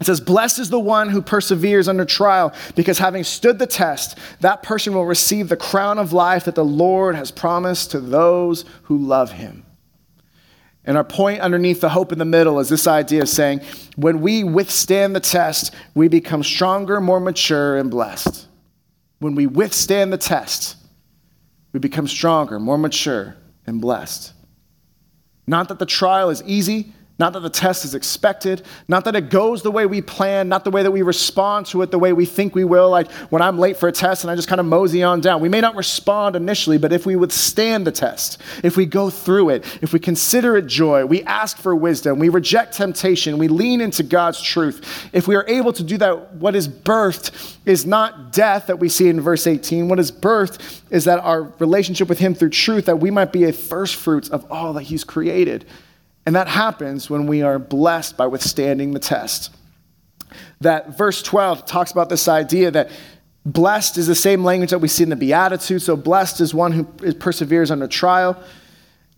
It 0.01 0.07
says, 0.07 0.19
Blessed 0.19 0.57
is 0.57 0.71
the 0.71 0.79
one 0.79 1.09
who 1.09 1.21
perseveres 1.21 1.87
under 1.87 2.05
trial, 2.05 2.53
because 2.75 2.97
having 2.97 3.23
stood 3.23 3.59
the 3.59 3.67
test, 3.67 4.17
that 4.39 4.63
person 4.63 4.95
will 4.95 5.05
receive 5.05 5.47
the 5.47 5.55
crown 5.55 5.99
of 5.99 6.11
life 6.11 6.45
that 6.45 6.55
the 6.55 6.65
Lord 6.65 7.15
has 7.15 7.29
promised 7.29 7.91
to 7.91 7.99
those 7.99 8.65
who 8.83 8.97
love 8.97 9.33
him. 9.33 9.63
And 10.83 10.97
our 10.97 11.03
point 11.03 11.41
underneath 11.41 11.81
the 11.81 11.89
hope 11.89 12.11
in 12.11 12.17
the 12.17 12.25
middle 12.25 12.59
is 12.59 12.67
this 12.67 12.87
idea 12.87 13.21
of 13.21 13.29
saying, 13.29 13.61
when 13.95 14.21
we 14.21 14.43
withstand 14.43 15.15
the 15.15 15.19
test, 15.19 15.71
we 15.93 16.07
become 16.07 16.41
stronger, 16.41 16.99
more 16.99 17.19
mature, 17.19 17.77
and 17.77 17.91
blessed. 17.91 18.47
When 19.19 19.35
we 19.35 19.45
withstand 19.45 20.11
the 20.11 20.17
test, 20.17 20.77
we 21.73 21.79
become 21.79 22.07
stronger, 22.07 22.59
more 22.59 22.79
mature, 22.79 23.37
and 23.67 23.79
blessed. 23.79 24.33
Not 25.45 25.67
that 25.67 25.77
the 25.77 25.85
trial 25.85 26.31
is 26.31 26.41
easy, 26.47 26.91
not 27.21 27.33
that 27.33 27.41
the 27.41 27.49
test 27.51 27.85
is 27.85 27.93
expected, 27.93 28.63
not 28.87 29.05
that 29.05 29.15
it 29.15 29.29
goes 29.29 29.61
the 29.61 29.69
way 29.69 29.85
we 29.85 30.01
plan, 30.01 30.49
not 30.49 30.63
the 30.63 30.71
way 30.71 30.81
that 30.81 30.89
we 30.89 31.03
respond 31.03 31.67
to 31.67 31.83
it 31.83 31.91
the 31.91 31.99
way 31.99 32.13
we 32.13 32.25
think 32.25 32.55
we 32.55 32.63
will. 32.63 32.89
Like 32.89 33.11
when 33.29 33.43
I'm 33.43 33.59
late 33.59 33.77
for 33.77 33.87
a 33.87 33.91
test 33.91 34.23
and 34.23 34.31
I 34.31 34.35
just 34.35 34.47
kind 34.47 34.59
of 34.59 34.65
mosey 34.65 35.03
on 35.03 35.21
down. 35.21 35.39
We 35.39 35.47
may 35.47 35.61
not 35.61 35.75
respond 35.75 36.35
initially, 36.35 36.79
but 36.79 36.91
if 36.91 37.05
we 37.05 37.15
withstand 37.15 37.85
the 37.85 37.91
test, 37.91 38.41
if 38.63 38.75
we 38.75 38.87
go 38.87 39.11
through 39.11 39.49
it, 39.49 39.77
if 39.83 39.93
we 39.93 39.99
consider 39.99 40.57
it 40.57 40.65
joy, 40.65 41.05
we 41.05 41.21
ask 41.23 41.57
for 41.57 41.75
wisdom, 41.75 42.17
we 42.17 42.29
reject 42.29 42.73
temptation, 42.73 43.37
we 43.37 43.47
lean 43.47 43.81
into 43.81 44.01
God's 44.01 44.41
truth, 44.41 45.07
if 45.13 45.27
we 45.27 45.35
are 45.35 45.45
able 45.47 45.73
to 45.73 45.83
do 45.83 45.99
that, 45.99 46.33
what 46.33 46.55
is 46.55 46.67
birthed 46.67 47.55
is 47.67 47.85
not 47.85 48.33
death 48.33 48.65
that 48.65 48.79
we 48.79 48.89
see 48.89 49.09
in 49.09 49.21
verse 49.21 49.45
18. 49.45 49.87
What 49.87 49.99
is 49.99 50.11
birthed 50.11 50.81
is 50.89 51.05
that 51.05 51.19
our 51.19 51.43
relationship 51.59 52.09
with 52.09 52.17
Him 52.17 52.33
through 52.33 52.49
truth, 52.49 52.85
that 52.85 52.99
we 52.99 53.11
might 53.11 53.31
be 53.31 53.43
a 53.43 53.53
first 53.53 53.95
fruits 53.95 54.27
of 54.29 54.51
all 54.51 54.73
that 54.73 54.83
He's 54.83 55.03
created. 55.03 55.65
And 56.25 56.35
that 56.35 56.47
happens 56.47 57.09
when 57.09 57.27
we 57.27 57.41
are 57.41 57.57
blessed 57.57 58.17
by 58.17 58.27
withstanding 58.27 58.93
the 58.93 58.99
test. 58.99 59.51
That 60.61 60.97
verse 60.97 61.21
12 61.23 61.65
talks 61.65 61.91
about 61.91 62.09
this 62.09 62.27
idea 62.27 62.71
that 62.71 62.91
blessed 63.45 63.97
is 63.97 64.07
the 64.07 64.15
same 64.15 64.43
language 64.43 64.69
that 64.69 64.79
we 64.79 64.87
see 64.87 65.03
in 65.03 65.09
the 65.09 65.15
Beatitudes. 65.15 65.85
So 65.85 65.95
blessed 65.95 66.41
is 66.41 66.53
one 66.53 66.71
who 66.71 66.83
perseveres 67.13 67.71
under 67.71 67.87
trial. 67.87 68.41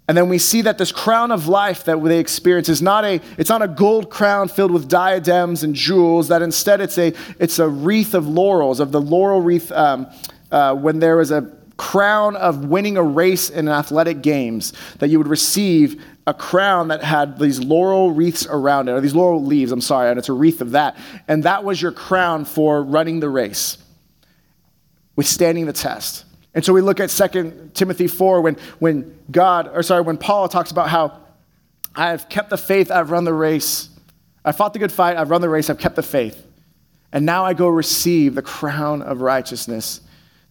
And 0.07 0.17
then 0.17 0.27
we 0.27 0.37
see 0.37 0.61
that 0.61 0.77
this 0.77 0.91
crown 0.91 1.31
of 1.31 1.47
life 1.47 1.85
that 1.85 2.01
they 2.03 2.19
experience 2.19 2.67
is 2.67 2.81
not 2.81 3.05
a, 3.05 3.21
it's 3.37 3.49
not 3.49 3.61
a 3.61 3.67
gold 3.67 4.09
crown 4.09 4.49
filled 4.49 4.71
with 4.71 4.89
diadems 4.89 5.63
and 5.63 5.73
jewels, 5.73 6.27
that 6.27 6.41
instead 6.41 6.81
it's 6.81 6.97
a, 6.97 7.13
it's 7.39 7.59
a 7.59 7.67
wreath 7.67 8.13
of 8.13 8.27
laurels, 8.27 8.81
of 8.81 8.91
the 8.91 8.99
laurel 8.99 9.41
wreath 9.41 9.71
um, 9.71 10.07
uh, 10.51 10.75
when 10.75 10.99
there 10.99 11.17
was 11.17 11.31
a 11.31 11.49
crown 11.77 12.35
of 12.35 12.65
winning 12.65 12.97
a 12.97 13.03
race 13.03 13.49
in 13.49 13.67
athletic 13.67 14.21
games 14.21 14.73
that 14.99 15.09
you 15.09 15.17
would 15.17 15.27
receive 15.27 16.03
a 16.25 16.33
crown 16.33 16.87
that 16.87 17.03
had 17.03 17.37
these 17.37 17.59
laurel 17.61 18.11
wreaths 18.11 18.47
around 18.49 18.87
it, 18.87 18.93
or 18.93 19.01
these 19.01 19.15
laurel 19.15 19.43
leaves, 19.43 19.71
I'm 19.71 19.81
sorry, 19.81 20.09
and 20.09 20.17
it's 20.17 20.29
a 20.29 20.33
wreath 20.33 20.61
of 20.61 20.71
that. 20.71 20.97
And 21.27 21.43
that 21.43 21.63
was 21.63 21.81
your 21.81 21.91
crown 21.91 22.45
for 22.45 22.81
running 22.81 23.19
the 23.19 23.29
race, 23.29 23.77
withstanding 25.15 25.65
the 25.65 25.73
test. 25.73 26.25
And 26.53 26.63
so 26.63 26.71
we 26.71 26.81
look 26.81 26.99
at 26.99 27.09
2 27.09 27.71
Timothy 27.73 28.07
4 28.07 28.41
when, 28.41 28.55
when 28.79 29.17
God, 29.31 29.69
or 29.73 29.83
sorry, 29.83 30.01
when 30.01 30.17
Paul 30.17 30.47
talks 30.47 30.71
about 30.71 30.89
how 30.89 31.19
I 31.95 32.09
have 32.09 32.29
kept 32.29 32.49
the 32.49 32.57
faith, 32.57 32.89
I've 32.89 33.11
run 33.11 33.23
the 33.23 33.33
race. 33.33 33.89
I 34.45 34.51
fought 34.51 34.73
the 34.73 34.79
good 34.79 34.91
fight, 34.91 35.17
I've 35.17 35.29
run 35.29 35.41
the 35.41 35.49
race, 35.49 35.69
I've 35.69 35.79
kept 35.79 35.95
the 35.95 36.03
faith. 36.03 36.45
And 37.11 37.25
now 37.25 37.45
I 37.45 37.53
go 37.53 37.67
receive 37.67 38.35
the 38.35 38.41
crown 38.41 39.01
of 39.01 39.21
righteousness 39.21 40.01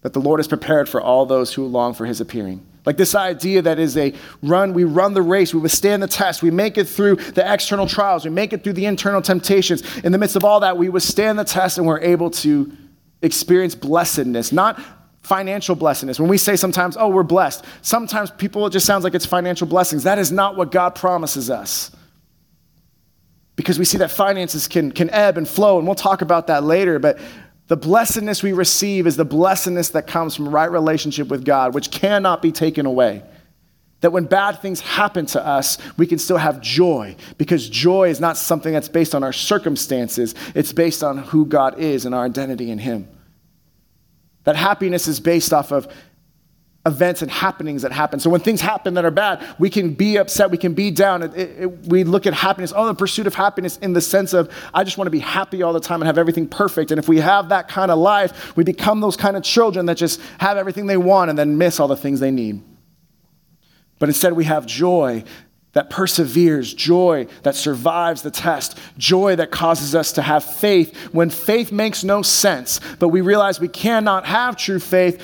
that 0.02 0.12
the 0.12 0.20
Lord 0.20 0.38
has 0.38 0.48
prepared 0.48 0.88
for 0.88 1.00
all 1.00 1.26
those 1.26 1.54
who 1.54 1.64
long 1.66 1.94
for 1.94 2.06
his 2.06 2.20
appearing. 2.20 2.64
Like 2.84 2.96
this 2.96 3.14
idea 3.14 3.62
that 3.62 3.78
is 3.78 3.96
a 3.96 4.12
run, 4.42 4.74
we 4.74 4.84
run 4.84 5.14
the 5.14 5.22
race, 5.22 5.54
we 5.54 5.60
withstand 5.60 6.02
the 6.02 6.08
test, 6.08 6.42
we 6.42 6.50
make 6.50 6.76
it 6.76 6.88
through 6.88 7.16
the 7.16 7.52
external 7.52 7.86
trials, 7.86 8.24
we 8.24 8.30
make 8.30 8.52
it 8.52 8.64
through 8.64 8.72
the 8.72 8.86
internal 8.86 9.22
temptations. 9.22 9.82
In 9.98 10.10
the 10.10 10.18
midst 10.18 10.34
of 10.34 10.44
all 10.44 10.60
that, 10.60 10.76
we 10.76 10.88
withstand 10.88 11.38
the 11.38 11.44
test 11.44 11.78
and 11.78 11.86
we're 11.86 12.00
able 12.00 12.30
to 12.30 12.72
experience 13.22 13.76
blessedness, 13.76 14.50
not 14.50 14.80
financial 15.22 15.76
blessedness. 15.76 16.18
When 16.18 16.28
we 16.28 16.38
say 16.38 16.56
sometimes, 16.56 16.96
oh, 16.96 17.08
we're 17.08 17.22
blessed, 17.22 17.64
sometimes 17.82 18.32
people, 18.32 18.66
it 18.66 18.70
just 18.70 18.86
sounds 18.86 19.04
like 19.04 19.14
it's 19.14 19.26
financial 19.26 19.68
blessings. 19.68 20.02
That 20.02 20.18
is 20.18 20.32
not 20.32 20.56
what 20.56 20.72
God 20.72 20.96
promises 20.96 21.50
us. 21.50 21.92
Because 23.54 23.78
we 23.78 23.84
see 23.84 23.98
that 23.98 24.10
finances 24.10 24.66
can, 24.66 24.90
can 24.90 25.08
ebb 25.10 25.38
and 25.38 25.46
flow, 25.48 25.78
and 25.78 25.86
we'll 25.86 25.94
talk 25.94 26.22
about 26.22 26.48
that 26.48 26.64
later. 26.64 26.98
But 26.98 27.18
the 27.72 27.76
blessedness 27.78 28.42
we 28.42 28.52
receive 28.52 29.06
is 29.06 29.16
the 29.16 29.24
blessedness 29.24 29.88
that 29.88 30.06
comes 30.06 30.36
from 30.36 30.50
right 30.50 30.70
relationship 30.70 31.28
with 31.28 31.42
God, 31.42 31.72
which 31.72 31.90
cannot 31.90 32.42
be 32.42 32.52
taken 32.52 32.84
away. 32.84 33.22
That 34.02 34.12
when 34.12 34.26
bad 34.26 34.60
things 34.60 34.80
happen 34.80 35.24
to 35.28 35.42
us, 35.42 35.78
we 35.96 36.06
can 36.06 36.18
still 36.18 36.36
have 36.36 36.60
joy 36.60 37.16
because 37.38 37.70
joy 37.70 38.10
is 38.10 38.20
not 38.20 38.36
something 38.36 38.74
that's 38.74 38.90
based 38.90 39.14
on 39.14 39.24
our 39.24 39.32
circumstances, 39.32 40.34
it's 40.54 40.74
based 40.74 41.02
on 41.02 41.16
who 41.16 41.46
God 41.46 41.78
is 41.78 42.04
and 42.04 42.14
our 42.14 42.26
identity 42.26 42.70
in 42.70 42.76
Him. 42.76 43.08
That 44.44 44.56
happiness 44.56 45.08
is 45.08 45.18
based 45.18 45.54
off 45.54 45.72
of 45.72 45.90
events 46.84 47.22
and 47.22 47.30
happenings 47.30 47.82
that 47.82 47.92
happen. 47.92 48.18
So 48.18 48.28
when 48.28 48.40
things 48.40 48.60
happen 48.60 48.94
that 48.94 49.04
are 49.04 49.12
bad, 49.12 49.54
we 49.58 49.70
can 49.70 49.94
be 49.94 50.16
upset, 50.16 50.50
we 50.50 50.58
can 50.58 50.74
be 50.74 50.90
down. 50.90 51.22
It, 51.22 51.34
it, 51.34 51.62
it, 51.62 51.86
we 51.86 52.02
look 52.02 52.26
at 52.26 52.34
happiness, 52.34 52.72
oh, 52.74 52.86
the 52.86 52.94
pursuit 52.94 53.28
of 53.28 53.34
happiness 53.34 53.76
in 53.78 53.92
the 53.92 54.00
sense 54.00 54.32
of, 54.32 54.52
I 54.74 54.82
just 54.82 54.98
want 54.98 55.06
to 55.06 55.12
be 55.12 55.20
happy 55.20 55.62
all 55.62 55.72
the 55.72 55.80
time 55.80 56.02
and 56.02 56.06
have 56.06 56.18
everything 56.18 56.48
perfect. 56.48 56.90
And 56.90 56.98
if 56.98 57.08
we 57.08 57.18
have 57.18 57.50
that 57.50 57.68
kind 57.68 57.92
of 57.92 57.98
life, 57.98 58.56
we 58.56 58.64
become 58.64 59.00
those 59.00 59.16
kind 59.16 59.36
of 59.36 59.44
children 59.44 59.86
that 59.86 59.96
just 59.96 60.20
have 60.38 60.56
everything 60.56 60.86
they 60.86 60.96
want 60.96 61.30
and 61.30 61.38
then 61.38 61.56
miss 61.56 61.78
all 61.78 61.88
the 61.88 61.96
things 61.96 62.18
they 62.18 62.32
need. 62.32 62.62
But 64.00 64.08
instead, 64.08 64.32
we 64.32 64.44
have 64.44 64.66
joy 64.66 65.22
that 65.72 65.88
perseveres, 65.88 66.74
joy 66.74 67.26
that 67.44 67.54
survives 67.54 68.22
the 68.22 68.30
test, 68.30 68.78
joy 68.98 69.36
that 69.36 69.50
causes 69.50 69.94
us 69.94 70.12
to 70.12 70.22
have 70.22 70.44
faith 70.44 70.94
when 71.12 71.30
faith 71.30 71.72
makes 71.72 72.04
no 72.04 72.22
sense. 72.22 72.80
But 72.98 73.08
we 73.08 73.20
realize 73.20 73.60
we 73.60 73.68
cannot 73.68 74.26
have 74.26 74.56
true 74.56 74.78
faith. 74.78 75.22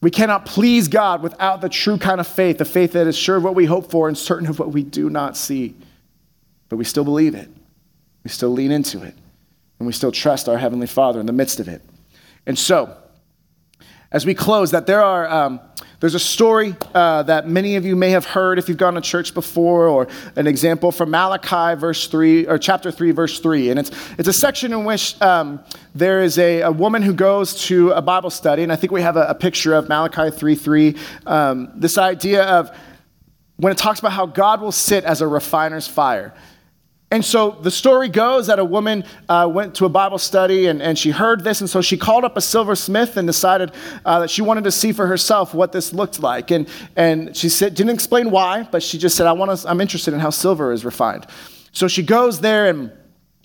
We 0.00 0.10
cannot 0.10 0.46
please 0.46 0.86
God 0.86 1.22
without 1.22 1.60
the 1.60 1.68
true 1.68 1.98
kind 1.98 2.20
of 2.20 2.26
faith, 2.26 2.58
the 2.58 2.64
faith 2.64 2.92
that 2.92 3.06
is 3.06 3.16
sure 3.16 3.36
of 3.36 3.42
what 3.42 3.54
we 3.54 3.64
hope 3.64 3.90
for 3.90 4.08
and 4.08 4.16
certain 4.16 4.48
of 4.48 4.58
what 4.58 4.72
we 4.72 4.82
do 4.82 5.10
not 5.10 5.36
see. 5.36 5.74
But 6.68 6.76
we 6.76 6.84
still 6.84 7.04
believe 7.04 7.34
it. 7.34 7.48
We 8.22 8.30
still 8.30 8.50
lean 8.50 8.70
into 8.70 9.02
it. 9.02 9.14
And 9.78 9.86
we 9.86 9.92
still 9.92 10.12
trust 10.12 10.48
our 10.48 10.58
Heavenly 10.58 10.86
Father 10.86 11.18
in 11.18 11.26
the 11.26 11.32
midst 11.32 11.60
of 11.60 11.68
it. 11.68 11.82
And 12.46 12.58
so, 12.58 12.96
as 14.10 14.24
we 14.24 14.34
close, 14.34 14.70
that 14.70 14.86
there 14.86 15.02
are. 15.02 15.28
Um, 15.28 15.60
there's 16.00 16.14
a 16.14 16.20
story 16.20 16.76
uh, 16.94 17.24
that 17.24 17.48
many 17.48 17.74
of 17.74 17.84
you 17.84 17.96
may 17.96 18.10
have 18.10 18.24
heard 18.24 18.60
if 18.60 18.68
you've 18.68 18.78
gone 18.78 18.94
to 18.94 19.00
church 19.00 19.34
before, 19.34 19.88
or 19.88 20.06
an 20.36 20.46
example 20.46 20.92
from 20.92 21.10
Malachi, 21.10 21.78
verse 21.78 22.06
three, 22.06 22.46
or 22.46 22.56
chapter 22.56 22.92
three, 22.92 23.10
verse 23.10 23.40
three, 23.40 23.70
and 23.70 23.80
it's 23.80 23.90
it's 24.16 24.28
a 24.28 24.32
section 24.32 24.72
in 24.72 24.84
which 24.84 25.20
um, 25.20 25.58
there 25.96 26.22
is 26.22 26.38
a, 26.38 26.60
a, 26.60 26.70
woman 26.70 27.02
who 27.02 27.12
goes 27.12 27.64
to 27.64 27.90
a 27.90 28.00
Bible 28.00 28.30
study, 28.30 28.62
and 28.62 28.70
I 28.70 28.76
think 28.76 28.92
we 28.92 29.02
have 29.02 29.16
a, 29.16 29.26
a 29.26 29.34
picture 29.34 29.74
of 29.74 29.88
Malachi 29.88 30.30
three 30.30 30.54
three. 30.54 30.96
Um, 31.26 31.72
this 31.74 31.98
idea 31.98 32.44
of 32.44 32.70
when 33.56 33.72
it 33.72 33.78
talks 33.78 33.98
about 33.98 34.12
how 34.12 34.26
God 34.26 34.60
will 34.60 34.70
sit 34.70 35.02
as 35.02 35.20
a 35.20 35.26
refiner's 35.26 35.88
fire. 35.88 36.32
And 37.10 37.24
so 37.24 37.52
the 37.52 37.70
story 37.70 38.10
goes 38.10 38.48
that 38.48 38.58
a 38.58 38.64
woman 38.64 39.02
uh, 39.30 39.48
went 39.50 39.74
to 39.76 39.86
a 39.86 39.88
Bible 39.88 40.18
study 40.18 40.66
and, 40.66 40.82
and 40.82 40.98
she 40.98 41.10
heard 41.10 41.42
this, 41.42 41.62
and 41.62 41.70
so 41.70 41.80
she 41.80 41.96
called 41.96 42.22
up 42.24 42.36
a 42.36 42.40
silversmith 42.42 43.16
and 43.16 43.26
decided 43.26 43.72
uh, 44.04 44.20
that 44.20 44.30
she 44.30 44.42
wanted 44.42 44.64
to 44.64 44.70
see 44.70 44.92
for 44.92 45.06
herself 45.06 45.54
what 45.54 45.72
this 45.72 45.94
looked 45.94 46.20
like. 46.20 46.50
And, 46.50 46.68
and 46.96 47.34
she 47.34 47.48
said, 47.48 47.74
didn't 47.74 47.94
explain 47.94 48.30
why, 48.30 48.64
but 48.64 48.82
she 48.82 48.98
just 48.98 49.16
said, 49.16 49.26
I 49.26 49.32
want 49.32 49.58
to, 49.58 49.68
I'm 49.68 49.80
interested 49.80 50.12
in 50.12 50.20
how 50.20 50.28
silver 50.28 50.70
is 50.70 50.84
refined. 50.84 51.26
So 51.72 51.88
she 51.88 52.02
goes 52.02 52.40
there 52.40 52.68
and 52.68 52.92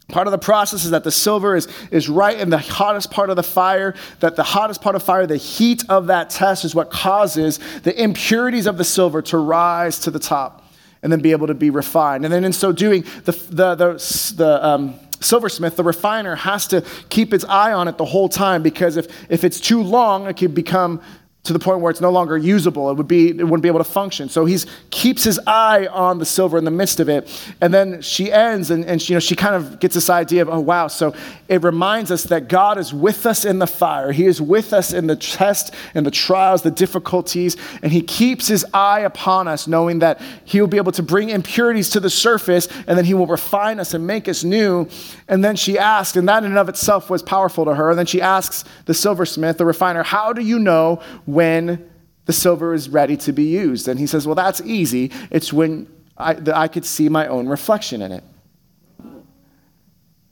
Part 0.10 0.28
of 0.28 0.32
the 0.32 0.38
process 0.38 0.84
is 0.84 0.92
that 0.92 1.06
the 1.06 1.12
silver 1.12 1.56
is, 1.56 1.68
is 1.90 2.10
right 2.10 2.38
in 2.38 2.50
the 2.50 2.58
hottest 2.58 3.10
part 3.10 3.30
of 3.30 3.38
the 3.38 3.44
fire, 3.44 3.96
that 4.20 4.36
the 4.36 4.44
hottest 4.44 4.82
part 4.82 4.96
of 4.98 5.02
fire, 5.02 5.26
the 5.26 5.38
heat 5.38 5.84
of 5.90 6.08
that 6.08 6.30
test 6.30 6.66
is 6.66 6.76
what 6.76 6.92
causes 6.92 7.60
the 7.84 8.00
impurities 8.00 8.68
of 8.68 8.78
the 8.78 8.84
silver 8.84 9.22
to 9.24 9.38
rise 9.38 10.00
to 10.00 10.12
the 10.12 10.20
top 10.20 10.63
and 11.04 11.12
then 11.12 11.20
be 11.20 11.32
able 11.32 11.48
to 11.48 11.54
be 11.54 11.70
refined. 11.70 12.24
And 12.24 12.34
then 12.34 12.44
in 12.44 12.54
so 12.54 12.72
doing, 12.72 13.04
the, 13.26 13.34
the, 13.50 13.76
the, 13.76 14.34
the 14.38 14.66
um, 14.66 14.96
silversmith, 15.20 15.76
the 15.76 15.84
refiner, 15.84 16.36
has 16.36 16.66
to 16.68 16.84
keep 17.10 17.34
its 17.34 17.46
eye 17.46 17.74
on 17.74 17.88
it 17.88 17.98
the 17.98 18.06
whole 18.06 18.30
time 18.30 18.64
because 18.64 18.98
if, 18.98 19.30
if 19.30 19.44
it's 19.44 19.60
too 19.60 19.84
long, 19.84 20.28
it 20.28 20.38
could 20.38 20.56
become 20.56 21.02
to 21.44 21.52
the 21.52 21.60
point 21.60 21.82
where 21.82 21.92
it's 21.92 22.00
no 22.00 22.10
longer 22.10 22.38
usable. 22.38 22.90
It 22.90 22.96
would 22.96 23.08
be 23.08 23.28
it 23.28 23.44
wouldn't 23.44 23.64
be 23.64 23.68
able 23.68 23.82
to 23.82 23.84
function. 23.84 24.30
So 24.30 24.46
he 24.46 24.58
keeps 24.92 25.26
his 25.26 25.42
eye 25.46 25.88
on 25.88 26.18
the 26.18 26.26
silver 26.26 26.58
in 26.58 26.64
the 26.64 26.72
midst 26.72 27.02
of 27.02 27.10
it. 27.10 27.30
And 27.60 27.74
then 27.74 28.02
she 28.02 28.32
ends 28.32 28.72
and, 28.72 28.86
and 28.86 29.02
she, 29.02 29.12
you 29.12 29.16
know 29.18 29.20
she 29.20 29.36
kind 29.36 29.54
of 29.54 29.78
gets 29.82 29.94
this 29.94 30.10
idea 30.10 30.42
of, 30.42 30.48
oh 30.48 30.62
wow, 30.62 30.88
so 30.88 31.14
it 31.50 31.62
reminds 31.62 32.12
us 32.12 32.24
that 32.24 32.48
God 32.48 32.78
is 32.78 32.94
with 32.94 33.26
us 33.26 33.44
in 33.44 33.60
the 33.60 33.68
fire. 33.68 34.14
He 34.14 34.26
is 34.26 34.42
with 34.42 34.72
us 34.72 34.94
in 34.94 35.08
the 35.08 35.18
test 35.18 35.74
and 35.94 36.06
the 36.06 36.12
trials, 36.12 36.62
the 36.62 36.72
difficulties, 36.72 37.58
and 37.82 37.92
he 37.92 38.02
keeps 38.02 38.48
his 38.48 38.66
eye 38.74 39.02
upon 39.02 39.50
us, 39.50 39.68
knowing 39.68 40.00
that 40.00 40.22
he 40.46 40.62
will 40.62 40.70
be 40.70 40.78
able 40.78 40.94
to 40.94 41.04
bring 41.04 41.30
impurities 41.30 41.90
to 41.90 42.00
the 42.00 42.10
surface 42.10 42.70
and 42.88 42.98
then 42.98 43.04
he 43.04 43.14
will 43.14 43.28
refine 43.28 43.82
us 43.82 43.94
and 43.94 44.08
make 44.08 44.30
us 44.30 44.46
new. 44.46 44.88
And 45.28 45.44
then 45.44 45.58
she 45.58 45.78
asks, 45.78 46.16
and 46.16 46.30
that 46.30 46.46
in 46.46 46.52
and 46.52 46.58
of 46.58 46.70
itself 46.70 47.10
was 47.10 47.22
powerful 47.22 47.66
to 47.66 47.76
her. 47.76 47.90
And 47.90 48.00
then 48.00 48.06
she 48.06 48.22
asks 48.22 48.64
the 48.86 48.94
silversmith, 48.94 49.58
the 49.58 49.66
refiner, 49.66 50.04
how 50.04 50.32
do 50.32 50.42
you 50.42 50.58
know 50.58 51.02
when 51.34 51.90
the 52.26 52.34
silver 52.34 52.74
is 52.74 52.90
ready 52.90 53.18
to 53.18 53.34
be 53.34 53.44
used? 53.44 53.88
And 53.88 54.00
he 54.00 54.08
says, 54.08 54.26
Well, 54.26 54.36
that's 54.36 54.62
easy. 54.62 55.12
It's 55.32 55.52
when 55.52 55.88
I, 56.18 56.38
I 56.54 56.68
could 56.68 56.86
see 56.86 57.10
my 57.10 57.28
own 57.28 57.48
reflection 57.48 58.02
in 58.02 58.12
it. 58.12 58.24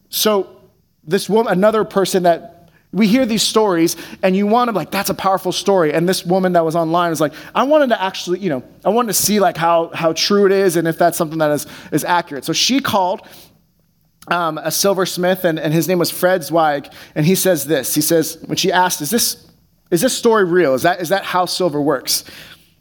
So, 0.09 0.57
this 1.03 1.29
woman, 1.29 1.51
another 1.51 1.83
person 1.83 2.23
that 2.23 2.61
we 2.93 3.07
hear 3.07 3.25
these 3.25 3.43
stories 3.43 3.95
and 4.21 4.35
you 4.35 4.45
want 4.45 4.69
to 4.69 4.75
like 4.75 4.91
that's 4.91 5.09
a 5.09 5.13
powerful 5.13 5.51
story 5.51 5.93
and 5.93 6.07
this 6.07 6.25
woman 6.25 6.53
that 6.53 6.65
was 6.65 6.75
online 6.75 7.09
was 7.09 7.21
like 7.21 7.33
i 7.55 7.63
wanted 7.63 7.87
to 7.87 8.01
actually 8.01 8.39
you 8.39 8.49
know 8.49 8.61
i 8.83 8.89
wanted 8.89 9.07
to 9.07 9.13
see 9.13 9.39
like 9.39 9.55
how 9.55 9.89
how 9.93 10.11
true 10.13 10.45
it 10.45 10.51
is 10.51 10.75
and 10.75 10.87
if 10.87 10.97
that's 10.97 11.17
something 11.17 11.39
that 11.39 11.51
is 11.51 11.65
is 11.91 12.03
accurate 12.03 12.43
so 12.43 12.53
she 12.53 12.79
called 12.79 13.21
um, 14.27 14.59
a 14.59 14.69
silversmith 14.69 15.45
and, 15.45 15.57
and 15.57 15.73
his 15.73 15.87
name 15.87 15.99
was 15.99 16.11
fred 16.11 16.43
zweig 16.43 16.91
and 17.15 17.25
he 17.25 17.33
says 17.33 17.65
this 17.65 17.95
he 17.95 18.01
says 18.01 18.37
when 18.45 18.57
she 18.57 18.71
asked 18.71 19.01
is 19.01 19.09
this 19.09 19.50
is 19.91 20.01
this 20.01 20.17
story 20.17 20.45
real? 20.45 20.73
Is 20.73 20.83
that, 20.83 21.01
is 21.01 21.09
that 21.09 21.23
how 21.23 21.45
silver 21.45 21.81
works? 21.81 22.23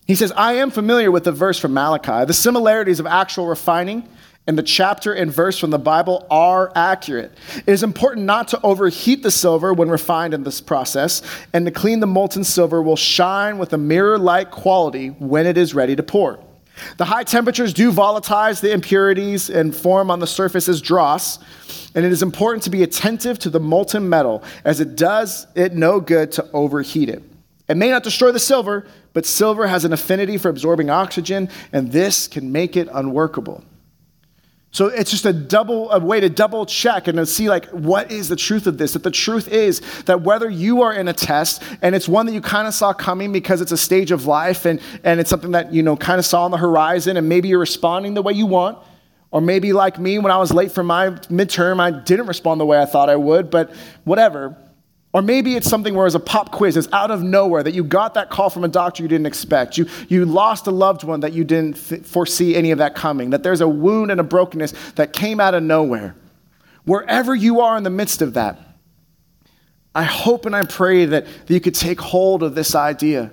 He 0.06 0.14
says, 0.14 0.32
I 0.32 0.54
am 0.54 0.70
familiar 0.70 1.10
with 1.10 1.24
the 1.24 1.32
verse 1.32 1.58
from 1.58 1.74
Malachi. 1.74 2.24
The 2.24 2.32
similarities 2.32 3.00
of 3.00 3.06
actual 3.06 3.46
refining 3.46 4.08
and 4.46 4.56
the 4.56 4.62
chapter 4.62 5.12
and 5.12 5.32
verse 5.32 5.58
from 5.58 5.70
the 5.70 5.78
Bible 5.78 6.26
are 6.30 6.72
accurate. 6.74 7.32
It 7.56 7.68
is 7.68 7.82
important 7.82 8.26
not 8.26 8.48
to 8.48 8.60
overheat 8.62 9.22
the 9.22 9.30
silver 9.30 9.72
when 9.72 9.88
refined 9.88 10.34
in 10.34 10.42
this 10.42 10.60
process, 10.60 11.22
and 11.52 11.66
to 11.66 11.70
clean 11.70 12.00
the 12.00 12.06
molten 12.06 12.42
silver 12.42 12.82
will 12.82 12.96
shine 12.96 13.58
with 13.58 13.72
a 13.72 13.78
mirror 13.78 14.18
like 14.18 14.50
quality 14.50 15.08
when 15.08 15.46
it 15.46 15.56
is 15.56 15.74
ready 15.74 15.94
to 15.94 16.02
pour. 16.02 16.40
The 16.96 17.04
high 17.04 17.24
temperatures 17.24 17.72
do 17.72 17.92
volatilize 17.92 18.60
the 18.60 18.72
impurities 18.72 19.50
and 19.50 19.74
form 19.74 20.10
on 20.10 20.20
the 20.20 20.26
surface 20.26 20.68
as 20.68 20.80
dross, 20.80 21.38
and 21.94 22.04
it 22.04 22.12
is 22.12 22.22
important 22.22 22.62
to 22.64 22.70
be 22.70 22.82
attentive 22.82 23.38
to 23.40 23.50
the 23.50 23.60
molten 23.60 24.08
metal, 24.08 24.42
as 24.64 24.80
it 24.80 24.96
does 24.96 25.46
it 25.54 25.74
no 25.74 26.00
good 26.00 26.32
to 26.32 26.50
overheat 26.52 27.08
it. 27.08 27.22
It 27.68 27.76
may 27.76 27.90
not 27.90 28.02
destroy 28.02 28.32
the 28.32 28.40
silver, 28.40 28.86
but 29.12 29.24
silver 29.26 29.66
has 29.66 29.84
an 29.84 29.92
affinity 29.92 30.38
for 30.38 30.48
absorbing 30.48 30.90
oxygen, 30.90 31.48
and 31.72 31.92
this 31.92 32.26
can 32.26 32.50
make 32.50 32.76
it 32.76 32.88
unworkable. 32.92 33.62
So 34.72 34.86
it's 34.86 35.10
just 35.10 35.26
a 35.26 35.32
double 35.32 35.90
a 35.90 35.98
way 35.98 36.20
to 36.20 36.28
double 36.28 36.64
check 36.64 37.08
and 37.08 37.18
to 37.18 37.26
see 37.26 37.48
like 37.48 37.66
what 37.70 38.12
is 38.12 38.28
the 38.28 38.36
truth 38.36 38.68
of 38.68 38.78
this? 38.78 38.92
That 38.92 39.02
the 39.02 39.10
truth 39.10 39.48
is 39.48 39.80
that 40.04 40.22
whether 40.22 40.48
you 40.48 40.82
are 40.82 40.92
in 40.92 41.08
a 41.08 41.12
test 41.12 41.62
and 41.82 41.94
it's 41.94 42.08
one 42.08 42.26
that 42.26 42.32
you 42.32 42.40
kind 42.40 42.68
of 42.68 42.74
saw 42.74 42.92
coming 42.92 43.32
because 43.32 43.60
it's 43.60 43.72
a 43.72 43.76
stage 43.76 44.12
of 44.12 44.26
life 44.26 44.66
and, 44.66 44.80
and 45.02 45.18
it's 45.18 45.28
something 45.28 45.50
that 45.52 45.72
you 45.72 45.82
know 45.82 45.96
kind 45.96 46.20
of 46.20 46.24
saw 46.24 46.44
on 46.44 46.52
the 46.52 46.56
horizon 46.56 47.16
and 47.16 47.28
maybe 47.28 47.48
you're 47.48 47.58
responding 47.58 48.14
the 48.14 48.22
way 48.22 48.32
you 48.32 48.46
want, 48.46 48.78
or 49.32 49.40
maybe 49.40 49.72
like 49.72 49.98
me 49.98 50.18
when 50.18 50.30
I 50.30 50.36
was 50.36 50.52
late 50.52 50.70
for 50.70 50.84
my 50.84 51.10
midterm, 51.10 51.80
I 51.80 51.90
didn't 51.90 52.26
respond 52.26 52.60
the 52.60 52.66
way 52.66 52.80
I 52.80 52.86
thought 52.86 53.10
I 53.10 53.16
would, 53.16 53.50
but 53.50 53.72
whatever. 54.04 54.56
Or 55.12 55.22
maybe 55.22 55.56
it's 55.56 55.68
something 55.68 55.94
where 55.94 56.06
it's 56.06 56.14
a 56.14 56.20
pop 56.20 56.52
quiz, 56.52 56.76
it's 56.76 56.88
out 56.92 57.10
of 57.10 57.22
nowhere, 57.22 57.64
that 57.64 57.74
you 57.74 57.82
got 57.82 58.14
that 58.14 58.30
call 58.30 58.48
from 58.48 58.62
a 58.62 58.68
doctor 58.68 59.02
you 59.02 59.08
didn't 59.08 59.26
expect. 59.26 59.76
You, 59.76 59.86
you 60.08 60.24
lost 60.24 60.68
a 60.68 60.70
loved 60.70 61.02
one 61.02 61.20
that 61.20 61.32
you 61.32 61.42
didn't 61.42 61.74
th- 61.74 62.02
foresee 62.02 62.54
any 62.54 62.70
of 62.70 62.78
that 62.78 62.94
coming. 62.94 63.30
That 63.30 63.42
there's 63.42 63.60
a 63.60 63.68
wound 63.68 64.12
and 64.12 64.20
a 64.20 64.24
brokenness 64.24 64.72
that 64.92 65.12
came 65.12 65.40
out 65.40 65.54
of 65.54 65.64
nowhere. 65.64 66.14
Wherever 66.84 67.34
you 67.34 67.60
are 67.60 67.76
in 67.76 67.82
the 67.82 67.90
midst 67.90 68.22
of 68.22 68.34
that, 68.34 68.58
I 69.94 70.04
hope 70.04 70.46
and 70.46 70.54
I 70.54 70.62
pray 70.62 71.04
that, 71.06 71.26
that 71.26 71.52
you 71.52 71.60
could 71.60 71.74
take 71.74 72.00
hold 72.00 72.44
of 72.44 72.54
this 72.54 72.76
idea. 72.76 73.32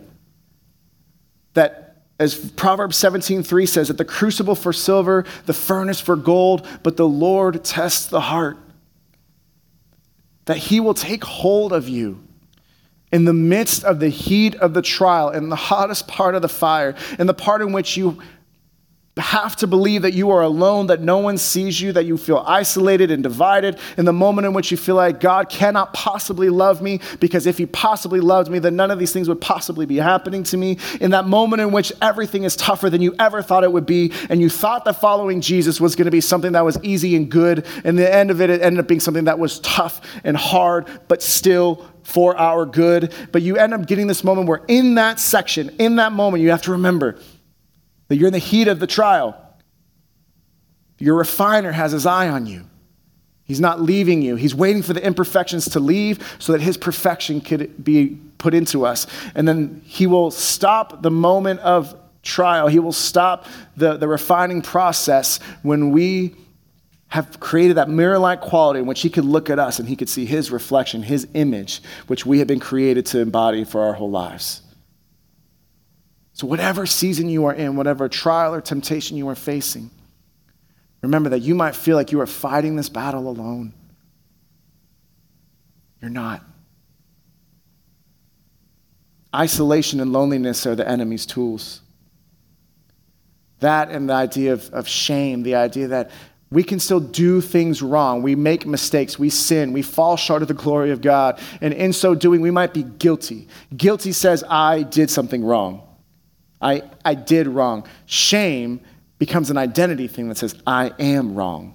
That 1.53 1.87
as 2.19 2.35
Proverbs 2.51 2.97
17:3 2.97 3.67
says, 3.67 3.89
that 3.89 3.99
the 3.99 4.05
crucible 4.05 4.55
for 4.55 4.73
silver, 4.73 5.25
the 5.45 5.53
furnace 5.53 5.99
for 5.99 6.15
gold, 6.15 6.65
but 6.81 6.97
the 6.97 7.07
Lord 7.07 7.63
tests 7.63 8.07
the 8.07 8.21
heart 8.21 8.57
that 10.47 10.57
He 10.57 10.79
will 10.79 10.93
take 10.93 11.23
hold 11.23 11.71
of 11.71 11.87
you 11.87 12.23
in 13.11 13.23
the 13.23 13.33
midst 13.33 13.83
of 13.83 13.99
the 13.99 14.09
heat 14.09 14.55
of 14.55 14.73
the 14.73 14.81
trial, 14.81 15.29
in 15.29 15.49
the 15.49 15.55
hottest 15.55 16.07
part 16.07 16.35
of 16.35 16.41
the 16.41 16.49
fire, 16.49 16.95
in 17.17 17.27
the 17.27 17.33
part 17.33 17.61
in 17.61 17.71
which 17.71 17.95
you 17.95 18.21
have 19.17 19.55
to 19.57 19.67
believe 19.67 20.01
that 20.03 20.13
you 20.13 20.29
are 20.31 20.41
alone, 20.41 20.87
that 20.87 21.01
no 21.01 21.17
one 21.17 21.37
sees 21.37 21.79
you, 21.79 21.91
that 21.93 22.05
you 22.05 22.17
feel 22.17 22.43
isolated 22.47 23.11
and 23.11 23.23
divided. 23.23 23.79
In 23.97 24.05
the 24.05 24.13
moment 24.13 24.47
in 24.47 24.53
which 24.53 24.71
you 24.71 24.77
feel 24.77 24.95
like 24.95 25.19
God 25.19 25.49
cannot 25.49 25.93
possibly 25.93 26.49
love 26.49 26.81
me, 26.81 26.99
because 27.19 27.45
if 27.45 27.57
He 27.57 27.65
possibly 27.65 28.19
loved 28.19 28.49
me, 28.49 28.59
then 28.59 28.75
none 28.75 28.91
of 28.91 28.99
these 28.99 29.13
things 29.13 29.27
would 29.27 29.41
possibly 29.41 29.85
be 29.85 29.97
happening 29.97 30.43
to 30.43 30.57
me. 30.57 30.77
In 31.01 31.11
that 31.11 31.27
moment 31.27 31.61
in 31.61 31.71
which 31.71 31.91
everything 32.01 32.43
is 32.43 32.55
tougher 32.55 32.89
than 32.89 33.01
you 33.01 33.15
ever 33.19 33.41
thought 33.41 33.63
it 33.63 33.71
would 33.71 33.85
be, 33.85 34.11
and 34.29 34.41
you 34.41 34.49
thought 34.49 34.85
that 34.85 35.01
following 35.01 35.41
Jesus 35.41 35.81
was 35.81 35.95
going 35.95 36.05
to 36.05 36.11
be 36.11 36.21
something 36.21 36.53
that 36.53 36.65
was 36.65 36.77
easy 36.83 37.15
and 37.15 37.29
good, 37.29 37.65
and 37.83 37.97
the 37.97 38.13
end 38.13 38.31
of 38.31 38.41
it, 38.41 38.49
it 38.49 38.61
ended 38.61 38.79
up 38.79 38.87
being 38.87 38.99
something 38.99 39.25
that 39.25 39.39
was 39.39 39.59
tough 39.59 40.01
and 40.23 40.37
hard, 40.37 40.87
but 41.07 41.21
still 41.21 41.85
for 42.03 42.37
our 42.37 42.65
good. 42.65 43.13
But 43.31 43.41
you 43.41 43.57
end 43.57 43.73
up 43.73 43.85
getting 43.85 44.07
this 44.07 44.23
moment 44.23 44.47
where, 44.47 44.61
in 44.67 44.95
that 44.95 45.19
section, 45.19 45.75
in 45.77 45.97
that 45.97 46.13
moment, 46.13 46.41
you 46.41 46.51
have 46.51 46.61
to 46.63 46.71
remember 46.71 47.19
that 48.07 48.17
you're 48.17 48.27
in 48.27 48.33
the 48.33 48.39
heat 48.39 48.67
of 48.67 48.79
the 48.79 48.87
trial. 48.87 49.35
Your 50.99 51.15
refiner 51.15 51.71
has 51.71 51.91
his 51.91 52.05
eye 52.05 52.29
on 52.29 52.45
you. 52.45 52.65
He's 53.43 53.61
not 53.61 53.81
leaving 53.81 54.21
you. 54.21 54.35
He's 54.35 54.53
waiting 54.53 54.81
for 54.81 54.93
the 54.93 55.05
imperfections 55.05 55.69
to 55.69 55.79
leave 55.79 56.35
so 56.37 56.51
that 56.51 56.61
his 56.61 56.75
perfection 56.75 57.39
could 57.39 57.81
be 57.81 58.17
put 58.37 58.53
into 58.53 58.85
us. 58.85 59.07
And 59.35 59.47
then 59.47 59.81
he 59.85 60.05
will 60.05 60.31
stop 60.31 61.01
the 61.01 61.11
moment 61.11 61.61
of 61.61 61.95
trial. 62.23 62.67
He 62.67 62.79
will 62.79 62.91
stop 62.91 63.45
the, 63.77 63.95
the 63.95 64.07
refining 64.07 64.61
process 64.61 65.39
when 65.61 65.91
we 65.91 66.35
have 67.09 67.39
created 67.39 67.77
that 67.77 67.89
mirror 67.89 68.19
like 68.19 68.41
quality 68.41 68.79
in 68.81 68.85
which 68.85 69.01
he 69.01 69.09
could 69.09 69.23
look 69.23 69.49
at 69.49 69.59
us 69.59 69.79
and 69.79 69.87
he 69.87 69.95
could 69.95 70.09
see 70.09 70.25
his 70.25 70.51
reflection, 70.51 71.01
his 71.01 71.25
image, 71.33 71.81
which 72.07 72.25
we 72.25 72.39
have 72.39 72.47
been 72.47 72.59
created 72.59 73.05
to 73.05 73.19
embody 73.19 73.63
for 73.63 73.81
our 73.81 73.93
whole 73.93 74.11
lives. 74.11 74.61
So, 76.37 76.45
whatever 76.45 76.85
season 76.85 77.29
you 77.29 77.45
are 77.45 77.53
in, 77.53 77.77
whatever 77.77 78.07
trial 78.07 78.53
or 78.53 78.61
temptation 78.61 79.17
you 79.17 79.27
are 79.27 79.33
facing, 79.33 79.89
remember 81.01 81.29
that 81.29 81.39
you 81.39 81.55
might 81.55 81.75
feel 81.75 81.95
like 81.95 82.11
you 82.11 82.21
are 82.21 82.27
fighting 82.27 82.75
this 82.75 82.89
battle 82.89 83.27
alone. 83.27 83.73
You're 85.99 86.11
not. 86.11 86.43
Isolation 89.33 89.99
and 89.99 90.13
loneliness 90.13 90.67
are 90.67 90.75
the 90.75 90.87
enemy's 90.87 91.25
tools. 91.25 91.81
That 93.59 93.89
and 93.89 94.07
the 94.07 94.13
idea 94.13 94.53
of, 94.53 94.69
of 94.69 94.87
shame, 94.87 95.41
the 95.41 95.55
idea 95.55 95.87
that 95.87 96.11
we 96.51 96.63
can 96.63 96.79
still 96.79 96.99
do 96.99 97.41
things 97.41 97.81
wrong. 97.81 98.21
We 98.21 98.35
make 98.35 98.67
mistakes. 98.67 99.17
We 99.17 99.31
sin. 99.31 99.73
We 99.73 99.81
fall 99.81 100.17
short 100.17 100.43
of 100.43 100.49
the 100.49 100.53
glory 100.53 100.91
of 100.91 101.01
God. 101.01 101.39
And 101.61 101.73
in 101.73 101.93
so 101.93 102.13
doing, 102.13 102.41
we 102.41 102.51
might 102.51 102.75
be 102.75 102.83
guilty. 102.83 103.47
Guilty 103.75 104.11
says, 104.11 104.43
I 104.47 104.83
did 104.83 105.09
something 105.09 105.43
wrong. 105.43 105.86
I, 106.61 106.83
I 107.05 107.13
did 107.13 107.47
wrong. 107.47 107.87
Shame 108.05 108.81
becomes 109.19 109.49
an 109.49 109.57
identity 109.57 110.07
thing 110.07 110.29
that 110.29 110.37
says, 110.37 110.55
I 110.65 110.91
am 110.99 111.35
wrong. 111.35 111.73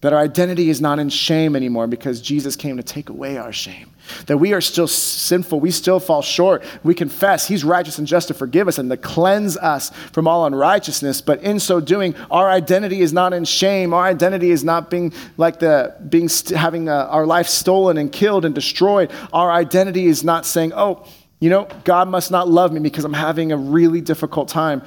That 0.00 0.12
our 0.12 0.18
identity 0.18 0.68
is 0.68 0.82
not 0.82 0.98
in 0.98 1.08
shame 1.08 1.56
anymore 1.56 1.86
because 1.86 2.20
Jesus 2.20 2.56
came 2.56 2.76
to 2.76 2.82
take 2.82 3.08
away 3.08 3.38
our 3.38 3.52
shame. 3.52 3.90
That 4.26 4.36
we 4.36 4.52
are 4.52 4.60
still 4.60 4.86
sinful. 4.86 5.60
We 5.60 5.70
still 5.70 5.98
fall 5.98 6.20
short. 6.20 6.62
We 6.82 6.94
confess 6.94 7.48
He's 7.48 7.64
righteous 7.64 7.96
and 7.96 8.06
just 8.06 8.28
to 8.28 8.34
forgive 8.34 8.68
us 8.68 8.76
and 8.76 8.90
to 8.90 8.98
cleanse 8.98 9.56
us 9.56 9.88
from 10.12 10.28
all 10.28 10.44
unrighteousness. 10.44 11.22
But 11.22 11.42
in 11.42 11.58
so 11.58 11.80
doing, 11.80 12.14
our 12.30 12.50
identity 12.50 13.00
is 13.00 13.14
not 13.14 13.32
in 13.32 13.46
shame. 13.46 13.94
Our 13.94 14.04
identity 14.04 14.50
is 14.50 14.62
not 14.62 14.90
being 14.90 15.14
like 15.38 15.58
the 15.58 15.96
being 16.06 16.28
having 16.54 16.90
a, 16.90 16.96
uh, 16.96 17.06
our 17.06 17.24
life 17.24 17.48
stolen 17.48 17.96
and 17.96 18.12
killed 18.12 18.44
and 18.44 18.54
destroyed. 18.54 19.10
Our 19.32 19.50
identity 19.50 20.04
is 20.04 20.22
not 20.22 20.44
saying, 20.44 20.74
oh, 20.76 21.06
you 21.40 21.50
know, 21.50 21.68
God 21.84 22.08
must 22.08 22.30
not 22.30 22.48
love 22.48 22.72
me 22.72 22.80
because 22.80 23.04
I'm 23.04 23.12
having 23.12 23.52
a 23.52 23.56
really 23.56 24.00
difficult 24.00 24.48
time. 24.48 24.82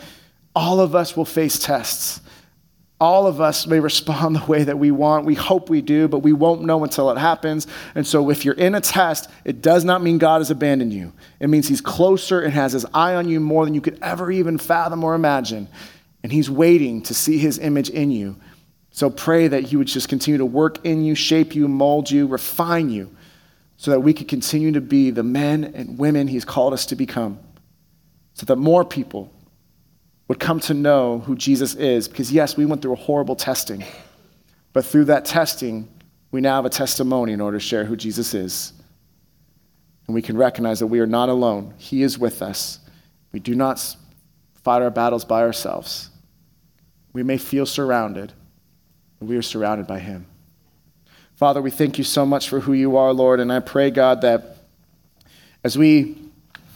All 0.56 0.80
of 0.80 0.95
us 0.95 1.16
will 1.16 1.26
face 1.26 1.60
tests. 1.60 2.22
All 3.00 3.28
of 3.28 3.39
us 3.39 3.68
may 3.68 3.80
respond 3.80 4.36
the 4.41 4.45
way 4.45 4.64
that 4.64 4.80
we 4.80 4.89
want. 4.91 5.26
We 5.26 5.36
hope 5.36 5.70
we 5.70 5.82
do, 5.82 6.08
but 6.08 6.20
we 6.20 6.34
won't 6.34 6.64
know 6.64 6.84
until 6.84 7.12
it 7.12 7.18
happens. 7.18 7.68
And 7.93 8.08
so, 8.08 8.30
if 8.32 8.43
you're 8.43 8.56
in 8.56 8.74
a 8.74 8.82
test, 8.82 9.30
it 9.45 9.62
does 9.62 9.86
not 9.86 10.02
mean 10.02 10.18
God 10.18 10.39
has 10.39 10.50
abandoned 10.50 10.93
you. 10.93 11.14
It 11.39 11.50
means 11.50 11.68
He's 11.68 11.82
closer 11.82 12.41
and 12.41 12.54
has 12.54 12.74
His 12.74 12.86
eye 12.93 13.14
on 13.14 13.28
you 13.28 13.39
more 13.39 13.66
than 13.66 13.76
you 13.76 13.82
could 13.82 14.00
ever 14.02 14.32
even 14.32 14.58
fathom 14.58 15.04
or 15.04 15.14
imagine. 15.14 15.68
And 16.24 16.32
He's 16.32 16.50
waiting 16.50 17.04
to 17.04 17.14
see 17.14 17.38
His 17.38 17.60
image 17.60 17.89
in 17.89 18.10
you. 18.10 18.36
So, 18.89 19.12
pray 19.12 19.48
that 19.48 19.66
He 19.66 19.76
would 19.76 19.88
just 19.88 20.10
continue 20.10 20.39
to 20.39 20.45
work 20.45 20.84
in 20.84 21.06
you, 21.06 21.14
shape 21.14 21.54
you, 21.54 21.68
mold 21.68 22.10
you, 22.10 22.26
refine 22.26 22.89
you 22.89 23.16
so 23.78 23.91
that 23.91 23.99
we 23.99 24.13
could 24.13 24.28
continue 24.28 24.71
to 24.71 24.82
be 24.82 25.11
the 25.11 25.23
men 25.23 25.63
and 25.63 25.97
women 25.97 26.28
He's 26.28 26.43
called 26.43 26.73
us 26.73 26.86
to 26.88 26.95
become, 26.95 27.39
so 28.34 28.45
that 28.47 28.57
more 28.57 28.84
people 28.84 29.32
would 30.28 30.39
come 30.39 30.59
to 30.61 30.73
know 30.73 31.19
who 31.19 31.36
Jesus 31.36 31.75
is. 31.75 32.07
Because, 32.07 32.32
yes, 32.32 32.57
we 32.57 32.65
went 32.65 32.82
through 32.82 32.93
a 32.93 32.97
horrible 32.97 33.36
testing, 33.36 33.84
but 34.73 34.84
through 34.84 35.05
that 35.05 35.25
testing, 35.25 35.88
we 36.32 36.41
now 36.41 36.55
have 36.55 36.65
a 36.65 36.69
testimony 36.69 37.34
in 37.34 37.39
order 37.39 37.57
to 37.57 37.63
share 37.63 37.86
who 37.86 37.95
Jesus 37.95 38.34
is. 38.34 38.73
And 40.07 40.15
we 40.15 40.21
can 40.21 40.38
recognize 40.38 40.80
that 40.80 40.88
we 40.88 40.99
are 40.99 41.07
not 41.07 41.30
alone, 41.30 41.73
He 41.78 42.01
is 42.01 42.17
with 42.17 42.41
us. 42.41 42.80
We 43.32 43.39
do 43.39 43.55
not 43.55 43.95
fight 44.63 44.82
our 44.82 44.89
battles 44.89 45.23
by 45.23 45.41
ourselves. 45.41 46.09
We 47.13 47.23
may 47.23 47.38
feel 47.38 47.65
surrounded, 47.65 48.34
but 49.19 49.28
we 49.28 49.38
are 49.38 49.41
surrounded 49.41 49.86
by 49.86 49.99
Him. 49.99 50.25
Father, 51.38 51.61
we 51.61 51.69
thank 51.69 51.99
you 51.99 52.03
so 52.03 52.25
much 52.25 52.49
for 52.49 52.59
who 52.59 52.73
you 52.73 52.97
are, 52.97 53.13
Lord, 53.13 53.39
and 53.39 53.53
I 53.53 53.59
pray, 53.59 53.91
God, 53.91 54.21
that 54.21 54.57
as 55.63 55.77
we 55.77 56.17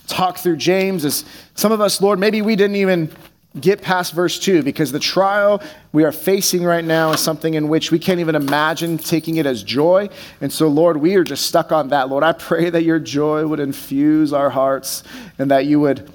talk 0.06 0.38
through 0.38 0.58
James, 0.58 1.04
as 1.04 1.26
some 1.56 1.72
of 1.72 1.82
us, 1.82 2.00
Lord, 2.00 2.20
maybe 2.20 2.44
we 2.44 2.56
didn't 2.56 2.76
even 2.76 3.12
get 3.60 3.82
past 3.82 4.14
verse 4.14 4.38
2 4.38 4.62
because 4.62 4.92
the 4.92 5.00
trial 5.00 5.64
we 5.94 6.04
are 6.04 6.12
facing 6.12 6.64
right 6.64 6.86
now 6.86 7.12
is 7.12 7.20
something 7.20 7.56
in 7.56 7.70
which 7.70 7.90
we 7.90 7.98
can't 7.98 8.20
even 8.20 8.36
imagine 8.36 9.00
taking 9.00 9.38
it 9.38 9.48
as 9.48 9.64
joy. 9.64 10.08
And 10.42 10.54
so, 10.54 10.68
Lord, 10.68 10.98
we 10.98 11.16
are 11.16 11.24
just 11.24 11.48
stuck 11.48 11.72
on 11.72 11.88
that. 11.88 12.10
Lord, 12.10 12.24
I 12.24 12.34
pray 12.34 12.70
that 12.70 12.84
your 12.84 13.00
joy 13.00 13.48
would 13.48 13.60
infuse 13.60 14.32
our 14.32 14.52
hearts 14.52 15.02
and 15.40 15.50
that 15.50 15.66
you 15.66 15.80
would 15.80 16.08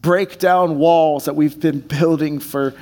break 0.00 0.38
down 0.38 0.78
walls 0.78 1.24
that 1.24 1.34
we've 1.34 1.58
been 1.58 1.80
building 1.80 2.38
for 2.38 2.72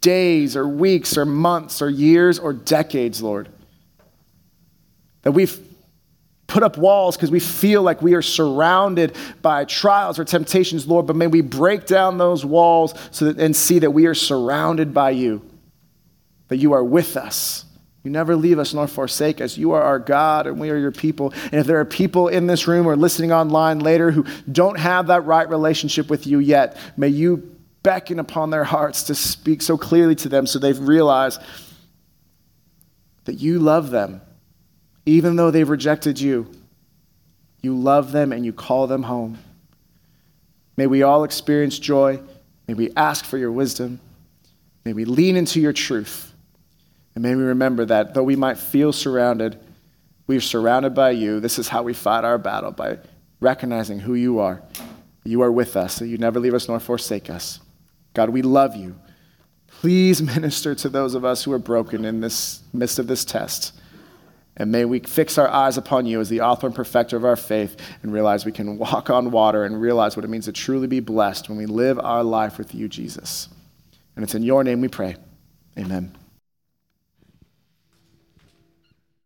days 0.00 0.58
or 0.58 0.68
weeks 0.68 1.16
or 1.16 1.24
months 1.24 1.80
or 1.80 1.88
years 1.88 2.38
or 2.38 2.52
decades, 2.52 3.22
Lord. 3.22 3.48
That 5.24 5.32
we've 5.32 5.58
put 6.46 6.62
up 6.62 6.76
walls 6.78 7.16
because 7.16 7.30
we 7.30 7.40
feel 7.40 7.82
like 7.82 8.00
we 8.00 8.14
are 8.14 8.22
surrounded 8.22 9.16
by 9.42 9.64
trials 9.64 10.18
or 10.18 10.24
temptations, 10.24 10.86
Lord, 10.86 11.06
but 11.06 11.16
may 11.16 11.26
we 11.26 11.40
break 11.40 11.86
down 11.86 12.18
those 12.18 12.44
walls 12.44 12.94
so 13.10 13.24
that, 13.24 13.40
and 13.40 13.56
see 13.56 13.80
that 13.80 13.90
we 13.90 14.06
are 14.06 14.14
surrounded 14.14 14.94
by 14.94 15.10
you, 15.10 15.42
that 16.48 16.58
you 16.58 16.72
are 16.72 16.84
with 16.84 17.16
us. 17.16 17.64
You 18.04 18.10
never 18.10 18.36
leave 18.36 18.58
us 18.58 18.74
nor 18.74 18.86
forsake 18.86 19.40
us. 19.40 19.56
You 19.56 19.72
are 19.72 19.82
our 19.82 19.98
God 19.98 20.46
and 20.46 20.60
we 20.60 20.68
are 20.70 20.76
your 20.76 20.92
people. 20.92 21.32
And 21.44 21.54
if 21.54 21.66
there 21.66 21.80
are 21.80 21.86
people 21.86 22.28
in 22.28 22.46
this 22.46 22.68
room 22.68 22.86
or 22.86 22.96
listening 22.96 23.32
online 23.32 23.78
later 23.78 24.10
who 24.10 24.26
don't 24.52 24.78
have 24.78 25.06
that 25.06 25.22
right 25.22 25.48
relationship 25.48 26.10
with 26.10 26.26
you 26.26 26.38
yet, 26.38 26.76
may 26.98 27.08
you 27.08 27.56
beckon 27.82 28.18
upon 28.18 28.50
their 28.50 28.64
hearts 28.64 29.04
to 29.04 29.14
speak 29.14 29.62
so 29.62 29.78
clearly 29.78 30.14
to 30.16 30.28
them 30.28 30.46
so 30.46 30.58
they 30.58 30.72
realize 30.74 31.38
that 33.24 33.34
you 33.34 33.58
love 33.58 33.90
them 33.90 34.20
even 35.06 35.36
though 35.36 35.50
they've 35.50 35.68
rejected 35.68 36.20
you, 36.20 36.50
you 37.60 37.76
love 37.76 38.12
them 38.12 38.32
and 38.32 38.44
you 38.44 38.52
call 38.52 38.86
them 38.86 39.04
home. 39.04 39.38
May 40.76 40.86
we 40.86 41.02
all 41.02 41.24
experience 41.24 41.78
joy. 41.78 42.20
May 42.66 42.74
we 42.74 42.90
ask 42.96 43.24
for 43.24 43.38
your 43.38 43.52
wisdom. 43.52 44.00
May 44.84 44.92
we 44.92 45.04
lean 45.04 45.36
into 45.36 45.60
your 45.60 45.72
truth. 45.72 46.32
And 47.14 47.22
may 47.22 47.34
we 47.34 47.42
remember 47.42 47.84
that 47.86 48.14
though 48.14 48.22
we 48.22 48.36
might 48.36 48.58
feel 48.58 48.92
surrounded, 48.92 49.58
we're 50.26 50.40
surrounded 50.40 50.94
by 50.94 51.10
you. 51.10 51.40
This 51.40 51.58
is 51.58 51.68
how 51.68 51.82
we 51.82 51.94
fight 51.94 52.24
our 52.24 52.38
battle 52.38 52.72
by 52.72 52.98
recognizing 53.40 54.00
who 54.00 54.14
you 54.14 54.40
are. 54.40 54.62
You 55.24 55.42
are 55.42 55.52
with 55.52 55.76
us, 55.76 55.98
that 55.98 56.08
you 56.08 56.18
never 56.18 56.40
leave 56.40 56.54
us 56.54 56.68
nor 56.68 56.80
forsake 56.80 57.30
us. 57.30 57.60
God, 58.14 58.30
we 58.30 58.42
love 58.42 58.76
you. 58.76 58.96
Please 59.66 60.22
minister 60.34 60.74
to 60.74 60.88
those 60.88 61.14
of 61.14 61.24
us 61.24 61.44
who 61.44 61.52
are 61.52 61.58
broken 61.58 62.04
in 62.04 62.20
this 62.20 62.62
midst 62.72 62.98
of 62.98 63.06
this 63.06 63.24
test. 63.24 63.72
And 64.56 64.70
may 64.70 64.84
we 64.84 65.00
fix 65.00 65.36
our 65.36 65.48
eyes 65.48 65.76
upon 65.76 66.06
you 66.06 66.20
as 66.20 66.28
the 66.28 66.40
author 66.40 66.66
and 66.66 66.76
perfecter 66.76 67.16
of 67.16 67.24
our 67.24 67.36
faith 67.36 67.76
and 68.02 68.12
realize 68.12 68.44
we 68.44 68.52
can 68.52 68.78
walk 68.78 69.10
on 69.10 69.30
water 69.30 69.64
and 69.64 69.80
realize 69.80 70.16
what 70.16 70.24
it 70.24 70.28
means 70.28 70.44
to 70.44 70.52
truly 70.52 70.86
be 70.86 71.00
blessed 71.00 71.48
when 71.48 71.58
we 71.58 71.66
live 71.66 71.98
our 71.98 72.22
life 72.22 72.58
with 72.58 72.74
you, 72.74 72.88
Jesus. 72.88 73.48
And 74.14 74.22
it's 74.22 74.34
in 74.34 74.42
your 74.42 74.62
name 74.62 74.80
we 74.80 74.88
pray. 74.88 75.16
Amen. 75.76 76.16